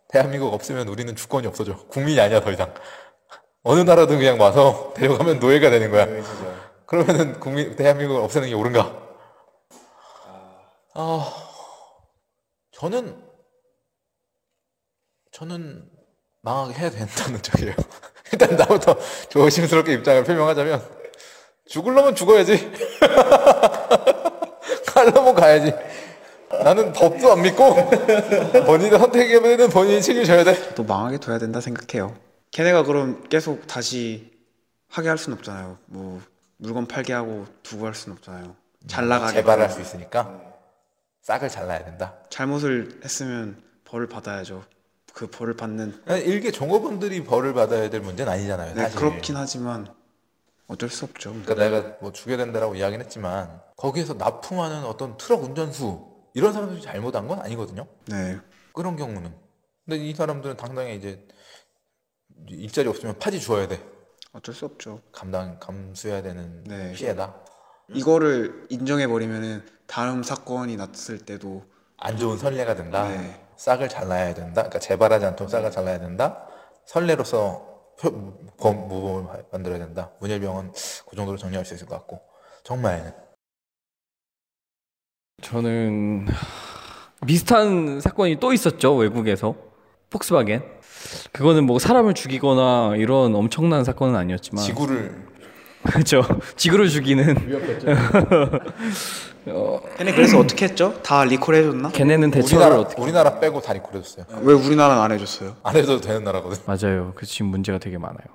대한민국 0.08 0.54
없으면 0.54 0.88
우리는 0.88 1.14
주권이 1.16 1.48
없어져. 1.48 1.78
국민이 1.88 2.20
아니야 2.20 2.40
더 2.42 2.52
이상. 2.52 2.74
어느 3.64 3.82
나라든 3.82 4.18
그냥 4.20 4.40
와서 4.40 4.94
데려가면 4.96 5.40
노예가 5.40 5.70
되는 5.70 5.92
거야. 5.92 6.06
그러면은 6.86 7.40
국민 7.40 7.76
대한민국을 7.76 8.22
없애는 8.24 8.48
게 8.50 8.54
옳은가? 8.54 9.05
아, 10.98 11.30
저는 12.72 13.22
저는 15.32 15.90
망하게 16.42 16.74
해야 16.74 16.90
된다는 16.90 17.42
쪽이에요. 17.44 17.74
일단 18.32 18.56
나부터 18.56 18.98
조심스럽게 19.30 19.94
입장을 19.94 20.24
표명하자면 20.24 20.82
죽을려면 21.68 22.16
죽어야지. 22.16 22.72
갈려면 24.88 25.36
가야지. 25.36 25.74
나는 26.64 26.94
법도 26.94 27.34
안 27.34 27.42
믿고 27.42 27.76
본인의 28.66 28.98
선택에는 29.00 29.70
본인이 29.70 30.02
책임져야 30.02 30.46
돼. 30.46 30.74
또 30.76 30.84
망하게 30.86 31.18
둬야 31.18 31.38
된다 31.38 31.60
생각해요. 31.60 32.16
걔네가 32.52 32.84
그럼 32.84 33.28
계속 33.28 33.68
다시 33.68 34.32
하게 34.88 35.10
할순 35.10 35.34
없잖아요. 35.34 35.78
뭐 35.88 36.22
물건 36.58 36.86
팔게 36.88 37.12
하고 37.12 37.46
두고 37.64 37.86
할순 37.86 38.14
없잖아요. 38.14 38.56
잘 38.88 39.10
나가게 39.10 39.34
재발할. 39.42 39.70
수 39.70 39.82
있으니까 39.82 40.55
싹을 41.26 41.50
잘라야 41.50 41.84
된다. 41.84 42.20
잘못을 42.30 43.00
했으면 43.04 43.60
벌을 43.84 44.08
받아야죠. 44.08 44.64
그 45.12 45.26
벌을 45.28 45.56
받는 45.56 46.04
일개 46.24 46.52
종업원들이 46.52 47.24
벌을 47.24 47.56
받아야 47.56 47.90
될 47.90 48.02
문제는 48.02 48.32
아니잖아요. 48.32 48.76
네, 48.76 48.82
사실. 48.84 49.00
그렇긴 49.00 49.36
하지만 49.36 49.88
어쩔 50.68 50.88
수 50.88 51.06
없죠. 51.06 51.32
그러니까 51.32 51.56
내가 51.56 51.98
뭐 52.00 52.12
주게 52.12 52.38
된다라고 52.38 52.76
이야기는 52.76 53.04
했지만 53.04 53.60
거기에서 53.76 54.14
납품하는 54.14 54.84
어떤 54.84 55.18
트럭 55.18 55.44
운전수 55.44 56.06
이런 56.36 56.54
사람들이 56.54 56.82
잘못한 56.82 57.28
건 57.28 57.40
아니거든요. 57.40 57.88
네. 58.06 58.38
그런 58.74 58.96
경우는. 58.96 59.34
근데 59.86 59.98
이 59.98 60.14
사람들은 60.14 60.58
당장에 60.58 60.94
이제 60.94 61.28
일자리 62.50 62.88
없으면 62.88 63.18
파지 63.18 63.40
주어야 63.40 63.68
돼. 63.68 63.82
어쩔 64.32 64.54
수 64.54 64.66
없죠. 64.66 65.02
감당 65.12 65.58
감수해야 65.60 66.22
되는 66.22 66.64
네. 66.66 66.92
피해다. 66.94 67.34
이거를 67.94 68.66
인정해 68.70 69.08
버리면은 69.08 69.64
다음 69.88 70.24
사건이 70.24 70.76
났을 70.78 71.20
때도 71.20 71.64
안 71.98 72.18
좋은 72.18 72.38
선례가 72.38 72.76
된다. 72.76 73.08
네. 73.08 73.42
싹을 73.58 73.88
잘라야 73.88 74.34
된다. 74.34 74.64
그러니까 74.64 74.80
재발하지 74.80 75.26
않도록 75.28 75.50
싹을 75.50 75.72
잘라야 75.72 76.00
된다. 76.00 76.48
선례로서 76.86 77.94
표- 78.00 78.12
범- 78.58 78.88
모범을 78.90 79.46
만들어야 79.52 79.80
된다. 79.80 80.12
문일병은 80.20 80.72
그 81.08 81.16
정도로 81.16 81.38
정리할 81.38 81.64
수 81.66 81.74
있을 81.74 81.88
것 81.88 81.96
같고 81.96 82.22
정말 82.64 83.16
저는 85.42 86.26
비슷한 87.26 88.00
사건이 88.02 88.40
또 88.40 88.54
있었죠 88.54 88.96
외국에서 88.96 89.56
폭스바겐 90.10 90.64
그거는 91.32 91.66
뭐 91.66 91.80
사람을 91.80 92.14
죽이거나 92.14 92.96
이런 92.98 93.36
엄청난 93.36 93.84
사건은 93.84 94.16
아니었지만 94.16 94.64
지구를 94.64 95.28
그렇죠 95.86 96.24
지구를 96.56 96.90
죽이는 96.90 97.36
걔네 99.98 100.14
그래서 100.14 100.40
어떻게 100.40 100.66
했죠? 100.66 101.00
다 101.04 101.24
리콜 101.24 101.56
해줬나? 101.56 101.90
걔네는 101.90 102.32
대처를 102.32 102.58
우리나라 102.66 102.82
어떻게 102.82 103.02
우리나라 103.02 103.40
빼고 103.40 103.62
다 103.62 103.74
리콜 103.74 103.96
해줬어요. 103.96 104.26
왜 104.42 104.54
우리나라는 104.54 105.02
안 105.02 105.12
해줬어요? 105.12 105.56
안 105.64 105.76
해도 105.76 106.02
되는 106.02 106.24
나라거든. 106.24 106.58
맞아요 106.66 107.12
그 107.16 107.26
지금 107.26 107.48
문제가 107.52 107.78
되게 107.78 107.98
많아요 107.98 108.26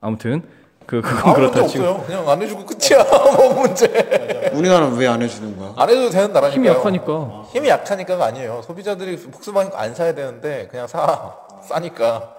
아무튼 0.00 0.42
그 0.86 1.00
그건 1.02 1.34
그렇다 1.34 1.66
치고 1.66 1.84
없어요. 1.84 2.04
그냥 2.06 2.28
안 2.28 2.40
해주고 2.42 2.64
끝이야. 2.66 3.02
뭐 3.36 3.54
문제. 3.62 4.50
우리나라는 4.54 4.96
왜 4.96 5.06
안 5.08 5.20
해주는 5.22 5.56
거야? 5.58 5.72
안 5.76 5.88
해도 5.90 6.10
되는 6.10 6.32
나라니까. 6.32 6.54
힘이 6.56 6.68
약하니까 6.68 7.44
힘이 7.52 7.68
약하니까가 7.68 8.24
아니에요. 8.26 8.62
소비자들이 8.64 9.16
폭스바겐 9.18 9.72
안 9.74 9.94
사야 9.94 10.14
되는데 10.14 10.68
그냥 10.70 10.86
사 10.86 11.34
싸니까. 11.68 12.34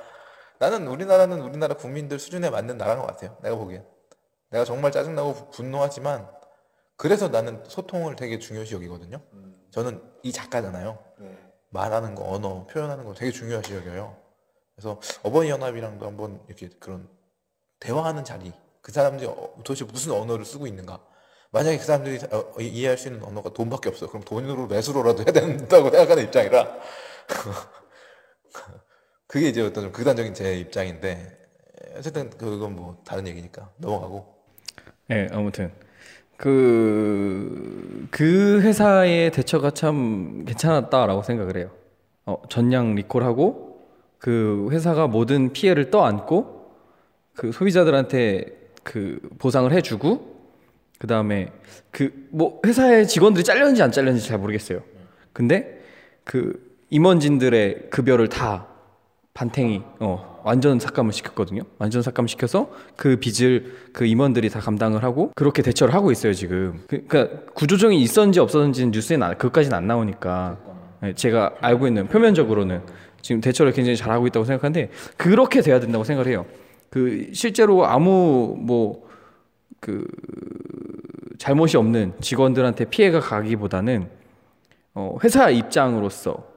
나는 0.60 0.88
우리나라는 0.88 1.42
우리나라 1.42 1.76
국민들 1.76 2.20
수준에 2.20 2.50
맞는 2.50 2.78
나라인 2.78 3.00
것 3.00 3.08
같아요. 3.08 3.36
내가 3.44 3.56
보기엔. 3.58 3.84
내가 4.50 4.64
정말 4.66 4.92
짜증나고 4.92 5.50
분노하지만 5.52 6.30
그래서 6.96 7.28
나는 7.30 7.64
소통을 7.68 8.16
되게 8.16 8.40
중요시 8.40 8.74
여기거든요. 8.76 9.22
저는 9.72 10.02
이 10.24 10.32
작가잖아요. 10.32 10.98
말하는 11.70 12.16
거, 12.16 12.24
언어, 12.32 12.66
표현하는 12.68 13.04
거 13.06 13.14
되게 13.14 13.32
중요시 13.32 13.76
여겨요. 13.76 14.16
그래서 14.76 15.00
어버이 15.24 15.50
연합이랑도 15.50 16.06
한번 16.06 16.42
이렇게 16.48 16.70
그런 16.80 17.10
대화하는 17.80 18.24
자리. 18.24 18.54
그 18.82 18.92
사람들이 18.92 19.28
어, 19.28 19.54
도대체 19.64 19.86
무슨 19.86 20.14
언어를 20.14 20.46
쓰고 20.46 20.66
있는가? 20.66 21.04
만약에 21.52 21.78
그 21.78 21.84
사람들이 21.84 22.20
어, 22.32 22.54
어, 22.56 22.62
이해할 22.62 22.98
수 22.98 23.08
있는 23.10 23.24
언어가 23.24 23.52
돈밖에 23.52 23.90
없어. 23.90 24.08
그럼 24.08 24.24
돈으로 24.24 24.68
매수로라도 24.68 25.20
해야 25.24 25.32
된다고 25.34 25.90
생각하는 25.90 26.24
입장이라. 26.24 26.78
그게 29.28 29.50
이제 29.50 29.62
어떤 29.62 29.84
좀 29.86 29.92
극단적인 29.92 30.34
제 30.34 30.58
입장인데 30.58 31.38
어쨌든 31.98 32.30
그건 32.30 32.76
뭐 32.76 33.02
다른 33.06 33.28
얘기니까 33.28 33.72
넘어가고. 33.78 34.37
네, 35.08 35.28
아무튼 35.32 35.72
그, 36.36 38.08
그 38.12 38.62
회사의 38.62 39.32
대처가 39.32 39.72
참 39.72 40.44
괜찮았다라고 40.46 41.24
생각을 41.24 41.58
해요. 41.58 41.72
어, 42.26 42.42
전량 42.50 42.96
리콜하고 42.96 43.88
그 44.20 44.68
회사가 44.72 45.08
모든 45.08 45.54
피해를 45.54 45.90
떠안고 45.92 46.72
그 47.36 47.52
소비자들한테 47.52 48.46
그 48.84 49.20
보상을 49.40 49.72
해주고 49.72 50.38
그 51.00 51.08
다음에 51.08 51.52
그 51.92 52.28
뭐 52.32 52.62
회사의 52.66 53.08
직원들이 53.08 53.44
잘렸는지 53.44 53.82
안 53.82 53.92
잘렸는지 53.92 54.28
잘 54.28 54.38
모르겠어요. 54.40 54.82
근데 55.34 55.82
그 56.24 56.78
임원진들의 56.90 57.90
급여를 57.90 58.28
다 58.30 58.68
반탱이 59.34 59.82
어 60.00 60.37
완전 60.48 60.80
삭감을 60.80 61.12
시켰거든요. 61.12 61.64
완전 61.78 62.02
삭감 62.02 62.28
시켜서 62.28 62.72
그 62.96 63.18
빚을 63.18 63.90
그 63.92 64.06
임원들이 64.06 64.50
다 64.50 64.60
감당을 64.62 65.04
하고 65.04 65.32
그렇게 65.36 65.62
대처를 65.62 65.94
하고 65.94 66.12
있어요 66.12 66.34
지금. 66.34 66.82
그, 66.88 67.04
그러니까 67.06 67.42
구조조정이 67.54 68.02
있었는지 68.02 68.40
없었는지는 68.40 68.92
뉴스에는 68.92 69.28
안- 69.28 69.38
그것까지는 69.38 69.78
안 69.78 69.88
나오니까 69.88 70.58
네, 71.02 71.14
제가 71.14 71.56
알고 71.60 71.88
있는 71.88 72.08
표면적으로는 72.08 72.82
지금 73.22 73.42
대처를 73.42 73.74
굉장히 73.74 73.98
잘 73.98 74.12
하고 74.12 74.26
있다고 74.26 74.46
생각하는데 74.46 74.90
그렇게 75.18 75.62
돼야 75.62 75.80
된다고 75.82 76.04
생각을 76.06 76.32
해요. 76.32 76.46
그 76.90 77.30
실제로 77.34 77.86
아무 77.86 78.56
뭐 78.60 79.06
그 79.80 80.08
잘못이 81.38 81.78
없는 81.78 82.14
직원들한테 82.20 82.86
피해가 82.86 83.20
가기보다는 83.20 84.10
어, 84.96 85.16
회사 85.24 85.52
입장으로서 85.52 86.48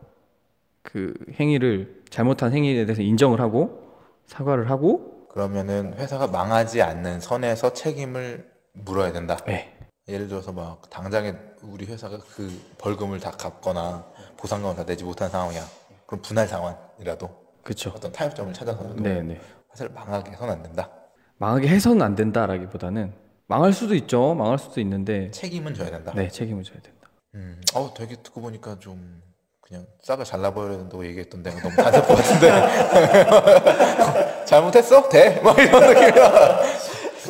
그 0.82 1.12
행위를 1.38 1.99
잘못한 2.10 2.52
행위에 2.52 2.84
대해서 2.84 3.02
인정을 3.02 3.40
하고 3.40 3.90
사과를 4.26 4.70
하고 4.70 5.26
그러면은 5.28 5.94
회사가 5.94 6.26
망하지 6.26 6.82
않는 6.82 7.20
선에서 7.20 7.72
책임을 7.72 8.50
물어야 8.72 9.12
된다. 9.12 9.36
네. 9.46 9.76
예를 10.08 10.26
들어서 10.28 10.52
막 10.52 10.90
당장에 10.90 11.34
우리 11.62 11.86
회사가 11.86 12.18
그 12.34 12.50
벌금을 12.78 13.20
다 13.20 13.30
갚거나 13.30 14.04
보상금을 14.36 14.74
다 14.74 14.84
내지 14.84 15.04
못한 15.04 15.30
상황이야. 15.30 15.62
그럼 16.06 16.22
분할 16.22 16.48
상황이라도 16.48 17.30
그렇죠. 17.62 17.90
어떤 17.90 18.10
타협점을 18.10 18.52
찾아서 18.52 18.94
네, 18.96 19.22
네. 19.22 19.40
회사를 19.72 19.92
망하게 19.92 20.32
해서는 20.32 20.54
안 20.54 20.62
된다. 20.62 20.90
망하게 21.38 21.68
해서는 21.68 22.02
안 22.02 22.14
된다라기보다는 22.16 23.14
망할 23.46 23.72
수도 23.72 23.94
있죠. 23.94 24.34
망할 24.34 24.58
수도 24.58 24.80
있는데 24.80 25.30
책임은 25.30 25.74
져야 25.74 25.90
된다. 25.90 26.12
네, 26.14 26.28
책임을 26.28 26.64
져야 26.64 26.80
된다. 26.80 27.08
음, 27.34 27.60
어, 27.74 27.94
되게 27.94 28.16
듣고 28.16 28.40
보니까 28.40 28.78
좀 28.80 29.22
그냥 29.70 29.86
싹을 30.02 30.24
잘라버려야 30.24 30.78
된다고 30.78 31.06
얘기했던 31.06 31.44
데가 31.44 31.60
너무 31.60 31.76
간섭 31.76 32.08
같은데. 32.08 32.50
잘못했어? 34.44 35.08
돼? 35.08 35.40
막 35.44 35.56
이런 35.60 35.94
느낌이라. 35.94 36.60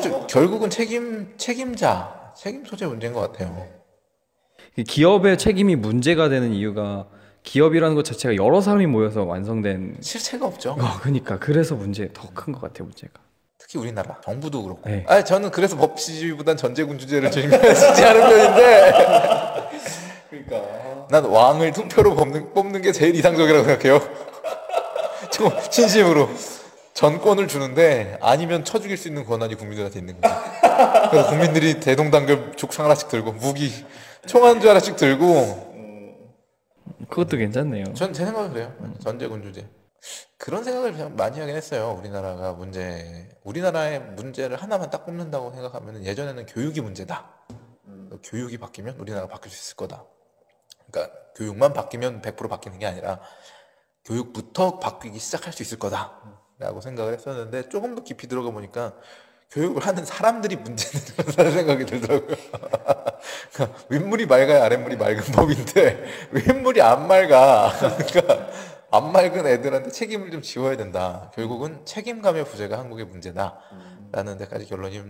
좀 0.01 0.25
결국은 0.25 0.71
책임, 0.71 1.35
책임자, 1.37 2.31
책임 2.35 2.65
소재 2.65 2.87
문제인 2.87 3.13
것 3.13 3.31
같아요. 3.31 3.67
이 4.75 4.83
기업의 4.83 5.37
책임이 5.37 5.75
문제가 5.75 6.29
되는 6.29 6.51
이유가 6.51 7.05
기업이라는 7.43 7.93
것 7.95 8.03
자체가 8.05 8.35
여러 8.43 8.59
사람이 8.59 8.87
모여서 8.87 9.23
완성된 9.23 9.97
실체가 10.01 10.47
없죠. 10.47 10.71
어, 10.79 10.97
그러니까 11.01 11.37
그래서 11.37 11.75
문제 11.75 12.09
더 12.11 12.27
큰 12.33 12.53
것 12.55 12.61
같아요 12.61 12.85
문제가. 12.85 13.13
특히 13.59 13.77
우리나라 13.77 14.19
정부도 14.23 14.63
그렇고. 14.63 14.89
네. 14.89 15.05
아, 15.07 15.23
저는 15.23 15.51
그래서 15.51 15.77
법치주의보단 15.77 16.57
전제군주제를 16.57 17.29
중요하지 17.29 18.03
않은 18.03 18.21
편인데. 18.21 18.91
그러니까 20.31 20.80
난 21.11 21.25
왕을 21.25 21.73
투표로 21.73 22.15
뽑는, 22.15 22.53
뽑는 22.53 22.81
게 22.81 22.91
제일 22.93 23.15
이상적이라고 23.15 23.65
생각해요. 23.65 23.99
좀 25.31 25.51
진심으로 25.69 26.29
전권을 26.93 27.47
주는데 27.49 28.17
아니면 28.21 28.63
쳐 28.63 28.79
죽일 28.79 28.97
수 28.97 29.07
있는 29.09 29.25
권한이 29.25 29.55
국민들한테 29.55 29.99
있는 29.99 30.19
거죠. 30.21 30.33
그래서 31.11 31.29
국민들이 31.29 31.79
대동단결 31.79 32.53
족상 32.55 32.85
하나씩 32.85 33.09
들고 33.09 33.33
무기 33.33 33.69
총 34.25 34.43
한 34.45 34.61
줄 34.61 34.69
하나씩 34.69 34.95
들고 34.95 35.69
그것도 37.09 37.37
괜찮네요. 37.37 37.93
전 37.93 38.13
제 38.13 38.23
생각은 38.25 38.53
그래요. 38.53 38.73
전제 39.03 39.27
군주제. 39.27 39.67
그런 40.37 40.63
생각을 40.63 41.09
많이 41.09 41.39
하긴 41.39 41.55
했어요. 41.55 41.95
우리나라가 41.99 42.53
문제, 42.53 43.27
우리나라의 43.43 43.99
문제를 44.15 44.55
하나만 44.57 44.89
딱 44.89 45.05
꼽는다고 45.05 45.51
생각하면 45.51 46.05
예전에는 46.05 46.45
교육이 46.45 46.79
문제다. 46.81 47.29
교육이 48.23 48.57
바뀌면 48.57 48.95
우리나라가 48.97 49.27
바뀔 49.33 49.51
수 49.51 49.59
있을 49.61 49.75
거다. 49.75 50.03
그러니까 50.91 51.15
교육만 51.35 51.73
바뀌면 51.73 52.21
100% 52.21 52.49
바뀌는 52.49 52.79
게 52.79 52.85
아니라 52.85 53.19
교육부터 54.05 54.79
바뀌기 54.79 55.17
시작할 55.19 55.53
수 55.53 55.63
있을 55.63 55.79
거다. 55.79 56.19
라고 56.59 56.79
생각을 56.79 57.13
했었는데 57.13 57.69
조금 57.69 57.95
더 57.95 58.03
깊이 58.03 58.27
들어가 58.27 58.51
보니까 58.51 58.93
교육을 59.49 59.85
하는 59.85 60.05
사람들이 60.05 60.57
문제는 60.57 61.51
생각이 61.51 61.85
들더라고요. 61.85 62.37
그러니까 63.51 63.79
윗물이 63.89 64.27
맑아야 64.27 64.63
아랫물이 64.65 64.95
맑은 64.97 65.23
법인데 65.33 66.29
윗물이 66.31 66.81
안 66.81 67.07
맑아. 67.07 67.73
그러니까 68.07 68.47
안 68.91 69.11
맑은 69.13 69.47
애들한테 69.47 69.89
책임을 69.89 70.31
좀 70.31 70.41
지워야 70.41 70.75
된다. 70.75 71.31
결국은 71.33 71.85
책임감의 71.85 72.45
부재가 72.45 72.77
한국의 72.77 73.05
문제다. 73.05 73.57
라는 74.11 74.37
데까지 74.37 74.65
결론이 74.65 75.01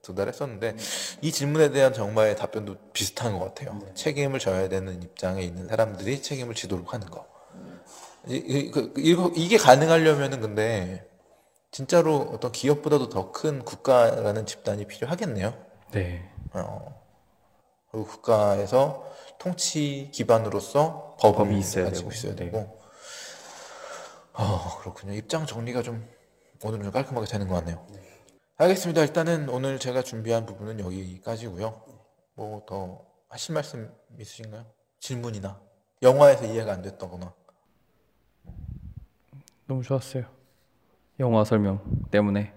도달했었는데 0.00 0.76
이 1.20 1.30
질문에 1.30 1.70
대한 1.70 1.92
정마의 1.92 2.34
답변도 2.36 2.76
비슷한 2.94 3.38
것 3.38 3.44
같아요. 3.54 3.78
책임을 3.94 4.38
져야 4.38 4.70
되는 4.70 5.02
입장에 5.02 5.42
있는 5.42 5.68
사람들이 5.68 6.22
책임을 6.22 6.54
지도록 6.54 6.94
하는 6.94 7.06
거. 7.10 7.26
이, 8.28 8.36
이, 8.36 8.70
그, 8.70 8.94
이거, 8.96 9.30
이게 9.36 9.58
가능하려면은 9.58 10.40
근데 10.40 11.06
진짜로 11.70 12.30
어떤 12.32 12.52
기업보다도 12.52 13.10
더 13.10 13.32
큰 13.32 13.62
국가라는 13.64 14.46
집단이 14.46 14.86
필요하겠네요. 14.86 15.54
네. 15.90 16.30
어. 16.54 17.02
그리고 17.90 18.06
국가에서 18.06 19.04
통치 19.38 20.08
기반으로서 20.12 21.16
법을 21.20 21.36
법이 21.36 21.58
있어야 21.58 21.90
되고, 21.90 22.10
있어야 22.10 22.34
네. 22.34 22.44
되고. 22.46 22.80
아 24.34 24.78
그렇군요. 24.80 25.12
입장 25.14 25.46
정리가 25.46 25.82
좀 25.82 26.06
오늘은 26.64 26.84
좀 26.84 26.92
깔끔하게 26.92 27.26
되는 27.26 27.48
것 27.48 27.54
같네요. 27.56 27.84
알겠습니다. 28.56 29.02
일단은 29.02 29.48
오늘 29.48 29.78
제가 29.78 30.02
준비한 30.02 30.46
부분은 30.46 30.80
여기까지고요. 30.80 31.82
뭐더 32.34 33.04
하실 33.28 33.54
말씀 33.54 33.90
있으신가요? 34.18 34.64
질문이나 35.00 35.60
영화에서 36.02 36.44
이해가 36.46 36.72
안 36.72 36.82
됐다거나 36.82 37.32
너무 39.66 39.82
좋았어요. 39.82 40.24
영화 41.20 41.44
설명 41.44 41.80
때문에 42.10 42.52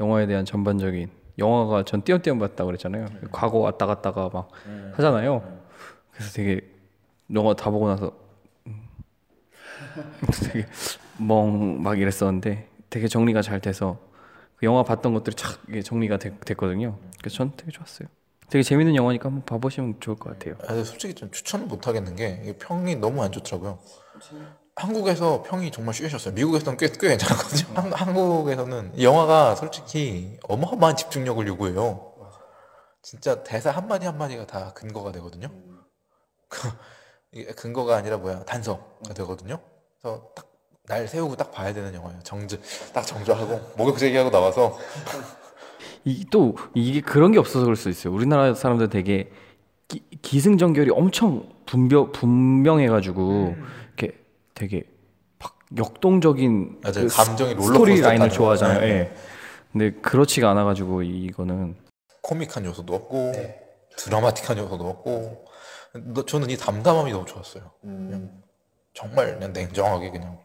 영화에 0.00 0.26
대한 0.26 0.44
전반적인 0.44 1.10
영화가 1.38 1.84
전 1.84 2.02
띄엄띄엄 2.02 2.38
봤다 2.38 2.64
그랬잖아요. 2.64 3.06
과거 3.32 3.58
왔다 3.58 3.86
갔다가 3.86 4.28
막 4.32 4.50
하잖아요. 4.94 5.62
그래서 6.12 6.32
되게 6.32 6.60
영화 7.34 7.54
다 7.54 7.70
보고 7.70 7.88
나서 7.88 8.06
음, 8.08 8.27
되게 10.52 10.66
멍 11.18 11.82
막 11.82 11.98
이랬었는데 11.98 12.68
되게 12.90 13.08
정리가 13.08 13.42
잘 13.42 13.60
돼서 13.60 13.98
그 14.56 14.66
영화 14.66 14.82
봤던 14.82 15.14
것들이 15.14 15.36
착 15.36 15.60
정리가 15.84 16.18
됐, 16.18 16.40
됐거든요. 16.40 16.98
그래서 17.18 17.36
전 17.36 17.52
되게 17.56 17.70
좋았어요. 17.70 18.08
되게 18.50 18.62
재밌는 18.62 18.96
영화니까 18.96 19.26
한번 19.26 19.44
봐보시면 19.44 20.00
좋을 20.00 20.16
것 20.16 20.30
같아요. 20.38 20.54
아, 20.66 20.82
솔직히 20.82 21.14
좀 21.14 21.30
추천을 21.30 21.66
못 21.66 21.86
하겠는 21.86 22.16
게 22.16 22.56
평이 22.58 22.96
너무 22.96 23.22
안 23.22 23.30
좋더라고요. 23.30 23.78
한국에서 24.74 25.42
평이 25.42 25.70
정말 25.70 25.94
쉐셨어요. 25.94 26.34
미국에서는 26.34 26.78
꽤, 26.78 26.88
꽤 26.88 27.08
괜찮았거든요. 27.08 27.74
한, 27.74 27.92
한국에서는 27.92 28.92
이 28.94 29.04
영화가 29.04 29.54
솔직히 29.56 30.38
어마어마한 30.44 30.96
집중력을 30.96 31.46
요구해요. 31.46 32.14
진짜 33.02 33.42
대사 33.42 33.70
한마디 33.70 34.06
한마디가 34.06 34.46
다 34.46 34.72
근거가 34.74 35.12
되거든요. 35.12 35.48
이게 37.32 37.52
근거가 37.52 37.96
아니라 37.96 38.16
뭐야 38.16 38.44
단서가 38.44 39.12
되거든요. 39.14 39.60
그래서 40.00 40.30
딱 40.34 40.46
날 40.88 41.06
세우고 41.06 41.36
딱 41.36 41.50
봐야 41.52 41.74
되는 41.74 41.92
영화예요. 41.92 42.18
정주 42.22 42.58
딱 42.94 43.02
정주하고 43.06 43.60
목욕 43.76 43.98
제기하고 43.98 44.30
나와서 44.30 44.78
이 46.06 46.24
또 46.30 46.56
이게 46.74 47.02
그런 47.02 47.30
게 47.30 47.38
없어서 47.38 47.60
그럴 47.66 47.76
수 47.76 47.90
있어요. 47.90 48.14
우리나라 48.14 48.54
사람들 48.54 48.88
되게 48.88 49.30
기, 49.86 50.02
기승전결이 50.22 50.90
엄청 50.92 51.46
분명 51.66 52.10
분명해가지고 52.12 53.54
이렇게 53.98 54.18
되게 54.54 54.84
막 55.38 55.58
역동적인 55.76 56.80
맞아요. 56.82 57.06
그 57.06 57.14
감정이 57.14 57.50
스- 57.50 57.54
롤러코스터 57.56 57.72
스토리 57.74 58.00
라인을 58.00 58.18
타는 58.18 58.30
좋아하잖아요. 58.30 58.80
거. 58.80 58.86
네. 58.86 58.90
예. 58.92 59.14
근데 59.72 59.90
그렇지가 60.00 60.48
않아가지고 60.52 61.02
이거는 61.02 61.76
코믹한 62.22 62.64
요소도 62.64 62.94
없고 62.94 63.32
드라마틱한 63.98 64.56
요소도 64.56 64.88
없고 64.88 65.44
너- 66.14 66.24
저는 66.24 66.48
이 66.48 66.56
담담함이 66.56 67.12
너무 67.12 67.26
좋았어요. 67.26 67.72
그냥 67.82 68.30
정말 68.98 69.32
그냥 69.34 69.52
냉정하게 69.52 70.10
그냥 70.10 70.40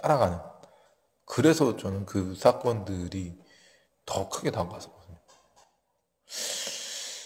따라가는. 0.00 0.38
그래서 1.24 1.76
저는 1.76 2.06
그 2.06 2.34
사건들이 2.36 3.36
더 4.06 4.28
크게 4.28 4.52
다가왔었거든요. 4.52 5.18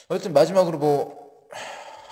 어쨌든 0.09 0.33
마지막으로 0.33 0.79
뭐 0.79 1.33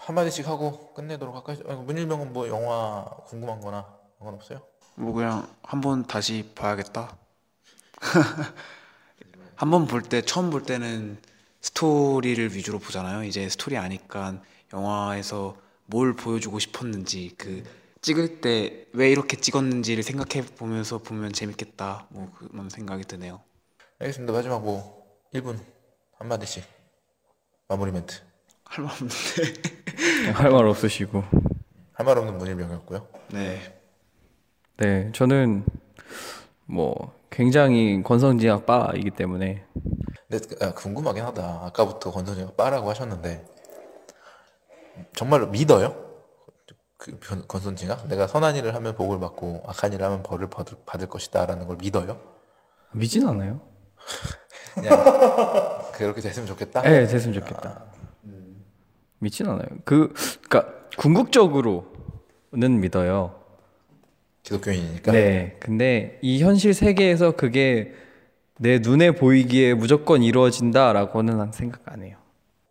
한마디씩 0.04 0.46
하고 0.48 0.92
끝내도록 0.94 1.34
할까요? 1.34 1.58
아니, 1.68 1.80
문일명은 1.82 2.32
뭐 2.32 2.48
영화 2.48 3.04
궁금한 3.26 3.60
거나 3.60 3.86
그런 4.18 4.26
건 4.26 4.34
없어요? 4.34 4.60
뭐 4.96 5.12
그냥 5.14 5.48
한 5.62 5.80
번 5.80 6.06
다시 6.06 6.52
봐야겠다. 6.54 7.16
한 9.56 9.70
번 9.70 9.86
볼 9.86 10.02
때 10.02 10.22
처음 10.22 10.50
볼 10.50 10.62
때는 10.62 11.20
스토리를 11.60 12.54
위주로 12.54 12.78
보잖아요. 12.78 13.24
이제 13.24 13.48
스토리 13.48 13.76
아니까 13.76 14.40
영화에서 14.72 15.56
뭘 15.86 16.14
보여주고 16.16 16.58
싶었는지 16.58 17.34
그 17.36 17.62
찍을 18.02 18.40
때 18.40 18.86
왜 18.92 19.10
이렇게 19.10 19.36
찍었는지를 19.36 20.02
생각해 20.02 20.44
보면서 20.56 20.98
보면 20.98 21.32
재밌겠다. 21.32 22.06
뭐 22.10 22.32
그런 22.36 22.68
생각이 22.70 23.04
드네요. 23.04 23.40
알겠습니다. 24.00 24.32
마지막 24.32 24.62
뭐 24.62 25.06
1분 25.34 25.58
한마디씩 26.18 26.64
마무리 27.68 27.92
멘트. 27.92 28.16
할 28.64 28.84
말 28.84 28.92
없는데. 28.92 29.14
할 30.34 30.50
말 30.50 30.66
없으시고. 30.66 31.22
할 31.92 32.04
말 32.06 32.18
없는 32.18 32.38
문일명이었고요. 32.38 33.06
네. 33.32 33.80
네, 34.78 35.12
저는 35.12 35.64
뭐 36.64 37.14
굉장히 37.30 38.02
권성징악 38.02 38.64
빠이기 38.66 39.10
때문에 39.10 39.64
근데 40.28 40.64
아, 40.64 40.72
궁금하긴 40.72 41.22
하다. 41.24 41.66
아까부터 41.66 42.10
권선이가 42.10 42.52
빠라고 42.52 42.88
하셨는데 42.90 43.44
정말로 45.14 45.48
믿어요? 45.48 46.09
그 47.00 47.16
변- 47.18 47.42
권선지가 47.48 48.08
내가 48.08 48.26
선한 48.26 48.56
일을 48.56 48.74
하면 48.74 48.94
복을 48.94 49.18
받고 49.20 49.62
악한 49.66 49.94
일을 49.94 50.04
하면 50.04 50.22
벌을 50.22 50.50
받을, 50.50 50.76
받을 50.84 51.08
것이다라는 51.08 51.66
걸 51.66 51.78
믿어요? 51.80 52.20
믿진 52.92 53.26
않아요. 53.26 53.62
그냥 54.74 54.92
그렇게 55.94 56.20
됐으면 56.20 56.46
좋겠다. 56.46 56.82
네, 56.82 57.06
됐으면 57.06 57.32
좋겠다. 57.40 57.84
믿진 59.18 59.46
않아요. 59.48 59.66
그, 59.86 60.12
그러니까 60.46 60.74
궁극적으로는 60.98 61.86
믿어요. 62.80 63.34
기독교인이니까. 64.42 65.12
네. 65.12 65.56
근데 65.58 66.18
이 66.20 66.42
현실 66.42 66.74
세계에서 66.74 67.32
그게 67.32 67.94
내 68.58 68.78
눈에 68.78 69.12
보이기에 69.12 69.72
무조건 69.72 70.22
이루어진다라고는 70.22 71.38
난 71.38 71.52
생각 71.52 71.80
안 71.86 72.02
해요. 72.02 72.18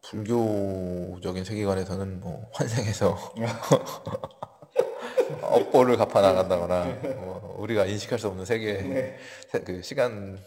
불교적인 0.09 1.43
세계관에서는 1.43 2.19
뭐 2.19 2.49
환생해서 2.53 3.15
업보를 5.43 5.97
갚아 5.97 6.21
나간다거나 6.21 6.85
뭐 7.17 7.57
우리가 7.59 7.85
인식할 7.85 8.17
수 8.17 8.27
없는 8.27 8.45
세계 8.45 9.17
세- 9.49 9.59
그 9.61 9.81
시간 9.83 10.39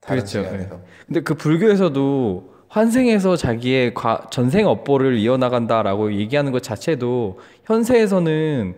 다른 0.00 0.20
그렇죠. 0.22 0.42
시간에서 0.42 0.80
근데 1.06 1.20
그 1.20 1.34
불교에서도 1.34 2.54
환생해서 2.68 3.36
자기의 3.36 3.92
과- 3.92 4.26
전생 4.30 4.66
업보를 4.66 5.18
이어나간다라고 5.18 6.14
얘기하는 6.14 6.52
것 6.52 6.62
자체도 6.62 7.40
현세에서는 7.64 8.76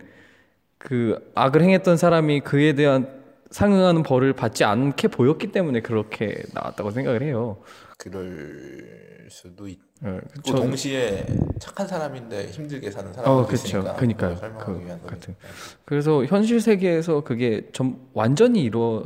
그 0.79 1.31
악을 1.37 1.63
행했던 1.63 1.97
사람이 1.97 2.41
그에 2.41 2.73
대한 2.73 3.23
상응하는 3.53 4.03
벌을 4.03 4.33
받지 4.33 4.65
않게 4.65 5.09
보였기 5.09 5.53
때문에 5.53 5.81
그렇게 5.83 6.43
나왔다고 6.55 6.91
생각을 6.91 7.23
해요. 7.23 7.59
그럴 7.99 9.12
수도 9.33 9.67
있고 9.67 9.83
네, 10.01 10.21
또 10.47 10.55
동시에 10.55 11.27
착한 11.59 11.87
사람인데 11.87 12.49
힘들게 12.49 12.91
사는 12.91 13.13
사람도 13.13 13.31
어, 13.31 13.47
그쵸. 13.47 13.67
있으니까 13.67 13.97
그니까요. 13.97 14.37
설명하기 14.37 14.73
그. 14.85 15.07
같은. 15.07 15.37
그래서 15.85 16.25
현실 16.25 16.61
세계에서 16.61 17.23
그게 17.23 17.69
좀 17.73 18.09
완전히 18.13 18.63
이루어 18.63 19.05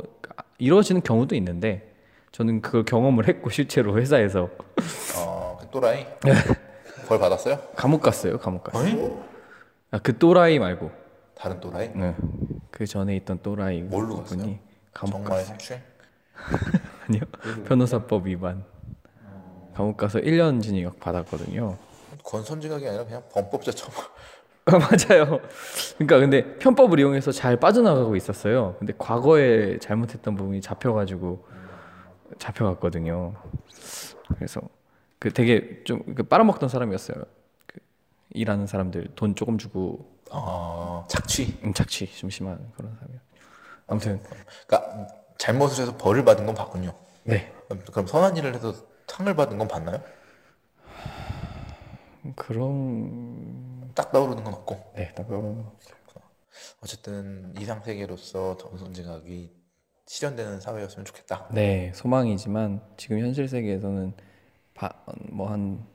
이루어지는 0.59 1.01
경우도 1.01 1.35
있는데 1.35 1.93
저는 2.31 2.61
그걸 2.61 2.83
경험을 2.83 3.27
했고 3.27 3.49
실제로 3.49 3.97
회사에서 3.97 4.49
어, 5.17 5.57
그 5.59 5.67
또라이 5.69 6.05
네. 6.23 6.33
벌 7.07 7.19
받았어요? 7.19 7.59
감옥 7.75 8.01
갔어요. 8.01 8.37
감옥 8.37 8.63
갔어요. 8.63 9.23
아, 9.91 9.99
그 9.99 10.17
또라이 10.17 10.59
말고 10.59 10.91
다른 11.35 11.59
또라이? 11.59 11.91
네. 11.95 12.15
그 12.71 12.85
전에 12.85 13.15
있던 13.17 13.39
또라이 13.41 13.81
뭘로 13.81 14.17
갔어요? 14.17 14.55
감옥 14.93 15.23
정말 15.23 15.45
갔어요. 15.45 15.79
아니요. 17.07 17.21
변호사법 17.65 18.27
위반. 18.27 18.63
감옥 19.77 19.95
가서 19.95 20.17
1년 20.19 20.59
징역 20.59 20.99
받았거든요. 20.99 21.77
권선징악이 22.23 22.87
아니라 22.87 23.05
그냥 23.05 23.21
범법자 23.31 23.71
처벌. 23.73 24.05
아, 24.65 24.71
맞아요. 24.79 25.39
그러니까 25.99 26.17
근데 26.19 26.57
편법을 26.57 26.99
이용해서 26.99 27.31
잘 27.31 27.57
빠져나가고 27.59 28.15
있었어요. 28.15 28.75
근데 28.79 28.91
과거에 28.97 29.77
잘못했던 29.77 30.35
부분이 30.35 30.61
잡혀가지고 30.61 31.45
잡혀갔거든요. 32.39 33.35
그래서 34.35 34.61
그 35.19 35.31
되게 35.31 35.83
좀그 35.83 36.23
빨아먹던 36.23 36.69
사람이었어요. 36.69 37.23
그 37.67 37.79
일하는 38.31 38.65
사람들 38.65 39.09
돈 39.15 39.35
조금 39.35 39.59
주고 39.59 40.09
어, 40.31 41.05
착취. 41.07 41.59
음, 41.63 41.73
착취 41.75 42.11
좀 42.17 42.31
심한 42.31 42.71
그런 42.75 42.95
사람이요. 42.95 43.19
아무튼 43.85 44.21
그러니까 44.65 45.07
잘못을 45.37 45.83
해서 45.83 45.95
벌을 45.97 46.25
받은 46.25 46.47
건 46.47 46.55
봤군요. 46.55 46.93
네 47.23 47.53
그럼- 47.91 48.07
선한 48.07 48.35
일을 48.37 48.55
해서 48.55 48.73
상을 49.07 49.33
받은 49.35 49.57
건 49.57 49.67
봤나요? 49.67 50.01
그런 52.35 53.91
딱 53.95 54.11
떠오르는 54.11 54.43
건 54.43 54.53
없고. 54.53 54.93
네 54.95 55.13
그런 55.27 55.65
어쨌든 56.81 57.53
이상 57.59 57.81
세계로서 57.83 58.57
전선징악이 58.57 59.51
실현되는 60.05 60.59
사회였으면 60.59 61.05
좋겠다. 61.05 61.47
네 61.51 61.91
소망이지만 61.95 62.81
지금 62.97 63.19
현실 63.19 63.47
세계에서는 63.47 64.13
뭐한뭐 65.31 65.85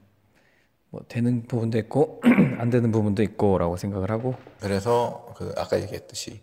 되는 1.09 1.47
부분도 1.47 1.79
있고 1.79 2.21
안 2.59 2.71
되는 2.71 2.91
부분도 2.91 3.23
있고라고 3.23 3.77
생각을 3.77 4.11
하고 4.11 4.35
그래서 4.61 5.33
그 5.37 5.55
아까 5.57 5.81
얘기했듯이 5.81 6.43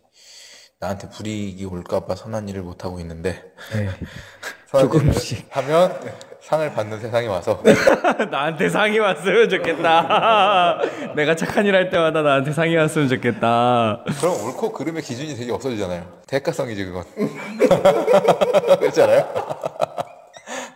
나한테 0.79 1.09
불이익이 1.09 1.65
올까봐 1.65 2.15
선한 2.15 2.47
일을 2.49 2.63
못 2.63 2.85
하고 2.85 2.99
있는데 3.01 3.53
네. 3.73 3.89
조금씩. 4.79 5.45
하면 5.55 5.99
상을 6.41 6.71
받는 6.73 6.99
세상이 6.99 7.27
와서 7.27 7.61
나한테 8.31 8.69
상이 8.69 8.97
왔으면 8.97 9.49
좋겠다. 9.49 10.79
내가 11.15 11.35
착한 11.35 11.65
일 11.65 11.75
할 11.75 11.89
때마다 11.89 12.21
나한테 12.21 12.51
상이 12.53 12.75
왔으면 12.75 13.07
좋겠다. 13.09 14.03
그럼 14.19 14.45
옳고 14.45 14.71
그름의 14.71 15.03
기준이 15.03 15.35
되게 15.35 15.51
없어지잖아요. 15.51 16.03
대가성이지 16.27 16.85
그건. 16.85 17.03
그렇지 18.79 19.01
않아요? 19.03 19.27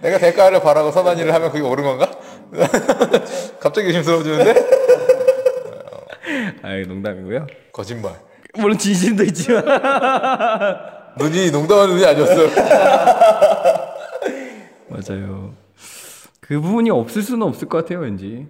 내가 0.02 0.18
대가를 0.18 0.60
바라고 0.62 0.92
선한 0.92 1.18
일을 1.18 1.34
하면 1.34 1.50
그게 1.52 1.64
옳은 1.64 1.84
건가? 1.84 2.12
갑자기 3.60 3.88
의심스러워지는데? 3.88 4.54
아이 6.62 6.82
농담이고요. 6.82 7.48
거짓말. 7.72 8.14
물론 8.56 8.78
진심도 8.78 9.24
있지만 9.24 9.64
눈이 11.18 11.52
농담하는 11.52 11.96
눈이 11.96 12.06
아니었어. 12.06 12.34
맞아요. 14.94 15.54
그 16.40 16.60
부분이 16.62 16.90
없을 16.90 17.22
수는 17.22 17.48
없을 17.48 17.68
것 17.68 17.80
같아요, 17.80 18.00
왠지. 18.00 18.48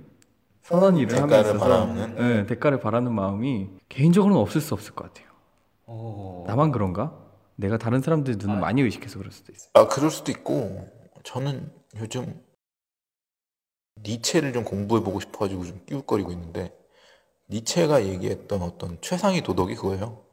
선한 0.64 0.98
일을 0.98 1.16
하면 1.16 1.30
대가를 1.30 1.60
바라는? 1.60 2.16
네, 2.16 2.46
대가를 2.46 2.80
바라는 2.80 3.14
마음이 3.14 3.70
개인적으로는 3.90 4.42
없을 4.42 4.62
수 4.62 4.74
없을 4.74 4.94
것 4.94 5.12
같아요. 5.14 5.34
나만 6.48 6.72
그런가? 6.72 7.18
내가 7.56 7.78
다른 7.78 8.02
사람들 8.02 8.38
눈을 8.38 8.60
많이 8.60 8.82
의식해서 8.82 9.20
그럴 9.20 9.32
수도 9.32 9.52
있어. 9.52 9.70
아 9.74 9.88
그럴 9.88 10.10
수도 10.10 10.32
있고 10.32 10.90
저는 11.24 11.72
요즘 11.98 12.42
니체를 14.02 14.54
좀 14.54 14.64
공부해 14.64 15.04
보고 15.04 15.20
싶어 15.20 15.40
가지고 15.40 15.66
좀 15.66 15.82
끼웃거리고 15.86 16.32
있는데 16.32 16.74
니체가 17.50 18.06
얘기했던 18.06 18.62
어떤 18.62 19.00
최상의 19.02 19.44
도덕이 19.44 19.76
그거예요. 19.76 20.24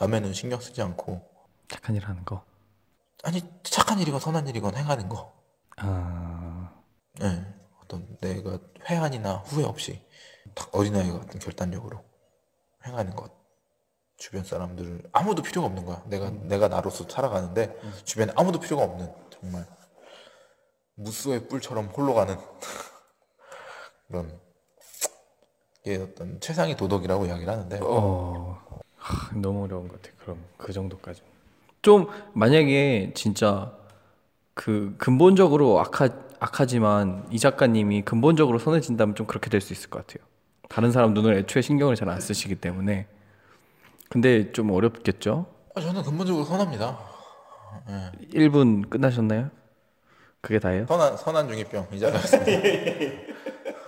남의 0.00 0.22
눈 0.22 0.32
신경 0.32 0.60
쓰지 0.60 0.82
않고 0.82 1.22
착한 1.68 1.94
일 1.94 2.04
하는 2.06 2.24
거. 2.24 2.42
아니 3.22 3.42
착한 3.62 4.00
일이건 4.00 4.18
선한 4.18 4.48
일이건 4.48 4.74
행하는 4.76 5.08
거. 5.08 5.32
아, 5.76 6.70
네, 7.20 7.44
어떤 7.82 8.16
내가 8.20 8.58
회한이나 8.88 9.36
후회 9.38 9.64
없이 9.64 10.00
딱 10.54 10.74
어린아이 10.74 11.10
같은 11.10 11.40
결단력으로 11.40 12.02
행하는 12.86 13.14
것. 13.14 13.32
주변 14.16 14.44
사람들을 14.44 15.10
아무도 15.12 15.42
필요가 15.42 15.66
없는 15.66 15.84
거야. 15.84 16.02
내가 16.06 16.30
내가 16.30 16.68
나로서 16.68 17.04
살아가는데 17.08 17.76
주변에 18.04 18.32
아무도 18.36 18.60
필요가 18.60 18.84
없는 18.84 19.12
정말 19.30 19.66
무수의 20.94 21.48
뿔처럼 21.48 21.86
홀로 21.86 22.14
가는 22.14 22.36
그런 24.06 24.40
게 25.84 25.96
어떤 25.96 26.40
최상의 26.40 26.76
도덕이라고 26.76 27.26
이야기를 27.26 27.52
하는데 27.52 27.80
어, 27.82 28.62
하, 28.96 29.36
너무 29.36 29.64
어려운 29.64 29.88
것 29.88 30.00
같아. 30.00 30.14
그럼 30.18 30.44
그 30.56 30.72
정도까지. 30.72 31.22
좀 31.82 32.06
만약에 32.32 33.12
진짜 33.14 33.76
그 34.54 34.94
근본적으로 34.98 35.80
악하 35.80 36.08
악하지만 36.40 37.26
이 37.30 37.38
작가님이 37.38 38.02
근본적으로 38.02 38.58
선해진다면 38.58 39.14
좀 39.14 39.26
그렇게 39.26 39.48
될 39.50 39.60
수 39.60 39.72
있을 39.72 39.88
것 39.90 40.06
같아요. 40.06 40.26
다른 40.68 40.92
사람 40.92 41.14
눈을 41.14 41.34
애초에 41.38 41.62
신경을 41.62 41.96
잘 41.96 42.08
안 42.08 42.20
쓰시기 42.20 42.56
때문에. 42.56 43.06
근데 44.10 44.52
좀 44.52 44.70
어렵겠죠? 44.70 45.46
아, 45.74 45.80
저는 45.80 46.02
근본적으로 46.02 46.44
선합니다. 46.44 46.98
1분 48.32 48.88
끝나셨나요? 48.90 49.50
그게 50.40 50.58
다예요? 50.58 50.86
선한 50.86 51.16
선한 51.16 51.48
중이병 51.48 51.88
이자였습니다. 51.92 52.52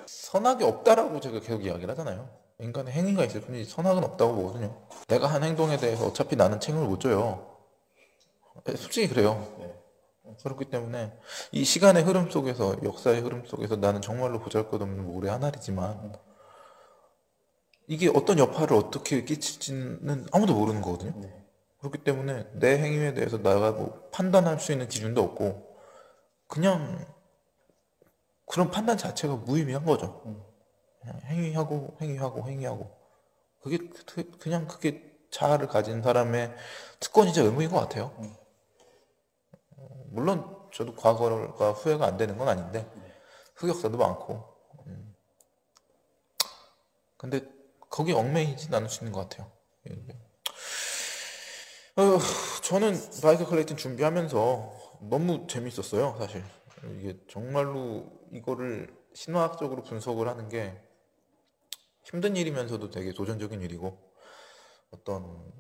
선악이 0.07 0.64
없다라고 0.64 1.21
제가 1.21 1.41
계속 1.41 1.64
이야기를 1.64 1.91
하잖아요. 1.91 2.29
인간의 2.59 2.93
행위가 2.95 3.25
있을 3.27 3.43
뿐이지 3.43 3.71
선악은 3.71 4.03
없다고 4.03 4.35
보거든요. 4.35 4.75
내가 5.09 5.27
한 5.27 5.45
행동에 5.45 5.77
대해서 5.77 6.07
어차피 6.07 6.37
나는 6.37 6.59
책임을 6.59 6.87
못 6.87 7.01
져요. 7.01 7.47
네, 8.64 8.75
솔직히 8.77 9.09
그래요. 9.09 9.47
그렇기 10.43 10.66
때문에 10.66 11.12
이 11.53 11.64
시간의 11.64 12.03
흐름 12.03 12.31
속에서 12.31 12.77
역사의 12.83 13.20
흐름 13.20 13.45
속에서 13.47 13.77
나는 13.77 14.01
정말로 14.01 14.41
보잘것없는 14.41 15.05
모래 15.07 15.31
하나이지만 15.31 16.14
이게 17.89 18.09
어떤 18.09 18.39
여파를 18.39 18.77
어떻게 18.77 19.24
끼칠지는 19.24 20.27
아무도 20.33 20.55
모르는 20.55 20.83
거거든요. 20.83 21.12
그렇기 21.79 21.99
때문에 21.99 22.47
내 22.55 22.79
행위에 22.79 23.14
대해서 23.14 23.39
내가 23.39 23.72
뭐 23.72 24.09
판단할 24.12 24.59
수 24.59 24.72
있는 24.72 24.89
기준도 24.89 25.22
없고 25.22 25.77
그냥 26.49 27.07
그런 28.47 28.70
판단 28.70 28.97
자체가 28.97 29.37
무의미한 29.37 29.85
거죠. 29.85 30.22
그냥 31.01 31.20
행위하고 31.27 31.97
행위하고 32.01 32.49
행위하고 32.49 32.97
그게 33.62 33.79
그- 34.07 34.31
그냥 34.39 34.66
그게 34.66 35.03
자아를 35.31 35.68
가진 35.68 36.03
사람의 36.03 36.55
특권이자 37.01 37.43
의무인 37.43 37.70
것 37.70 37.79
같아요. 37.81 38.12
어, 40.07 40.09
물론 40.11 40.69
저도 40.73 40.95
과거가 40.95 41.73
후회가 41.73 42.07
안 42.07 42.17
되는 42.17 42.37
건 42.39 42.49
아닌데 42.49 42.91
흑역사도 43.57 43.97
많고 43.97 44.45
음. 44.87 45.15
근데 47.17 47.41
거기 47.91 48.13
얽매이진 48.13 48.75
않을 48.75 48.89
수 48.89 49.05
있는 49.05 49.13
것 49.13 49.29
같아요. 49.29 49.51
이게. 49.87 50.19
어, 51.97 52.19
저는 52.63 52.95
바이크 53.23 53.47
클레이튼 53.47 53.77
준비하면서 53.77 54.99
너무 55.09 55.47
재밌었어요, 55.47 56.17
사실. 56.19 56.45
이게 56.99 57.19
정말로 57.29 58.05
이거를 58.33 58.95
신화학적으로 59.15 59.83
분석을 59.83 60.29
하는 60.29 60.49
게 60.49 60.79
힘든 62.05 62.37
일이면서도 62.37 62.91
되게 62.91 63.13
도전적인 63.13 63.63
일이고 63.63 64.13
어떤 64.91 65.53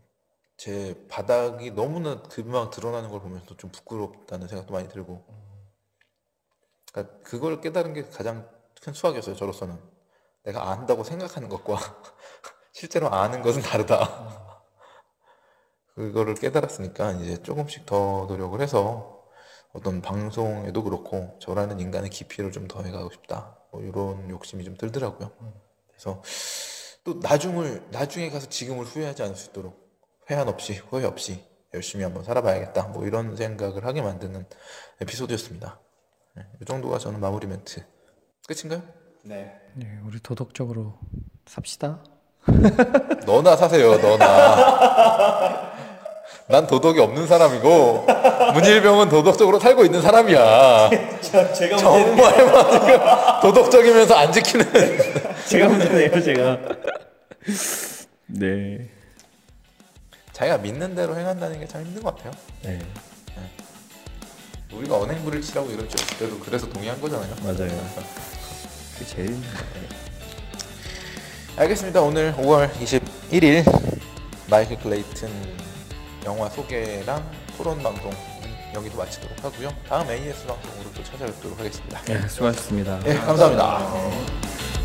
제 0.56 1.06
바닥이 1.08 1.72
너무나 1.72 2.22
금방 2.22 2.70
드러나는 2.70 3.10
걸 3.10 3.20
보면서 3.20 3.56
좀 3.56 3.70
부끄럽다는 3.70 4.48
생각도 4.48 4.72
많이 4.72 4.88
들고 4.88 5.24
그러니까 6.92 7.18
그걸 7.22 7.60
깨달은 7.60 7.92
게 7.92 8.04
가장 8.08 8.48
큰 8.80 8.92
수학이었어요, 8.92 9.36
저로서는. 9.36 9.78
내가 10.44 10.70
안다고 10.70 11.04
생각하는 11.04 11.48
것과 11.48 11.76
실제로 12.72 13.12
아는 13.12 13.42
것은 13.42 13.62
다르다. 13.62 14.56
그거를 15.94 16.34
깨달았으니까 16.34 17.12
이제 17.12 17.42
조금씩 17.42 17.86
더 17.86 18.26
노력을 18.28 18.58
해서 18.60 19.24
어떤 19.72 20.00
방송에도 20.00 20.82
그렇고 20.82 21.38
저라는 21.40 21.80
인간의 21.80 22.10
깊이를 22.10 22.52
좀 22.52 22.68
더해가고 22.68 23.10
싶다. 23.10 23.58
뭐 23.72 23.82
이런 23.82 24.30
욕심이 24.30 24.64
좀 24.64 24.76
들더라고요. 24.76 25.30
그래서 25.88 26.22
또 27.04 27.18
나중을 27.22 27.86
나중에 27.90 28.30
가서 28.30 28.48
지금을 28.48 28.84
후회하지 28.84 29.22
않을 29.22 29.36
수 29.36 29.50
있도록 29.50 29.85
회한 30.30 30.48
없이 30.48 30.74
후회 30.88 31.04
없이 31.04 31.44
열심히 31.74 32.04
한번 32.04 32.24
살아봐야겠다. 32.24 32.84
뭐 32.88 33.06
이런 33.06 33.36
생각을 33.36 33.84
하게 33.84 34.02
만드는 34.02 34.44
에피소드였습니다. 35.00 35.78
네, 36.34 36.42
이 36.60 36.64
정도가 36.64 36.98
저는 36.98 37.20
마무리 37.20 37.46
멘트. 37.46 37.84
끝인가요? 38.46 38.82
네. 39.22 39.52
네, 39.74 39.86
우리 40.06 40.20
도덕적으로 40.20 40.98
삽시다. 41.46 42.00
너나 43.26 43.56
사세요, 43.56 43.96
너나. 43.98 45.74
난 46.48 46.66
도덕이 46.66 47.00
없는 47.00 47.26
사람이고 47.26 48.06
문일병은 48.54 49.08
도덕적으로 49.08 49.58
살고 49.58 49.84
있는 49.84 50.00
사람이야. 50.00 50.90
제가 51.54 51.76
정말 51.76 52.46
막 52.46 53.40
도덕적이면서 53.40 54.14
안 54.14 54.32
지키는. 54.32 54.64
제가 55.48 55.68
문제네요, 55.68 56.22
제가. 56.22 56.58
네. 58.26 58.95
자기가 60.36 60.58
믿는 60.58 60.94
대로 60.94 61.16
행한다는 61.16 61.58
게 61.60 61.66
참 61.66 61.82
힘든 61.82 62.02
것 62.02 62.14
같아요. 62.14 62.32
네, 62.62 62.78
우리가 64.70 64.98
언행불을 64.98 65.40
치라고 65.40 65.70
이러죠. 65.70 65.96
그래도 66.18 66.38
그래서 66.40 66.68
동의한 66.68 67.00
거잖아요. 67.00 67.34
맞아요. 67.42 67.90
그게 68.92 69.06
제일 69.06 69.28
힘든 69.28 69.50
것 69.50 69.58
같아요. 69.58 69.84
알겠습니다. 71.56 72.02
오늘 72.02 72.34
5월 72.34 72.70
21일 72.74 73.64
마이클 74.50 74.78
클레이튼 74.78 75.30
영화 76.26 76.50
소개랑 76.50 77.30
토론 77.56 77.82
방송 77.82 78.12
여기도 78.74 78.98
마치도록 78.98 79.42
하고요. 79.42 79.70
다음 79.88 80.10
AS 80.10 80.46
방송으로 80.46 80.92
또 80.94 81.02
찾아뵙도록 81.02 81.58
하겠습니다. 81.58 82.02
네, 82.02 82.28
수고하셨습니다. 82.28 83.00
네, 83.00 83.14
감사합니다. 83.14 84.75